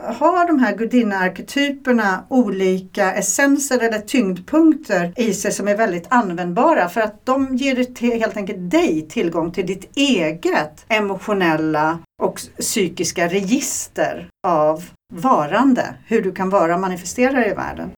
har 0.03 0.47
de 0.47 0.59
här 0.59 0.75
gudinnearketyperna 0.75 2.25
olika 2.29 3.13
essenser 3.13 3.79
eller 3.83 3.99
tyngdpunkter 3.99 5.13
i 5.15 5.33
sig 5.33 5.51
som 5.51 5.67
är 5.67 5.77
väldigt 5.77 6.07
användbara 6.09 6.89
för 6.89 7.01
att 7.01 7.25
de 7.25 7.55
ger 7.55 8.11
helt 8.19 8.37
enkelt 8.37 8.71
dig 8.71 9.07
tillgång 9.09 9.51
till 9.51 9.65
ditt 9.65 9.97
eget 9.97 10.85
emotionella 10.87 11.99
och 12.21 12.41
psykiska 12.59 13.27
register 13.27 14.29
av 14.47 14.83
varande, 15.13 15.95
hur 16.07 16.21
du 16.21 16.31
kan 16.31 16.49
vara 16.49 16.75
och 16.75 16.81
manifestera 16.81 17.45
i 17.45 17.53
världen. 17.53 17.91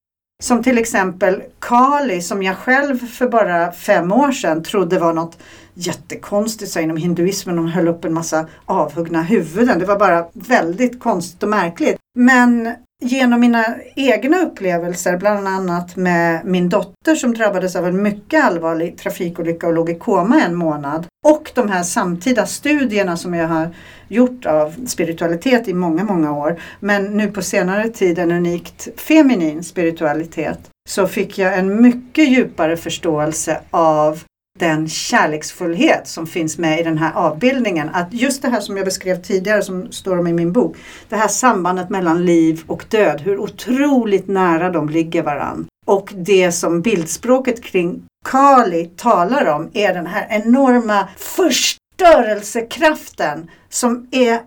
Som 0.44 0.64
till 0.64 0.78
exempel 0.78 1.44
Kali 1.60 2.22
som 2.22 2.44
jag 2.44 2.58
själv 2.58 3.08
för 3.08 3.28
bara 3.28 3.72
fem 3.72 4.12
år 4.12 4.32
sedan 4.32 4.64
trodde 4.64 5.00
var 5.00 5.14
något 5.14 5.38
jättekonstigt 5.78 6.72
så 6.72 6.80
inom 6.80 6.98
hinduismen. 6.98 7.56
De 7.56 7.68
höll 7.68 7.88
upp 7.88 8.06
en 8.06 8.14
massa 8.14 8.46
avhuggna 8.66 9.22
huvuden. 9.22 9.80
Det 9.80 9.86
var 9.86 10.00
bara 10.00 10.28
väldigt 10.34 11.00
konstigt 11.00 11.44
och 11.44 11.50
märkligt. 11.50 11.98
Men 12.16 12.76
genom 13.04 13.40
mina 13.40 13.66
egna 13.96 14.42
upplevelser, 14.42 15.18
bland 15.18 15.48
annat 15.48 15.96
med 15.96 16.46
min 16.46 16.70
dotter 16.70 17.16
som 17.16 17.34
drabbades 17.34 17.76
av 17.76 17.88
en 17.88 18.04
mycket 18.04 18.44
allvarlig 18.44 18.98
trafikolycka 18.98 19.68
och 19.68 19.74
låg 19.74 19.90
i 19.90 19.96
koma 19.96 20.42
en 20.42 20.56
månad. 20.56 21.06
Och 21.26 21.52
de 21.56 21.70
här 21.70 21.84
samtida 21.84 22.46
studierna 22.46 23.18
som 23.18 23.34
jag 23.34 23.48
har 23.48 23.70
gjort 24.08 24.46
av 24.46 24.86
spiritualitet 24.88 25.68
i 25.68 25.74
många, 25.74 26.04
många 26.04 26.32
år. 26.32 26.60
Men 26.80 27.06
nu 27.06 27.32
på 27.32 27.42
senare 27.42 27.90
tid 27.90 28.20
en 28.20 28.32
unikt 28.32 28.88
feminin 29.00 29.64
spiritualitet. 29.64 30.60
Så 30.90 31.08
fick 31.08 31.38
jag 31.38 31.58
en 31.58 31.82
mycket 31.82 32.30
djupare 32.30 32.78
förståelse 32.78 33.62
av 33.72 34.24
den 34.60 34.90
kärleksfullhet 34.90 36.08
som 36.08 36.28
finns 36.28 36.58
med 36.58 36.80
i 36.80 36.84
den 36.84 36.98
här 36.98 37.14
avbildningen. 37.14 37.90
Att 37.94 38.14
just 38.14 38.42
det 38.42 38.50
här 38.50 38.62
som 38.62 38.78
jag 38.78 38.86
beskrev 38.86 39.22
tidigare 39.22 39.62
som 39.62 39.92
står 39.92 40.20
om 40.20 40.28
i 40.28 40.34
min 40.34 40.52
bok. 40.52 40.78
Det 41.10 41.16
här 41.16 41.28
sambandet 41.28 41.90
mellan 41.90 42.26
liv 42.26 42.64
och 42.68 42.86
död. 42.90 43.22
Hur 43.22 43.40
otroligt 43.40 44.28
nära 44.28 44.70
de 44.70 44.90
ligger 44.90 45.24
varann. 45.24 45.68
Och 45.86 46.14
det 46.16 46.52
som 46.52 46.82
bildspråket 46.82 47.64
kring 47.64 48.04
Kali 48.26 48.86
talar 48.86 49.46
om 49.46 49.70
är 49.74 49.94
den 49.94 50.08
här 50.08 50.28
enorma 50.30 51.08
förstörelsekraften 51.18 53.50
som 53.70 54.08
är 54.12 54.40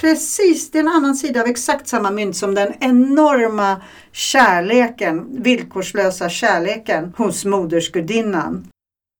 precis, 0.00 0.70
det 0.70 0.78
är 0.78 0.82
en 0.82 0.88
annan 0.88 1.14
sida 1.14 1.40
av 1.40 1.46
exakt 1.46 1.88
samma 1.88 2.10
mynt 2.10 2.36
som 2.36 2.54
den 2.54 2.72
enorma 2.80 3.82
kärleken, 4.12 5.42
villkorslösa 5.42 6.28
kärleken 6.28 7.14
hos 7.16 7.44
modersgudinnan. 7.44 8.66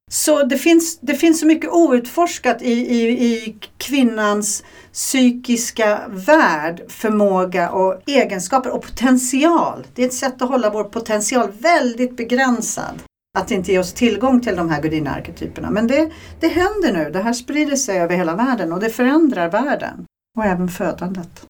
Så 0.09 0.43
det 0.43 0.59
finns, 0.59 0.99
det 1.01 1.15
finns 1.15 1.41
så 1.41 1.47
mycket 1.47 1.71
outforskat 1.71 2.63
i, 2.63 2.73
i, 2.73 3.25
i 3.25 3.57
kvinnans 3.77 4.65
psykiska 4.93 6.01
värld, 6.09 6.83
förmåga 6.89 7.71
och 7.71 8.03
egenskaper 8.07 8.71
och 8.71 8.83
potential. 8.83 9.87
Det 9.95 10.03
är 10.03 10.07
ett 10.07 10.15
sätt 10.15 10.43
att 10.43 10.49
hålla 10.49 10.71
vår 10.71 10.85
potential 10.85 11.51
väldigt 11.51 12.17
begränsad. 12.17 13.03
Att 13.39 13.51
inte 13.51 13.73
ge 13.73 13.79
oss 13.79 13.93
tillgång 13.93 14.41
till 14.41 14.57
de 14.57 14.71
här 14.71 14.83
gudinnearketyperna. 14.83 15.71
Men 15.71 15.87
det, 15.87 16.11
det 16.41 16.49
händer 16.49 16.93
nu. 16.93 17.11
Det 17.11 17.19
här 17.19 17.33
sprider 17.33 17.77
sig 17.77 17.99
över 17.99 18.17
hela 18.17 18.35
världen 18.35 18.73
och 18.73 18.81
det 18.81 18.91
förändrar 18.91 19.51
världen. 19.51 20.05
Och 20.39 20.45
även 20.45 20.69
födandet. 20.69 21.47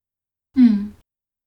Mm. 0.57 0.93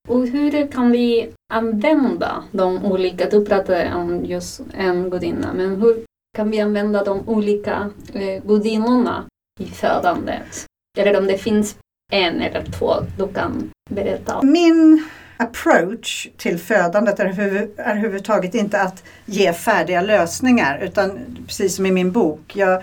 Och 0.08 0.26
hur 0.26 0.66
kan 0.66 0.90
vi 0.90 1.32
använda 1.52 2.44
de 2.52 2.84
olika, 2.84 3.28
du 3.30 3.44
pratade 3.44 3.94
om 3.94 4.24
just 4.24 4.60
en 4.74 5.10
gudinna, 5.10 5.52
men 5.52 5.80
hur 5.80 6.04
kan 6.36 6.50
vi 6.50 6.60
använda 6.60 7.04
de 7.04 7.28
olika 7.28 7.90
eh, 8.14 8.42
gudinnorna 8.44 9.24
i 9.60 9.66
födandet? 9.66 10.66
Eller 10.98 11.18
om 11.18 11.26
det 11.26 11.38
finns 11.38 11.76
en 12.12 12.40
eller 12.40 12.64
två 12.64 12.94
du 13.18 13.28
kan 13.28 13.70
berätta 13.90 14.36
om. 14.36 14.52
Min 14.52 15.08
approach 15.36 16.28
till 16.36 16.58
födandet 16.58 17.20
är, 17.20 17.24
är 17.24 17.68
överhuvudtaget 17.76 18.54
inte 18.54 18.80
att 18.80 19.04
ge 19.26 19.52
färdiga 19.52 20.02
lösningar 20.02 20.78
utan 20.82 21.18
precis 21.46 21.76
som 21.76 21.86
i 21.86 21.90
min 21.90 22.12
bok. 22.12 22.56
Jag, 22.56 22.82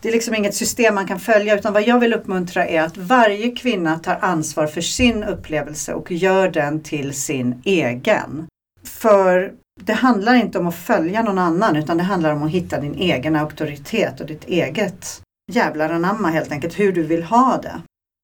det 0.00 0.08
är 0.08 0.12
liksom 0.12 0.34
inget 0.34 0.54
system 0.54 0.94
man 0.94 1.06
kan 1.06 1.20
följa 1.20 1.58
utan 1.58 1.72
vad 1.72 1.82
jag 1.82 1.98
vill 1.98 2.14
uppmuntra 2.14 2.66
är 2.66 2.82
att 2.82 2.96
varje 2.96 3.50
kvinna 3.50 3.98
tar 3.98 4.18
ansvar 4.20 4.66
för 4.66 4.80
sin 4.80 5.24
upplevelse 5.24 5.94
och 5.94 6.12
gör 6.12 6.48
den 6.48 6.82
till 6.82 7.14
sin 7.14 7.62
egen. 7.64 8.46
För 8.84 9.52
det 9.80 9.92
handlar 9.92 10.34
inte 10.34 10.58
om 10.58 10.66
att 10.66 10.74
följa 10.74 11.22
någon 11.22 11.38
annan 11.38 11.76
utan 11.76 11.96
det 11.96 12.02
handlar 12.02 12.32
om 12.32 12.42
att 12.42 12.50
hitta 12.50 12.80
din 12.80 12.94
egen 12.94 13.36
auktoritet 13.36 14.20
och 14.20 14.26
ditt 14.26 14.44
eget 14.44 15.22
jävlar 15.52 15.90
anamma 15.90 16.28
helt 16.28 16.52
enkelt 16.52 16.78
hur 16.78 16.92
du 16.92 17.02
vill 17.02 17.22
ha 17.22 17.60
det. 17.62 17.82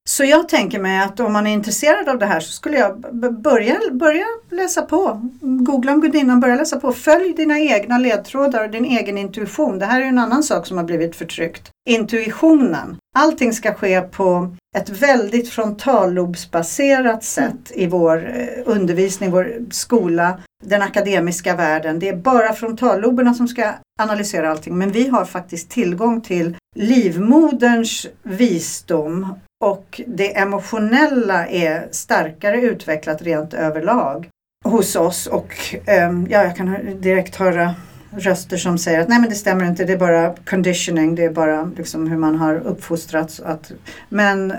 Så 0.09 0.23
jag 0.23 0.49
tänker 0.49 0.79
mig 0.79 0.99
att 0.99 1.19
om 1.19 1.33
man 1.33 1.47
är 1.47 1.53
intresserad 1.53 2.09
av 2.09 2.19
det 2.19 2.25
här 2.25 2.39
så 2.39 2.51
skulle 2.51 2.77
jag 2.77 2.99
börja, 3.41 3.79
börja 3.91 4.25
läsa 4.49 4.81
på. 4.81 5.29
Googla 5.41 5.93
om 5.93 6.01
gudinnan, 6.01 6.39
börja 6.39 6.55
läsa 6.55 6.79
på. 6.79 6.93
Följ 6.93 7.33
dina 7.33 7.59
egna 7.59 7.97
ledtrådar 7.97 8.63
och 8.63 8.69
din 8.69 8.85
egen 8.85 9.17
intuition. 9.17 9.79
Det 9.79 9.85
här 9.85 10.01
är 10.01 10.05
en 10.05 10.19
annan 10.19 10.43
sak 10.43 10.67
som 10.67 10.77
har 10.77 10.83
blivit 10.83 11.15
förtryckt. 11.15 11.71
Intuitionen. 11.89 12.97
Allting 13.15 13.53
ska 13.53 13.73
ske 13.73 14.01
på 14.01 14.55
ett 14.77 14.89
väldigt 14.89 15.49
frontallobsbaserat 15.49 17.23
sätt 17.23 17.71
i 17.75 17.87
vår 17.87 18.37
eh, 18.37 18.47
undervisning, 18.65 19.31
vår 19.31 19.57
skola, 19.71 20.39
den 20.63 20.81
akademiska 20.81 21.55
världen. 21.55 21.99
Det 21.99 22.09
är 22.09 22.15
bara 22.15 22.53
frontalloberna 22.53 23.33
som 23.33 23.47
ska 23.47 23.73
analysera 24.01 24.51
allting. 24.51 24.77
Men 24.77 24.91
vi 24.91 25.07
har 25.07 25.25
faktiskt 25.25 25.69
tillgång 25.69 26.21
till 26.21 26.57
livmoderns 26.75 28.07
visdom 28.23 29.33
och 29.63 30.01
det 30.07 30.37
emotionella 30.37 31.47
är 31.47 31.87
starkare 31.91 32.61
utvecklat 32.61 33.21
rent 33.21 33.53
överlag 33.53 34.29
hos 34.65 34.95
oss. 34.95 35.27
Och 35.27 35.75
um, 36.07 36.27
ja, 36.29 36.43
jag 36.43 36.55
kan 36.55 37.01
direkt 37.01 37.35
höra 37.35 37.75
röster 38.11 38.57
som 38.57 38.77
säger 38.77 38.99
att 38.99 39.09
nej 39.09 39.19
men 39.19 39.29
det 39.29 39.35
stämmer 39.35 39.65
inte, 39.65 39.85
det 39.85 39.93
är 39.93 39.97
bara 39.97 40.35
conditioning, 40.45 41.15
det 41.15 41.23
är 41.23 41.29
bara 41.29 41.71
liksom 41.77 42.07
hur 42.07 42.17
man 42.17 42.35
har 42.35 42.55
uppfostrats. 42.55 43.39
Att, 43.39 43.71
men 44.09 44.53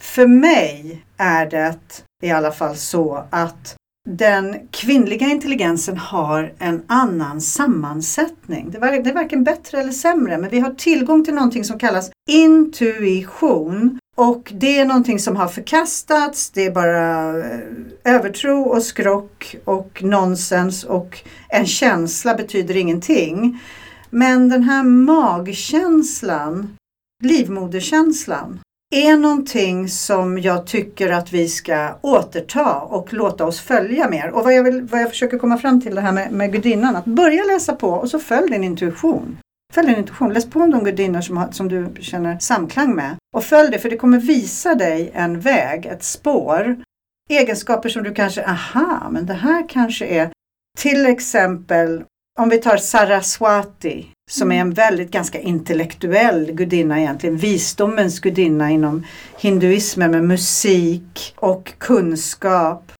för 0.00 0.26
mig 0.26 1.02
är 1.16 1.46
det 1.46 1.76
i 2.22 2.30
alla 2.30 2.52
fall 2.52 2.76
så 2.76 3.24
att 3.30 3.76
den 4.08 4.68
kvinnliga 4.70 5.26
intelligensen 5.26 5.96
har 5.96 6.52
en 6.58 6.82
annan 6.86 7.40
sammansättning. 7.40 8.70
Det 8.70 8.78
är 8.78 9.14
varken 9.14 9.44
bättre 9.44 9.80
eller 9.80 9.92
sämre, 9.92 10.38
men 10.38 10.50
vi 10.50 10.60
har 10.60 10.70
tillgång 10.70 11.24
till 11.24 11.34
någonting 11.34 11.64
som 11.64 11.78
kallas 11.78 12.10
intuition. 12.30 13.98
Och 14.18 14.52
det 14.54 14.78
är 14.78 14.84
någonting 14.84 15.18
som 15.18 15.36
har 15.36 15.48
förkastats, 15.48 16.50
det 16.50 16.64
är 16.64 16.70
bara 16.70 17.28
eh, 17.38 17.60
övertro 18.04 18.62
och 18.62 18.82
skrock 18.82 19.56
och 19.64 20.02
nonsens 20.02 20.84
och 20.84 21.22
en 21.48 21.66
känsla 21.66 22.34
betyder 22.34 22.76
ingenting. 22.76 23.60
Men 24.10 24.48
den 24.48 24.62
här 24.62 24.82
magkänslan, 24.82 26.76
livmoderkänslan, 27.24 28.60
är 28.94 29.16
någonting 29.16 29.88
som 29.88 30.38
jag 30.38 30.66
tycker 30.66 31.12
att 31.12 31.32
vi 31.32 31.48
ska 31.48 31.98
återta 32.00 32.74
och 32.74 33.12
låta 33.12 33.44
oss 33.44 33.60
följa 33.60 34.10
mer. 34.10 34.30
Och 34.30 34.44
vad 34.44 34.54
jag, 34.54 34.64
vill, 34.64 34.82
vad 34.82 35.00
jag 35.00 35.10
försöker 35.10 35.38
komma 35.38 35.58
fram 35.58 35.80
till 35.80 35.94
det 35.94 36.00
här 36.00 36.12
med, 36.12 36.32
med 36.32 36.52
gudinnan, 36.52 36.96
att 36.96 37.04
börja 37.04 37.44
läsa 37.44 37.74
på 37.74 37.90
och 37.90 38.10
så 38.10 38.18
följ 38.18 38.50
din 38.50 38.64
intuition. 38.64 39.38
Följ 39.74 39.88
din 39.88 39.98
intuition, 39.98 40.32
läs 40.32 40.50
på 40.50 40.60
om 40.60 40.70
de 40.70 40.84
gudinnor 40.84 41.20
som, 41.20 41.52
som 41.52 41.68
du 41.68 41.94
känner 42.00 42.38
samklang 42.38 42.94
med. 42.94 43.16
Och 43.36 43.44
följ 43.44 43.70
det, 43.70 43.78
för 43.78 43.90
det 43.90 43.96
kommer 43.96 44.18
visa 44.18 44.74
dig 44.74 45.10
en 45.14 45.40
väg, 45.40 45.86
ett 45.86 46.04
spår. 46.04 46.82
Egenskaper 47.30 47.88
som 47.88 48.02
du 48.02 48.14
kanske, 48.14 48.44
aha, 48.44 49.08
men 49.10 49.26
det 49.26 49.34
här 49.34 49.68
kanske 49.68 50.06
är 50.06 50.30
till 50.78 51.06
exempel 51.06 52.04
om 52.38 52.48
vi 52.48 52.58
tar 52.58 52.76
Saraswati 52.76 54.06
som 54.30 54.52
är 54.52 54.60
en 54.60 54.72
väldigt 54.72 55.10
ganska 55.10 55.40
intellektuell 55.40 56.52
gudinna 56.52 57.00
egentligen, 57.00 57.36
visdomens 57.36 58.20
gudinna 58.20 58.70
inom 58.70 59.06
hinduismen 59.38 60.10
med 60.10 60.24
musik 60.24 61.34
och 61.36 61.72
kunskap. 61.78 62.92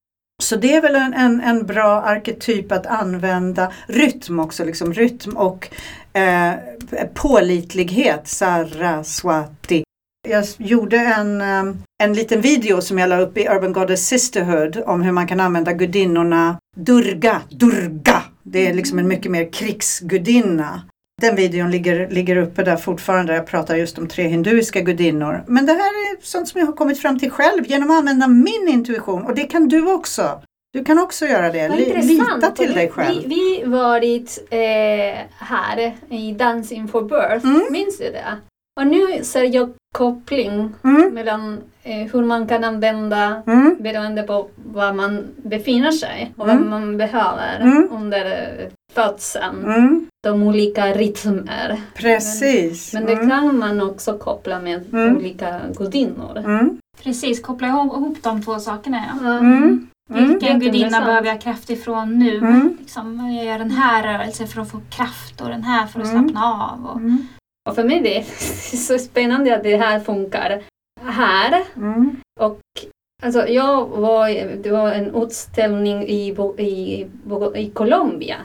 Så 0.43 0.55
det 0.55 0.75
är 0.75 0.81
väl 0.81 0.95
en, 0.95 1.13
en, 1.13 1.41
en 1.41 1.65
bra 1.65 2.01
arketyp 2.01 2.71
att 2.71 2.85
använda. 2.85 3.71
Rytm 3.87 4.39
också, 4.39 4.65
liksom 4.65 4.93
rytm 4.93 5.37
och 5.37 5.69
eh, 6.17 7.07
pålitlighet, 7.13 8.27
Saraswati. 8.27 9.83
Jag 10.27 10.45
gjorde 10.57 10.97
en, 10.97 11.41
eh, 11.41 11.63
en 12.03 12.13
liten 12.13 12.41
video 12.41 12.81
som 12.81 12.97
jag 12.97 13.09
la 13.09 13.19
upp 13.19 13.37
i 13.37 13.47
Urban 13.47 13.73
Goddess 13.73 14.07
Sisterhood 14.07 14.83
om 14.85 15.01
hur 15.01 15.11
man 15.11 15.27
kan 15.27 15.39
använda 15.39 15.73
gudinnorna 15.73 16.57
Durga, 16.75 17.41
Durga. 17.49 18.23
Det 18.43 18.67
är 18.67 18.73
liksom 18.73 18.99
en 18.99 19.07
mycket 19.07 19.31
mer 19.31 19.51
krigsgudinna. 19.51 20.81
Den 21.21 21.35
videon 21.35 21.71
ligger, 21.71 22.09
ligger 22.09 22.35
uppe 22.37 22.63
där 22.63 22.77
fortfarande. 22.77 23.35
Jag 23.35 23.47
pratar 23.47 23.75
just 23.75 23.97
om 23.97 24.07
tre 24.07 24.27
hinduiska 24.27 24.81
gudinnor. 24.81 25.43
Men 25.47 25.65
det 25.65 25.71
här 25.71 25.79
är 25.79 26.25
sånt 26.25 26.47
som 26.47 26.59
jag 26.59 26.67
har 26.67 26.73
kommit 26.73 27.01
fram 27.01 27.19
till 27.19 27.31
själv 27.31 27.63
genom 27.67 27.91
att 27.91 27.97
använda 27.97 28.27
min 28.27 28.67
intuition. 28.67 29.25
Och 29.25 29.35
det 29.35 29.43
kan 29.43 29.67
du 29.67 29.93
också. 29.93 30.41
Du 30.73 30.83
kan 30.83 30.99
också 30.99 31.25
göra 31.25 31.51
det. 31.51 31.69
Lita 32.03 32.51
till 32.51 32.73
dig 32.73 32.89
själv. 32.89 33.23
Vi, 33.27 33.27
vi 33.27 33.63
varit 33.65 34.47
eh, 34.49 35.25
här 35.37 35.95
i 36.09 36.31
Dancing 36.31 36.87
for 36.87 37.01
Birth. 37.01 37.45
Mm. 37.45 37.67
Minns 37.71 37.97
du 37.97 38.03
det? 38.03 38.37
Och 38.79 38.87
nu 38.87 39.23
ser 39.23 39.43
jag 39.43 39.69
koppling 39.93 40.73
mm. 40.83 41.13
mellan 41.13 41.61
eh, 41.83 42.07
hur 42.13 42.23
man 42.23 42.47
kan 42.47 42.63
använda 42.63 43.43
mm. 43.47 43.75
beroende 43.79 44.23
på 44.23 44.47
var 44.55 44.93
man 44.93 45.27
befinner 45.37 45.91
sig 45.91 46.33
och 46.37 46.49
mm. 46.49 46.57
vad 46.57 46.69
man 46.69 46.97
behöver 46.97 47.59
mm. 47.61 47.89
under 47.91 48.53
födseln. 48.93 49.65
Mm. 49.65 50.07
De 50.23 50.43
olika 50.43 50.93
rytmer. 50.93 51.81
Precis. 51.95 52.93
Men, 52.93 53.03
men 53.03 53.15
det 53.15 53.21
mm. 53.21 53.29
kan 53.29 53.59
man 53.59 53.81
också 53.81 54.17
koppla 54.17 54.59
med 54.59 54.93
mm. 54.93 55.17
olika 55.17 55.59
gudinnor. 55.77 56.43
Precis, 57.03 57.41
koppla 57.41 57.67
ihop 57.67 58.17
de 58.23 58.43
två 58.43 58.59
sakerna. 58.59 59.03
Ja. 59.21 59.39
Vilken 60.07 60.59
gudinna 60.59 61.05
behöver 61.05 61.27
jag 61.27 61.41
kraft 61.41 61.69
ifrån 61.69 62.19
nu? 62.19 62.39
Liksom, 62.79 63.31
jag 63.35 63.45
gör 63.45 63.59
den 63.59 63.71
här 63.71 64.03
rörelsen 64.03 64.47
för 64.47 64.61
att 64.61 64.71
få 64.71 64.81
kraft 64.89 65.41
och 65.41 65.49
den 65.49 65.63
här 65.63 65.87
för 65.87 66.01
att 66.01 66.07
slappna 66.07 66.45
av. 66.45 66.85
Och, 66.85 67.01
och 67.69 67.75
för 67.75 67.83
mig 67.83 68.01
det 68.01 68.17
är 68.17 68.23
så 68.77 68.97
spännande 68.97 69.55
att 69.55 69.63
det 69.63 69.77
här 69.77 69.99
funkar 69.99 70.61
här. 71.01 71.63
Mm. 71.75 72.15
Och 72.39 72.61
alltså, 73.23 73.47
jag 73.47 73.87
var, 73.87 74.29
det 74.63 74.71
var 74.71 74.91
en 74.91 75.15
utställning 75.15 76.03
i, 76.03 76.35
i, 76.57 77.07
i 77.55 77.69
Colombia. 77.69 78.35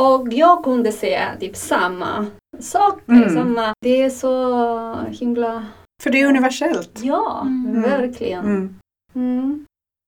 Och 0.00 0.28
jag 0.32 0.64
kunde 0.64 0.92
se 0.92 1.20
typ 1.40 1.56
samma 1.56 2.26
saker. 2.60 3.12
Mm. 3.12 3.34
Samma, 3.34 3.74
det 3.80 4.02
är 4.02 4.10
så 4.10 4.94
himla... 5.10 5.66
För 6.02 6.10
det 6.10 6.20
är 6.20 6.28
universellt. 6.28 7.00
Ja, 7.02 7.40
mm. 7.46 7.82
verkligen. 7.82 8.78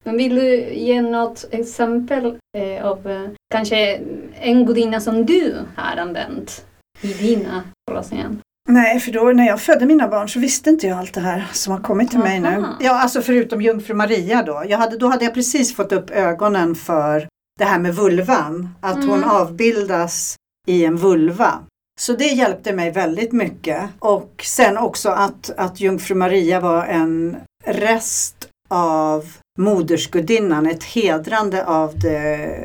Men 0.04 0.16
vill 0.16 0.34
du 0.34 0.74
ge 0.74 1.02
något 1.02 1.44
exempel 1.50 2.38
eh, 2.56 2.86
av 2.86 3.10
eh, 3.10 3.30
kanske 3.54 4.00
en 4.40 4.66
gudinna 4.66 5.00
som 5.00 5.26
du 5.26 5.54
har 5.76 5.96
använt 5.96 6.66
i 7.00 7.12
dina 7.12 7.62
förlossningar? 7.90 8.36
Nej, 8.68 9.00
för 9.00 9.12
då 9.12 9.24
när 9.24 9.46
jag 9.46 9.60
födde 9.60 9.86
mina 9.86 10.08
barn 10.08 10.28
så 10.28 10.40
visste 10.40 10.70
inte 10.70 10.86
jag 10.86 10.98
allt 10.98 11.14
det 11.14 11.20
här 11.20 11.46
som 11.52 11.72
har 11.72 11.80
kommit 11.80 12.10
till 12.10 12.18
Aha. 12.18 12.28
mig 12.28 12.40
nu. 12.40 12.64
Ja, 12.80 13.00
alltså 13.02 13.22
förutom 13.22 13.62
jungfru 13.62 13.94
Maria 13.94 14.42
då. 14.42 14.62
Jag 14.68 14.78
hade, 14.78 14.96
då 14.98 15.06
hade 15.06 15.24
jag 15.24 15.34
precis 15.34 15.76
fått 15.76 15.92
upp 15.92 16.10
ögonen 16.10 16.74
för 16.74 17.28
det 17.58 17.64
här 17.64 17.78
med 17.78 17.94
vulvan. 17.94 18.68
Att 18.80 18.96
mm. 18.96 19.08
hon 19.08 19.24
avbildas 19.24 20.36
i 20.66 20.84
en 20.84 20.96
vulva. 20.96 21.60
Så 22.00 22.12
det 22.12 22.24
hjälpte 22.24 22.72
mig 22.72 22.90
väldigt 22.90 23.32
mycket. 23.32 23.82
Och 23.98 24.42
sen 24.44 24.78
också 24.78 25.08
att, 25.08 25.50
att 25.56 25.80
jungfru 25.80 26.14
Maria 26.14 26.60
var 26.60 26.84
en 26.84 27.36
rest 27.64 28.48
av 28.70 29.24
modersgudinnan, 29.58 30.66
ett 30.66 30.84
hedrande 30.84 31.66
av 31.66 31.98
det 31.98 32.56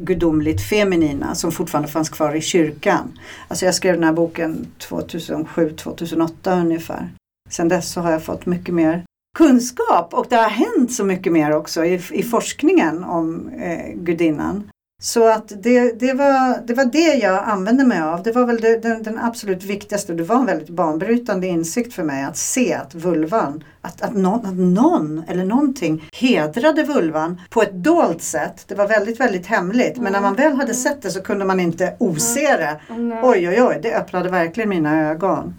gudomligt 0.00 0.68
feminina 0.68 1.34
som 1.34 1.52
fortfarande 1.52 1.88
fanns 1.88 2.08
kvar 2.08 2.34
i 2.34 2.40
kyrkan. 2.40 3.18
Alltså 3.48 3.64
jag 3.64 3.74
skrev 3.74 3.94
den 3.94 4.04
här 4.04 4.12
boken 4.12 4.66
2007-2008 4.78 6.60
ungefär. 6.60 7.10
Sen 7.50 7.68
dess 7.68 7.92
så 7.92 8.00
har 8.00 8.12
jag 8.12 8.24
fått 8.24 8.46
mycket 8.46 8.74
mer 8.74 9.04
kunskap 9.38 10.14
och 10.14 10.26
det 10.30 10.36
har 10.36 10.50
hänt 10.50 10.92
så 10.92 11.04
mycket 11.04 11.32
mer 11.32 11.52
också 11.56 11.84
i, 11.84 12.00
i 12.10 12.22
forskningen 12.22 13.04
om 13.04 13.48
eh, 13.48 13.94
gudinnan. 13.94 14.70
Så 15.02 15.28
att 15.28 15.52
det, 15.62 16.00
det, 16.00 16.12
var, 16.12 16.66
det 16.66 16.74
var 16.74 16.84
det 16.84 17.14
jag 17.14 17.44
använde 17.44 17.84
mig 17.84 18.00
av. 18.00 18.22
Det 18.22 18.32
var 18.32 18.46
väl 18.46 18.60
det, 18.60 18.82
den, 18.82 19.02
den, 19.02 19.18
absolut 19.18 19.62
viktigaste. 19.62 20.14
Det 20.14 20.22
var 20.22 20.36
en 20.36 20.46
väldigt 20.46 20.68
banbrytande 20.68 21.46
insikt 21.46 21.94
för 21.94 22.02
mig 22.02 22.24
att 22.24 22.36
se 22.36 22.74
att 22.74 22.94
vulvan, 22.94 23.64
att, 23.80 24.02
att, 24.02 24.14
någon, 24.14 24.46
att 24.46 24.54
någon 24.54 25.24
eller 25.28 25.44
någonting 25.44 26.08
hedrade 26.12 26.82
vulvan 26.82 27.40
på 27.50 27.62
ett 27.62 27.72
dolt 27.72 28.22
sätt. 28.22 28.64
Det 28.68 28.74
var 28.74 28.88
väldigt, 28.88 29.20
väldigt 29.20 29.46
hemligt. 29.46 29.96
Men 29.96 30.12
när 30.12 30.20
man 30.20 30.34
väl 30.34 30.52
hade 30.52 30.74
sett 30.74 31.02
det 31.02 31.10
så 31.10 31.20
kunde 31.20 31.44
man 31.44 31.60
inte 31.60 31.96
ose 31.98 32.56
det. 32.56 32.80
Oj, 33.22 33.48
oj, 33.48 33.62
oj, 33.62 33.78
det 33.82 33.94
öppnade 33.96 34.28
verkligen 34.30 34.68
mina 34.68 35.10
ögon. 35.10 35.54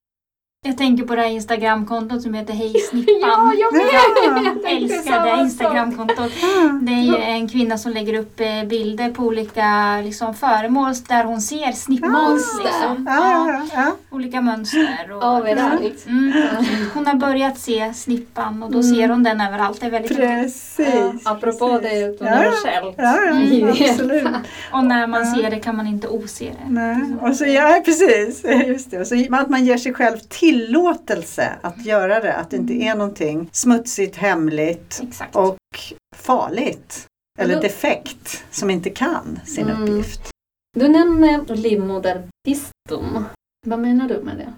Jag 0.65 0.77
tänker 0.77 1.03
på 1.03 1.15
det 1.15 1.21
här 1.21 1.29
Instagramkontot 1.29 2.21
som 2.21 2.33
heter 2.33 2.53
Hej 2.53 2.73
Snippan. 2.89 3.19
ja, 3.21 3.53
jag 3.59 3.73
med! 3.73 4.63
Jag 4.63 4.71
älskar 4.71 5.37
det 5.37 5.41
Instagramkontot. 5.41 6.31
Det 6.81 6.91
är 6.91 7.01
ju 7.01 7.15
en 7.15 7.47
kvinna 7.47 7.77
som 7.77 7.91
lägger 7.91 8.19
upp 8.19 8.39
eh, 8.39 8.63
bilder 8.63 9.11
på 9.11 9.23
olika 9.23 9.97
liksom, 10.03 10.33
föremål 10.33 10.93
där 11.07 11.23
hon 11.23 11.41
ser 11.41 11.71
snippmönster. 11.71 12.63
Liksom. 12.63 13.05
Ja, 13.09 13.61
ja, 13.73 13.95
olika 14.09 14.41
mönster. 14.41 15.11
Och, 15.11 15.23
överallt. 15.23 16.05
Mm. 16.07 16.33
Hon 16.93 17.07
har 17.07 17.15
börjat 17.15 17.59
se 17.59 17.93
snippan 17.93 18.63
och 18.63 18.71
då 18.71 18.79
mm. 18.79 18.95
ser 18.95 19.09
hon 19.09 19.23
den 19.23 19.41
överallt. 19.41 19.79
Det 19.79 19.85
är 19.85 19.91
väldigt 19.91 20.17
Precis. 20.17 21.21
Ja, 21.25 21.31
apropå 21.31 21.79
precis. 21.79 22.19
det 22.19 22.25
universellt. 22.25 22.95
Ja, 22.97 23.17
ja, 23.25 23.31
mm. 23.31 23.69
absolut. 23.89 24.27
och 24.71 24.83
när 24.83 25.07
man 25.07 25.25
ser 25.25 25.49
det 25.49 25.59
kan 25.59 25.77
man 25.77 25.87
inte 25.87 26.07
ose 26.07 26.45
det. 26.45 26.69
Nej. 26.69 26.97
Och 27.21 27.35
så, 27.35 27.45
ja, 27.45 27.81
precis. 27.85 28.43
Just 28.67 28.91
det. 28.91 28.99
Och 28.99 29.07
så 29.07 29.15
att 29.31 29.49
man 29.49 29.65
ger 29.65 29.77
sig 29.77 29.93
själv 29.93 30.17
till 30.17 30.54
tillåtelse 30.55 31.55
att 31.61 31.85
göra 31.85 32.19
det. 32.19 32.33
Att 32.33 32.49
det 32.49 32.57
inte 32.57 32.73
är 32.73 32.95
någonting 32.95 33.49
smutsigt, 33.51 34.15
hemligt 34.15 35.01
Exakt. 35.03 35.35
och 35.35 35.57
farligt. 36.15 37.05
Eller 37.39 37.61
defekt 37.61 38.43
som 38.51 38.69
inte 38.69 38.89
kan 38.89 39.39
sin 39.45 39.69
mm. 39.69 39.83
uppgift. 39.83 40.29
Du 40.77 40.87
nämner 40.87 41.55
livmodervisdom. 41.55 43.25
Vad 43.67 43.79
menar 43.79 44.07
du 44.07 44.21
med 44.21 44.37
det? 44.37 44.53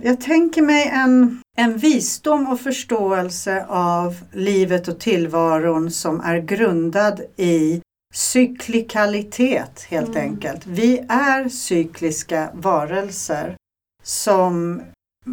Jag 0.00 0.20
tänker 0.20 0.62
mig 0.62 0.88
en, 0.88 1.40
en 1.56 1.78
visdom 1.78 2.46
och 2.46 2.60
förståelse 2.60 3.66
av 3.68 4.16
livet 4.32 4.88
och 4.88 5.00
tillvaron 5.00 5.90
som 5.90 6.20
är 6.20 6.38
grundad 6.38 7.20
i 7.36 7.80
cyklikalitet 8.14 9.82
helt 9.88 10.08
mm. 10.08 10.22
enkelt. 10.22 10.66
Vi 10.66 10.98
är 11.08 11.48
cykliska 11.48 12.50
varelser 12.54 13.56
som 14.02 14.82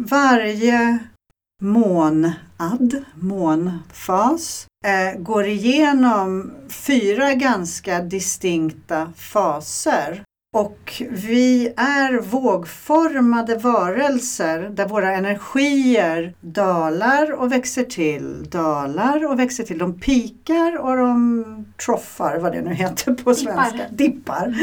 varje 0.04 0.98
månad, 1.62 3.04
månfas, 3.14 4.66
eh, 4.86 5.20
går 5.20 5.46
igenom 5.46 6.52
fyra 6.68 7.34
ganska 7.34 8.00
distinkta 8.00 9.12
faser. 9.16 10.22
Och 10.56 11.02
vi 11.10 11.72
är 11.76 12.20
vågformade 12.20 13.56
varelser 13.56 14.70
där 14.70 14.88
våra 14.88 15.12
energier 15.12 16.34
dalar 16.40 17.32
och 17.32 17.52
växer 17.52 17.84
till, 17.84 18.50
dalar 18.50 19.26
och 19.26 19.38
växer 19.38 19.64
till. 19.64 19.78
De 19.78 20.00
pikar 20.00 20.78
och 20.78 20.96
de 20.96 21.44
troffar, 21.84 22.38
vad 22.38 22.52
det 22.52 22.62
nu 22.62 22.74
heter 22.74 23.14
på 23.14 23.34
svenska. 23.34 23.80
Dippar. 23.90 24.54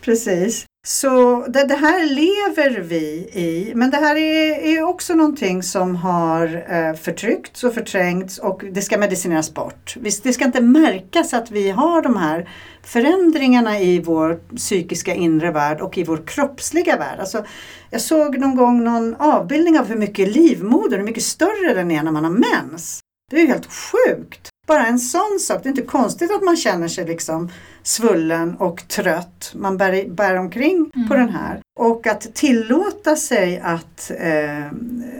Precis. 0.00 0.66
Så 0.86 1.44
det, 1.48 1.64
det, 1.64 1.74
här 1.74 2.06
lever 2.06 2.80
vi 2.80 3.30
i, 3.32 3.72
men 3.74 3.90
det 3.90 3.96
här 3.96 4.16
är, 4.16 4.58
är 4.58 4.82
också 4.82 5.14
någonting 5.14 5.62
som 5.62 5.96
har 5.96 6.64
eh, 6.68 6.94
förtryckts 6.94 7.64
och 7.64 7.74
förträngts 7.74 8.38
och 8.38 8.64
det 8.72 8.82
ska 8.82 8.98
medicineras 8.98 9.54
bort. 9.54 9.96
Det 10.22 10.32
ska 10.32 10.44
inte 10.44 10.60
märkas 10.60 11.34
att 11.34 11.50
vi 11.50 11.70
har 11.70 12.02
de 12.02 12.16
här 12.16 12.48
förändringarna 12.82 13.80
i 13.80 14.00
vår 14.00 14.40
psykiska 14.56 15.14
inre 15.14 15.50
värld 15.50 15.80
och 15.80 15.98
i 15.98 16.04
vår 16.04 16.22
kroppsliga 16.26 16.96
värld. 16.96 17.18
Alltså, 17.20 17.44
jag 17.90 18.00
såg 18.00 18.38
någon 18.38 18.56
gång 18.56 18.84
någon 18.84 19.14
avbildning 19.14 19.78
av 19.78 19.86
hur 19.86 19.96
mycket 19.96 20.28
livmoder, 20.28 20.98
hur 20.98 21.04
mycket 21.04 21.22
större 21.22 21.74
den 21.74 21.90
är 21.90 22.02
när 22.02 22.12
man 22.12 22.24
har 22.24 22.30
mens. 22.30 23.00
Det 23.30 23.36
är 23.36 23.40
ju 23.40 23.46
helt 23.46 23.68
sjukt. 23.72 24.48
Bara 24.70 24.86
en 24.86 24.98
sån 24.98 25.38
sak. 25.40 25.62
Det 25.62 25.66
är 25.66 25.70
inte 25.70 25.82
konstigt 25.82 26.30
att 26.30 26.42
man 26.42 26.56
känner 26.56 26.88
sig 26.88 27.06
liksom 27.06 27.50
svullen 27.82 28.56
och 28.56 28.88
trött. 28.88 29.52
Man 29.54 29.76
bär, 29.76 30.10
bär 30.10 30.36
omkring 30.36 30.90
mm. 30.94 31.08
på 31.08 31.14
den 31.14 31.28
här. 31.28 31.60
Och 31.78 32.06
att 32.06 32.34
tillåta 32.34 33.16
sig 33.16 33.60
att 33.64 34.10
eh, 34.18 34.72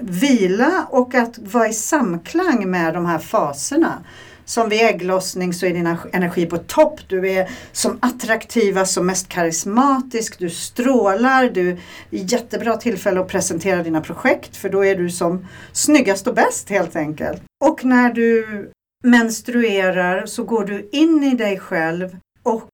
vila 0.03 0.86
och 0.90 1.14
att 1.14 1.38
vara 1.38 1.68
i 1.68 1.72
samklang 1.72 2.70
med 2.70 2.94
de 2.94 3.07
här 3.07 3.18
faserna. 3.18 4.05
Som 4.44 4.68
vid 4.68 4.80
ägglossning 4.80 5.53
så 5.53 5.66
är 5.66 5.74
din 5.74 5.96
energi 6.12 6.46
på 6.46 6.59
topp. 6.59 7.01
Du 7.07 7.30
är 7.30 7.51
som 7.72 7.98
attraktivast, 8.03 8.92
som 8.92 9.07
mest 9.07 9.28
karismatisk. 9.28 10.38
Du 10.38 10.51
strålar. 10.51 11.51
Du 11.51 11.70
är 11.70 11.78
jättebra 12.11 12.76
tillfälle 12.76 13.20
att 13.20 13.28
presentera 13.28 13.82
dina 13.82 14.01
projekt 14.01 14.57
för 14.57 14.68
då 14.68 14.84
är 14.84 14.96
du 14.96 15.11
som 15.11 15.46
snyggast 15.72 16.26
och 16.26 16.34
bäst 16.34 16.70
helt 16.70 16.96
enkelt. 16.96 17.42
Och 17.64 17.84
när 17.84 18.12
du 18.12 18.70
menstruerar 19.05 20.26
så 20.26 20.44
går 20.44 20.64
du 20.64 20.88
in 20.92 21.24
i 21.24 21.34
dig 21.34 21.59
själv 21.59 22.16
och 22.42 22.68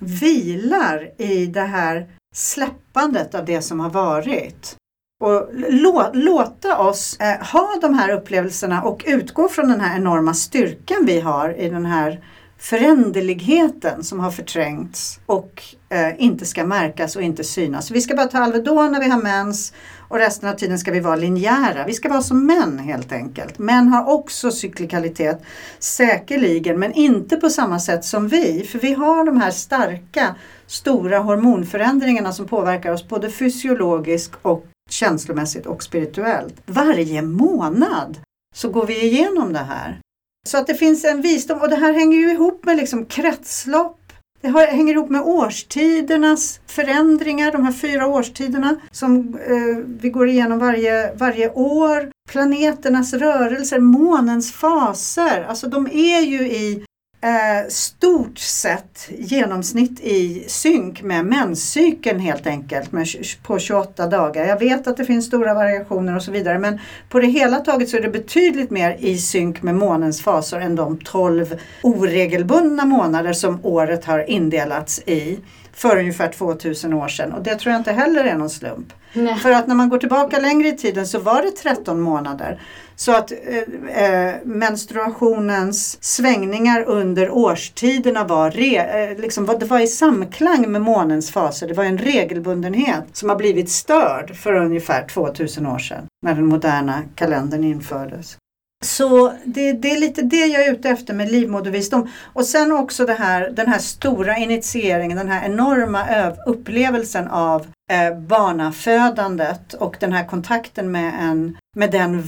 vilar 0.00 1.10
i 1.18 1.46
det 1.46 1.60
här 1.60 2.08
släppandet 2.34 3.34
av 3.34 3.44
det 3.44 3.62
som 3.62 3.80
har 3.80 3.90
varit. 3.90 4.76
Och 5.24 5.48
lå, 5.52 6.10
låta 6.12 6.78
oss 6.78 7.16
eh, 7.20 7.46
ha 7.52 7.78
de 7.80 7.94
här 7.94 8.08
upplevelserna 8.08 8.82
och 8.82 9.02
utgå 9.06 9.48
från 9.48 9.68
den 9.68 9.80
här 9.80 9.96
enorma 9.96 10.34
styrkan 10.34 11.06
vi 11.06 11.20
har 11.20 11.60
i 11.60 11.68
den 11.68 11.86
här 11.86 12.24
föränderligheten 12.58 14.04
som 14.04 14.20
har 14.20 14.30
förträngts 14.30 15.20
och 15.26 15.62
eh, 15.88 16.22
inte 16.22 16.46
ska 16.46 16.64
märkas 16.64 17.16
och 17.16 17.22
inte 17.22 17.44
synas. 17.44 17.90
Vi 17.90 18.00
ska 18.00 18.16
bara 18.16 18.26
ta 18.26 18.38
Alvedon 18.38 18.92
när 18.92 19.00
vi 19.00 19.10
har 19.10 19.22
mens 19.22 19.72
och 20.08 20.18
resten 20.18 20.48
av 20.48 20.54
tiden 20.54 20.78
ska 20.78 20.90
vi 20.90 21.00
vara 21.00 21.16
linjära. 21.16 21.84
Vi 21.86 21.92
ska 21.92 22.08
vara 22.08 22.22
som 22.22 22.46
män 22.46 22.78
helt 22.78 23.12
enkelt. 23.12 23.58
Män 23.58 23.88
har 23.88 24.12
också 24.14 24.50
cyklikalitet, 24.50 25.42
säkerligen, 25.78 26.78
men 26.78 26.92
inte 26.92 27.36
på 27.36 27.50
samma 27.50 27.80
sätt 27.80 28.04
som 28.04 28.28
vi. 28.28 28.64
För 28.72 28.78
vi 28.78 28.92
har 28.92 29.24
de 29.24 29.40
här 29.40 29.50
starka, 29.50 30.34
stora 30.66 31.18
hormonförändringarna 31.18 32.32
som 32.32 32.46
påverkar 32.46 32.92
oss 32.92 33.08
både 33.08 33.30
fysiologiskt 33.30 34.34
och 34.42 34.66
känslomässigt 34.90 35.66
och 35.66 35.82
spirituellt. 35.82 36.54
Varje 36.66 37.22
månad 37.22 38.18
så 38.54 38.68
går 38.68 38.86
vi 38.86 39.04
igenom 39.04 39.52
det 39.52 39.58
här. 39.58 40.00
Så 40.46 40.58
att 40.58 40.66
det 40.66 40.74
finns 40.74 41.04
en 41.04 41.22
visdom 41.22 41.58
och 41.60 41.68
det 41.68 41.76
här 41.76 41.92
hänger 41.92 42.18
ju 42.18 42.32
ihop 42.32 42.64
med 42.64 42.76
liksom 42.76 43.06
kretslopp. 43.06 44.00
Det 44.44 44.50
hänger 44.50 44.94
ihop 44.94 45.10
med 45.10 45.22
årstidernas 45.22 46.60
förändringar, 46.66 47.52
de 47.52 47.64
här 47.64 47.72
fyra 47.72 48.06
årstiderna 48.06 48.76
som 48.90 49.38
eh, 49.48 49.84
vi 50.00 50.10
går 50.10 50.28
igenom 50.28 50.58
varje, 50.58 51.14
varje 51.14 51.50
år. 51.52 52.10
Planeternas 52.30 53.14
rörelser, 53.14 53.78
månens 53.78 54.52
faser, 54.52 55.46
alltså 55.48 55.68
de 55.68 55.86
är 55.86 56.20
ju 56.20 56.40
i 56.40 56.84
eh, 57.24 57.68
stort 57.68 58.38
sett 58.38 59.08
genomsnitt 59.18 60.00
i 60.00 60.44
synk 60.46 61.02
med 61.02 61.26
menscykeln 61.26 62.20
helt 62.20 62.46
enkelt 62.46 62.92
med, 62.92 63.06
på 63.42 63.58
28 63.58 64.06
dagar. 64.06 64.44
Jag 64.44 64.58
vet 64.58 64.86
att 64.86 64.96
det 64.96 65.04
finns 65.04 65.26
stora 65.26 65.54
variationer 65.54 66.16
och 66.16 66.22
så 66.22 66.30
vidare 66.30 66.58
men 66.58 66.78
på 67.08 67.20
det 67.20 67.26
hela 67.26 67.58
taget 67.58 67.88
så 67.88 67.96
är 67.96 68.00
det 68.00 68.10
betydligt 68.10 68.70
mer 68.70 68.96
i 69.00 69.18
synk 69.18 69.62
med 69.62 69.74
månens 69.74 70.22
faser 70.22 70.60
än 70.60 70.76
de 70.76 70.98
12 70.98 71.58
oregelbundna 71.82 72.84
månader 72.84 73.32
som 73.32 73.60
året 73.62 74.04
har 74.04 74.30
indelats 74.30 74.98
i 74.98 75.38
för 75.74 75.98
ungefär 75.98 76.28
2000 76.28 76.94
år 76.94 77.08
sedan 77.08 77.32
och 77.32 77.42
det 77.42 77.54
tror 77.54 77.72
jag 77.72 77.80
inte 77.80 77.92
heller 77.92 78.24
är 78.24 78.34
någon 78.34 78.50
slump. 78.50 78.92
Nej. 79.12 79.34
För 79.34 79.50
att 79.50 79.66
när 79.66 79.74
man 79.74 79.88
går 79.88 79.98
tillbaka 79.98 80.38
längre 80.38 80.68
i 80.68 80.76
tiden 80.76 81.06
så 81.06 81.18
var 81.18 81.42
det 81.42 81.50
13 81.50 82.00
månader. 82.00 82.60
Så 82.96 83.12
att 83.12 83.32
eh, 83.32 84.04
eh, 84.04 84.34
menstruationens 84.44 86.04
svängningar 86.04 86.82
under 86.82 87.30
årstiderna 87.30 88.24
var, 88.24 88.50
re, 88.50 88.76
eh, 88.76 89.18
liksom, 89.18 89.46
det 89.46 89.66
var 89.66 89.80
i 89.80 89.86
samklang 89.86 90.72
med 90.72 90.82
månens 90.82 91.30
faser. 91.30 91.68
Det 91.68 91.74
var 91.74 91.84
en 91.84 91.98
regelbundenhet 91.98 93.04
som 93.12 93.28
har 93.28 93.36
blivit 93.36 93.70
störd 93.70 94.36
för 94.36 94.52
ungefär 94.54 95.06
2000 95.08 95.66
år 95.66 95.78
sedan 95.78 96.06
när 96.22 96.34
den 96.34 96.46
moderna 96.46 97.02
kalendern 97.14 97.64
infördes. 97.64 98.36
Så 98.84 99.32
det, 99.44 99.72
det, 99.72 99.90
är 99.90 100.00
lite 100.00 100.22
det 100.22 100.46
jag 100.46 100.66
är 100.66 100.72
ute 100.72 100.88
efter 100.88 101.14
med 101.14 101.32
livmodervisdom. 101.32 102.08
Och 102.32 102.44
sen 102.44 102.72
också 102.72 103.06
det 103.06 103.14
här, 103.14 103.50
den 103.50 103.66
här 103.66 103.78
stora 103.78 104.36
initieringen, 104.36 105.18
den 105.18 105.28
här 105.28 105.44
enorma 105.46 106.32
upplevelsen 106.46 107.28
av 107.28 107.66
eh, 107.90 108.18
barnafödandet 108.18 109.74
och 109.74 109.96
den 110.00 110.12
här 110.12 110.26
kontakten 110.26 110.92
med, 110.92 111.14
en, 111.20 111.56
med 111.76 111.90
den 111.90 112.22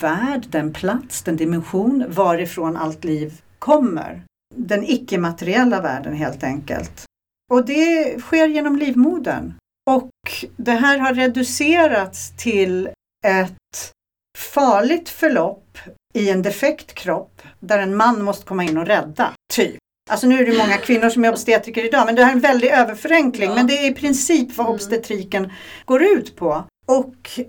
värld, 0.00 0.46
den 0.50 0.72
plats, 0.72 1.22
den 1.22 1.36
dimension 1.36 2.04
varifrån 2.08 2.76
allt 2.76 3.04
liv 3.04 3.40
kommer. 3.58 4.22
Den 4.54 4.84
icke-materiella 4.84 5.80
världen 5.80 6.14
helt 6.14 6.44
enkelt. 6.44 7.04
Och 7.52 7.66
det 7.66 8.20
sker 8.20 8.46
genom 8.46 8.76
livmodern. 8.76 9.54
Och 9.90 10.10
det 10.56 10.72
här 10.72 10.98
har 10.98 11.14
reducerats 11.14 12.36
till 12.36 12.88
ett 13.26 13.92
farligt 14.38 15.08
förlopp 15.08 15.78
i 16.14 16.30
en 16.30 16.42
defekt 16.42 16.94
kropp 16.94 17.42
där 17.60 17.78
en 17.78 17.96
man 17.96 18.22
måste 18.22 18.46
komma 18.46 18.64
in 18.64 18.78
och 18.78 18.86
rädda. 18.86 19.32
Typ. 19.52 19.76
Alltså 20.10 20.26
nu 20.26 20.38
är 20.38 20.46
det 20.46 20.58
många 20.58 20.76
kvinnor 20.76 21.10
som 21.10 21.24
är 21.24 21.32
obstetriker 21.32 21.84
idag 21.84 22.06
men 22.06 22.14
det 22.14 22.24
här 22.24 22.30
är 22.30 22.34
en 22.34 22.40
väldig 22.40 22.70
överförenkling. 22.70 23.48
Ja. 23.48 23.54
Men 23.54 23.66
det 23.66 23.78
är 23.78 23.90
i 23.90 23.94
princip 23.94 24.56
vad 24.56 24.66
mm. 24.66 24.74
obstetriken 24.74 25.52
går 25.84 26.02
ut 26.02 26.36
på. 26.36 26.64
Och 26.86 27.40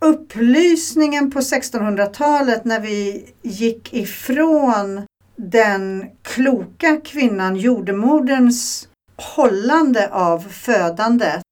upplysningen 0.00 1.30
på 1.30 1.38
1600-talet 1.40 2.64
när 2.64 2.80
vi 2.80 3.26
gick 3.42 3.94
ifrån 3.94 5.06
den 5.36 6.06
kloka 6.22 7.00
kvinnan, 7.04 7.56
jordemoderns 7.56 8.88
hållande 9.16 10.08
av 10.12 10.38
födandet 10.38 11.42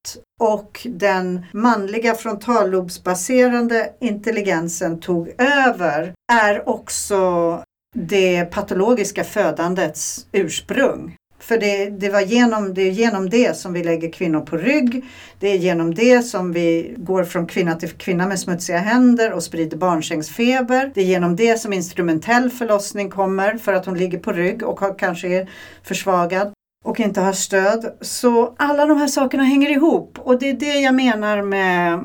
och 0.40 0.86
den 0.90 1.46
manliga 1.52 2.14
frontallobsbaserade 2.14 3.92
intelligensen 4.00 5.00
tog 5.00 5.28
över 5.38 6.12
är 6.32 6.68
också 6.68 7.62
det 7.94 8.44
patologiska 8.44 9.24
födandets 9.24 10.26
ursprung. 10.32 11.16
För 11.38 11.58
det, 11.58 11.90
det, 11.90 12.08
var 12.08 12.20
genom, 12.20 12.74
det 12.74 12.82
är 12.82 12.90
genom 12.90 13.30
det 13.30 13.56
som 13.56 13.72
vi 13.72 13.84
lägger 13.84 14.12
kvinnor 14.12 14.40
på 14.40 14.56
rygg. 14.56 15.04
Det 15.40 15.48
är 15.48 15.56
genom 15.56 15.94
det 15.94 16.22
som 16.22 16.52
vi 16.52 16.94
går 16.96 17.24
från 17.24 17.46
kvinna 17.46 17.74
till 17.74 17.90
kvinna 17.90 18.26
med 18.26 18.40
smutsiga 18.40 18.78
händer 18.78 19.32
och 19.32 19.42
sprider 19.42 19.76
barnsängsfeber. 19.76 20.90
Det 20.94 21.00
är 21.00 21.04
genom 21.04 21.36
det 21.36 21.58
som 21.58 21.72
instrumentell 21.72 22.50
förlossning 22.50 23.10
kommer 23.10 23.58
för 23.58 23.72
att 23.72 23.86
hon 23.86 23.98
ligger 23.98 24.18
på 24.18 24.32
rygg 24.32 24.62
och 24.62 24.80
har, 24.80 24.98
kanske 24.98 25.28
är 25.28 25.50
försvagad 25.82 26.52
och 26.84 27.00
inte 27.00 27.20
har 27.20 27.32
stöd. 27.32 27.96
Så 28.00 28.54
alla 28.56 28.86
de 28.86 28.98
här 28.98 29.06
sakerna 29.06 29.44
hänger 29.44 29.70
ihop 29.70 30.18
och 30.18 30.38
det 30.38 30.50
är 30.50 30.54
det 30.54 30.80
jag 30.80 30.94
menar 30.94 31.42
med 31.42 32.04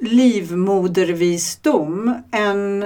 livmodervisdom. 0.00 2.14
En 2.30 2.84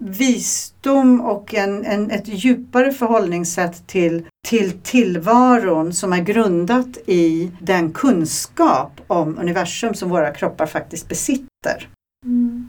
visdom 0.00 1.20
och 1.20 1.54
en, 1.54 1.84
en, 1.84 2.10
ett 2.10 2.28
djupare 2.28 2.92
förhållningssätt 2.92 3.86
till, 3.86 4.26
till 4.48 4.80
tillvaron 4.80 5.92
som 5.92 6.12
är 6.12 6.20
grundat 6.20 6.98
i 7.06 7.52
den 7.60 7.92
kunskap 7.92 9.00
om 9.06 9.38
universum 9.38 9.94
som 9.94 10.08
våra 10.08 10.30
kroppar 10.30 10.66
faktiskt 10.66 11.08
besitter. 11.08 11.88
Mm. 12.24 12.68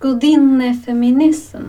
Gudinnefeminism, 0.00 1.62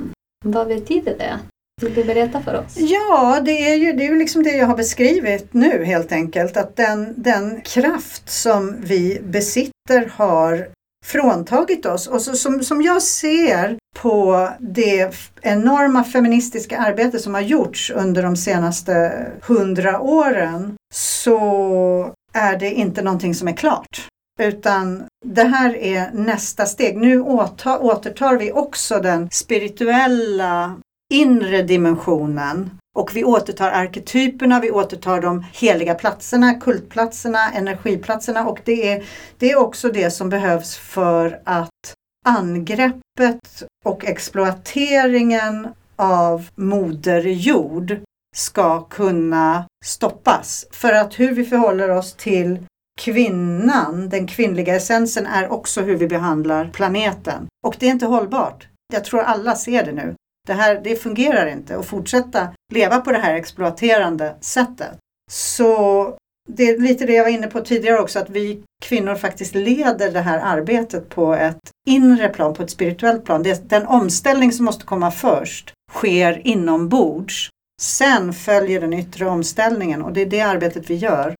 vad 0.45 0.67
betyder 0.67 1.17
det? 1.17 1.39
Vill 1.84 1.94
du 1.94 2.04
berätta 2.04 2.42
för 2.42 2.56
oss? 2.56 2.76
Ja, 2.78 3.40
det 3.46 3.72
är 3.72 3.76
ju, 3.76 3.94
det 3.94 4.06
är 4.06 4.10
ju 4.10 4.18
liksom 4.18 4.44
det 4.44 4.56
jag 4.56 4.68
har 4.68 4.78
beskrivit 4.78 5.54
nu 5.54 5.84
helt 5.86 6.12
enkelt. 6.12 6.58
Att 6.58 6.76
den, 6.76 7.14
den 7.18 7.62
kraft 7.62 8.30
som 8.30 8.76
vi 8.82 9.22
besitter 9.24 10.12
har 10.12 10.68
fråntagit 11.06 11.86
oss. 11.86 12.08
Och 12.08 12.22
så, 12.22 12.34
som, 12.34 12.64
som 12.64 12.82
jag 12.82 13.02
ser 13.02 13.78
på 13.96 14.50
det 14.60 15.16
enorma 15.42 16.04
feministiska 16.04 16.78
arbete 16.78 17.20
som 17.20 17.34
har 17.34 17.42
gjorts 17.42 17.92
under 17.96 18.24
de 18.24 18.36
senaste 18.36 19.26
hundra 19.42 20.00
åren 20.00 20.76
så 20.94 22.14
är 22.34 22.58
det 22.58 22.72
inte 22.72 23.02
någonting 23.02 23.36
som 23.36 23.48
är 23.48 23.54
klart. 23.54 24.08
Utan 24.40 25.04
det 25.26 25.44
här 25.44 25.76
är 25.76 26.12
nästa 26.14 26.66
steg. 26.66 26.98
Nu 26.98 27.22
återtar 27.22 28.38
vi 28.38 28.52
också 28.52 29.00
den 29.00 29.30
spirituella 29.32 30.76
inre 31.14 31.61
dimensionen 31.61 32.70
och 32.95 33.16
vi 33.16 33.24
återtar 33.24 33.72
arketyperna, 33.72 34.59
vi 34.59 34.72
återtar 34.72 35.22
de 35.22 35.45
heliga 35.53 35.95
platserna, 35.95 36.53
kultplatserna, 36.53 37.51
energiplatserna 37.51 38.47
och 38.47 38.59
det 38.66 38.91
är, 38.91 39.05
det 39.38 39.51
är 39.51 39.59
också 39.59 39.89
det 39.89 40.11
som 40.11 40.30
behövs 40.30 40.78
för 40.78 41.41
att 41.43 41.93
angreppet 42.26 43.64
och 43.86 44.05
exploateringen 44.05 45.68
av 45.95 46.47
Moder 46.55 47.22
Jord 47.22 47.97
ska 48.36 48.82
kunna 48.82 49.66
stoppas. 49.86 50.66
För 50.72 50.93
att 50.93 51.20
hur 51.20 51.32
vi 51.32 51.45
förhåller 51.45 51.89
oss 51.89 52.14
till 52.14 52.66
kvinnan, 53.01 54.09
den 54.09 54.28
kvinnliga 54.28 54.76
essensen, 54.76 55.26
är 55.26 55.51
också 55.51 55.82
hur 55.82 55.95
vi 55.95 56.07
behandlar 56.07 56.70
planeten. 56.74 57.47
Och 57.64 57.76
det 57.80 57.86
är 57.86 57.91
inte 57.91 58.05
hållbart. 58.05 58.68
Jag 58.93 59.05
tror 59.05 59.22
alla 59.22 59.55
ser 59.55 59.86
det 59.86 59.91
nu. 59.91 60.16
Det, 60.48 60.54
här, 60.54 60.82
det 60.84 60.96
fungerar 60.96 61.48
inte 61.48 61.78
att 61.78 61.86
fortsätta 61.86 62.54
leva 62.74 63.02
på 63.02 63.12
det 63.12 63.18
här 63.18 63.36
exploaterande 63.36 64.36
sättet. 64.41 64.98
Så 65.32 66.18
det 66.50 66.64
är 66.64 66.80
lite 66.80 67.06
det 67.06 67.14
jag 67.14 67.24
var 67.24 67.32
inne 67.32 67.48
på 67.48 67.62
tidigare 67.62 68.00
också, 68.00 68.20
att 68.20 68.30
vi 68.30 68.64
kvinnor 68.86 69.16
faktiskt 69.16 69.56
leder 69.56 70.12
det 70.12 70.20
här 70.20 70.39
arbetet 70.39 71.10
på 71.10 71.34
ett 71.34 71.60
inre 71.88 72.30
plan, 72.30 72.54
på 72.54 72.64
ett 72.64 72.72
spirituellt 72.72 73.26
plan. 73.26 73.44
Det, 73.44 73.70
den 73.70 73.88
omställning 73.88 74.52
som 74.52 74.66
måste 74.66 74.86
komma 74.86 75.12
först 75.12 75.74
sker 75.91 76.48
inombords. 76.48 77.50
Sen 77.82 78.34
följer 78.34 78.82
den 78.82 78.94
yttre 78.94 79.26
omställningen 79.26 80.02
och 80.02 80.14
det 80.14 80.22
är 80.22 80.26
det 80.26 80.41
arbetet 80.41 80.89
vi 80.89 80.96
gör. 80.96 81.36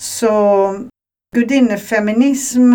Så 0.00 0.74
gudinnefeminism 1.36 2.72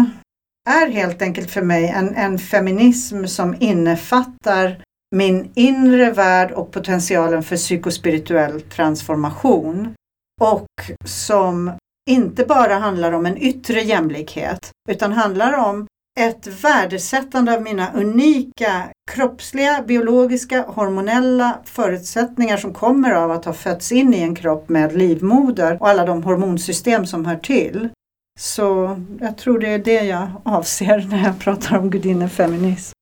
är 0.69 0.87
helt 0.87 1.21
enkelt 1.21 1.51
för 1.51 1.61
mig 1.61 1.87
en, 1.87 2.15
en 2.15 2.39
feminism 2.39 3.25
som 3.25 3.55
innefattar 3.59 4.83
min 5.13 5.51
inre 5.55 6.11
värld 6.11 6.51
och 6.51 6.71
potentialen 6.71 7.43
för 7.43 7.55
psykospirituell 7.55 8.61
transformation. 8.61 9.93
Och 10.41 10.67
som 11.05 11.71
inte 12.09 12.45
bara 12.45 12.75
handlar 12.75 13.11
om 13.11 13.25
en 13.25 13.37
yttre 13.37 13.81
jämlikhet 13.81 14.71
utan 14.89 15.11
handlar 15.11 15.53
om 15.69 15.87
ett 16.19 16.63
värdesättande 16.63 17.53
av 17.53 17.61
mina 17.61 17.91
unika 17.93 18.83
kroppsliga, 19.11 19.83
biologiska, 19.87 20.61
hormonella 20.61 21.57
förutsättningar 21.65 22.57
som 22.57 22.73
kommer 22.73 23.11
av 23.11 23.31
att 23.31 23.45
ha 23.45 23.53
fötts 23.53 23.91
in 23.91 24.13
i 24.13 24.19
en 24.19 24.35
kropp 24.35 24.69
med 24.69 24.97
livmoder 24.97 25.77
och 25.79 25.89
alla 25.89 26.05
de 26.05 26.23
hormonsystem 26.23 27.05
som 27.05 27.25
hör 27.25 27.37
till. 27.37 27.89
Så 28.39 28.99
jag 29.19 29.37
tror 29.37 29.59
det 29.59 29.69
är 29.69 29.79
det 29.79 30.03
jag 30.03 30.27
avser 30.43 31.07
när 31.09 31.23
jag 31.23 31.39
pratar 31.39 31.77
om 31.77 31.89
gudinnefeminism. 31.89 32.93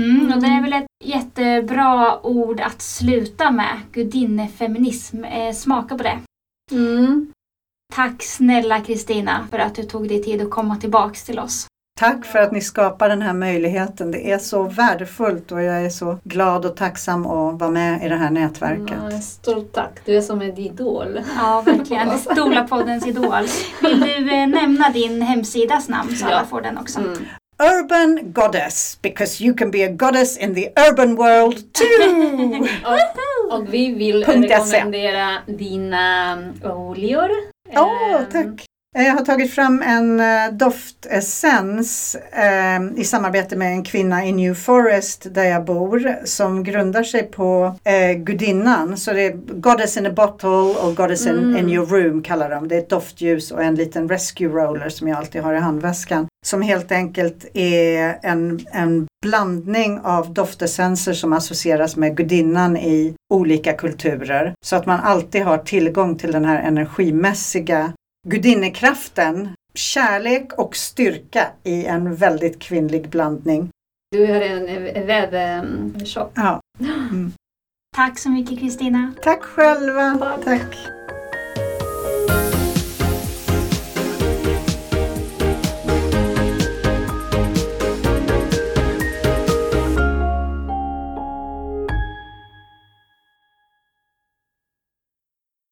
Mm, 0.00 0.32
och 0.32 0.40
det 0.40 0.46
är 0.46 0.62
väl 0.62 0.72
ett 0.72 0.86
jättebra 1.04 2.20
ord 2.26 2.60
att 2.60 2.82
sluta 2.82 3.50
med. 3.50 3.78
Gudinnefeminism. 3.92 5.24
Eh, 5.24 5.52
smaka 5.52 5.96
på 5.96 6.02
det. 6.02 6.18
Mm. 6.72 7.32
Tack 7.94 8.22
snälla 8.22 8.80
Kristina 8.80 9.46
för 9.50 9.58
att 9.58 9.74
du 9.74 9.82
tog 9.82 10.08
dig 10.08 10.22
tid 10.22 10.42
att 10.42 10.50
komma 10.50 10.76
tillbaks 10.76 11.24
till 11.24 11.38
oss. 11.38 11.66
Tack 12.00 12.24
för 12.26 12.38
att 12.38 12.52
ni 12.52 12.60
skapar 12.60 13.08
den 13.08 13.22
här 13.22 13.32
möjligheten. 13.32 14.10
Det 14.10 14.30
är 14.32 14.38
så 14.38 14.62
värdefullt 14.62 15.52
och 15.52 15.62
jag 15.62 15.84
är 15.84 15.90
så 15.90 16.18
glad 16.24 16.66
och 16.66 16.76
tacksam 16.76 17.26
att 17.26 17.60
vara 17.60 17.70
med 17.70 18.06
i 18.06 18.08
det 18.08 18.16
här 18.16 18.30
nätverket. 18.30 18.98
Ja, 19.10 19.20
stort 19.20 19.72
tack, 19.72 20.00
du 20.04 20.16
är 20.16 20.20
som 20.20 20.42
en 20.42 20.58
idol. 20.58 21.20
Ja, 21.36 21.62
verkligen. 21.66 22.18
Stolapoddens 22.18 23.06
idol. 23.06 23.46
Vill 23.82 24.00
du 24.00 24.30
eh, 24.32 24.46
nämna 24.46 24.88
din 24.90 25.22
hemsidas 25.22 25.88
namn 25.88 26.16
så 26.16 26.26
Ja. 26.30 26.34
alla 26.36 26.46
får 26.46 26.60
den 26.60 26.78
också? 26.78 27.00
Mm. 27.00 27.18
Urban 27.58 28.32
Goddess, 28.32 28.98
because 29.02 29.40
you 29.44 29.54
can 29.54 29.70
be 29.70 29.82
a 29.82 29.88
goddess 29.88 30.36
in 30.36 30.54
the 30.54 30.72
urban 30.76 31.16
world 31.16 31.72
too! 31.72 32.66
Och, 32.84 33.52
och 33.58 33.74
vi 33.74 33.94
vill 33.94 34.24
rekommendera 34.24 35.28
dina 35.46 36.38
oljor. 36.64 37.30
Åh, 37.76 38.14
Ehm, 38.14 38.26
tack! 38.32 38.64
Jag 38.98 39.14
har 39.14 39.24
tagit 39.24 39.54
fram 39.54 39.82
en 39.82 40.20
eh, 40.20 40.52
doftessens 40.52 42.16
eh, 42.32 43.00
i 43.00 43.04
samarbete 43.04 43.56
med 43.56 43.72
en 43.72 43.84
kvinna 43.84 44.24
i 44.26 44.32
New 44.32 44.54
Forest 44.54 45.26
där 45.34 45.44
jag 45.44 45.64
bor 45.64 46.16
som 46.24 46.64
grundar 46.64 47.02
sig 47.02 47.22
på 47.22 47.76
eh, 47.84 48.18
gudinnan. 48.18 48.96
Så 48.96 49.12
det 49.12 49.22
är 49.26 49.32
Goddess 49.60 49.96
in 49.96 50.06
a 50.06 50.10
bottle 50.10 50.48
och 50.82 50.96
Goddess 50.96 51.26
in, 51.26 51.36
Mm. 51.36 51.56
in 51.56 51.70
your 51.70 51.86
room 51.86 52.22
kallar 52.22 52.50
de. 52.50 52.68
Det 52.68 52.74
är 52.74 52.78
ett 52.78 52.90
doftljus 52.90 53.50
och 53.50 53.62
en 53.62 53.74
liten 53.74 54.08
rescue 54.08 54.48
roller 54.48 54.88
som 54.88 55.08
jag 55.08 55.18
alltid 55.18 55.42
har 55.42 55.54
i 55.54 55.58
handväskan. 55.58 56.26
Som 56.46 56.62
helt 56.62 56.92
enkelt 56.92 57.46
är 57.54 58.18
en, 58.22 58.60
en 58.72 59.06
blandning 59.22 60.00
av 60.04 60.34
doftessenser 60.34 61.12
som 61.12 61.32
associeras 61.32 61.96
med 61.96 62.16
gudinnan 62.16 62.76
i 62.76 63.14
olika 63.34 63.72
kulturer. 63.72 64.54
Så 64.64 64.76
att 64.76 64.86
man 64.86 65.00
alltid 65.00 65.42
har 65.42 65.58
tillgång 65.58 66.18
till 66.18 66.32
den 66.32 66.44
här 66.44 66.62
energimässiga 66.62 67.92
gudinnekraften, 68.26 69.48
kärlek 69.74 70.52
och 70.58 70.76
styrka 70.76 71.46
i 71.64 71.84
en 71.86 72.14
väldigt 72.14 72.58
kvinnlig 72.58 73.08
blandning. 73.08 73.70
Du 74.10 74.26
har 74.26 74.40
en 74.40 74.68
eh, 74.68 75.04
webbshop. 75.04 76.32
Ja. 76.34 76.60
Tack 77.96 78.18
så 78.18 78.30
mycket 78.30 78.58
Kristina. 78.58 79.12
Tack 79.22 79.42
själva! 79.42 80.38
Tack! 80.44 80.95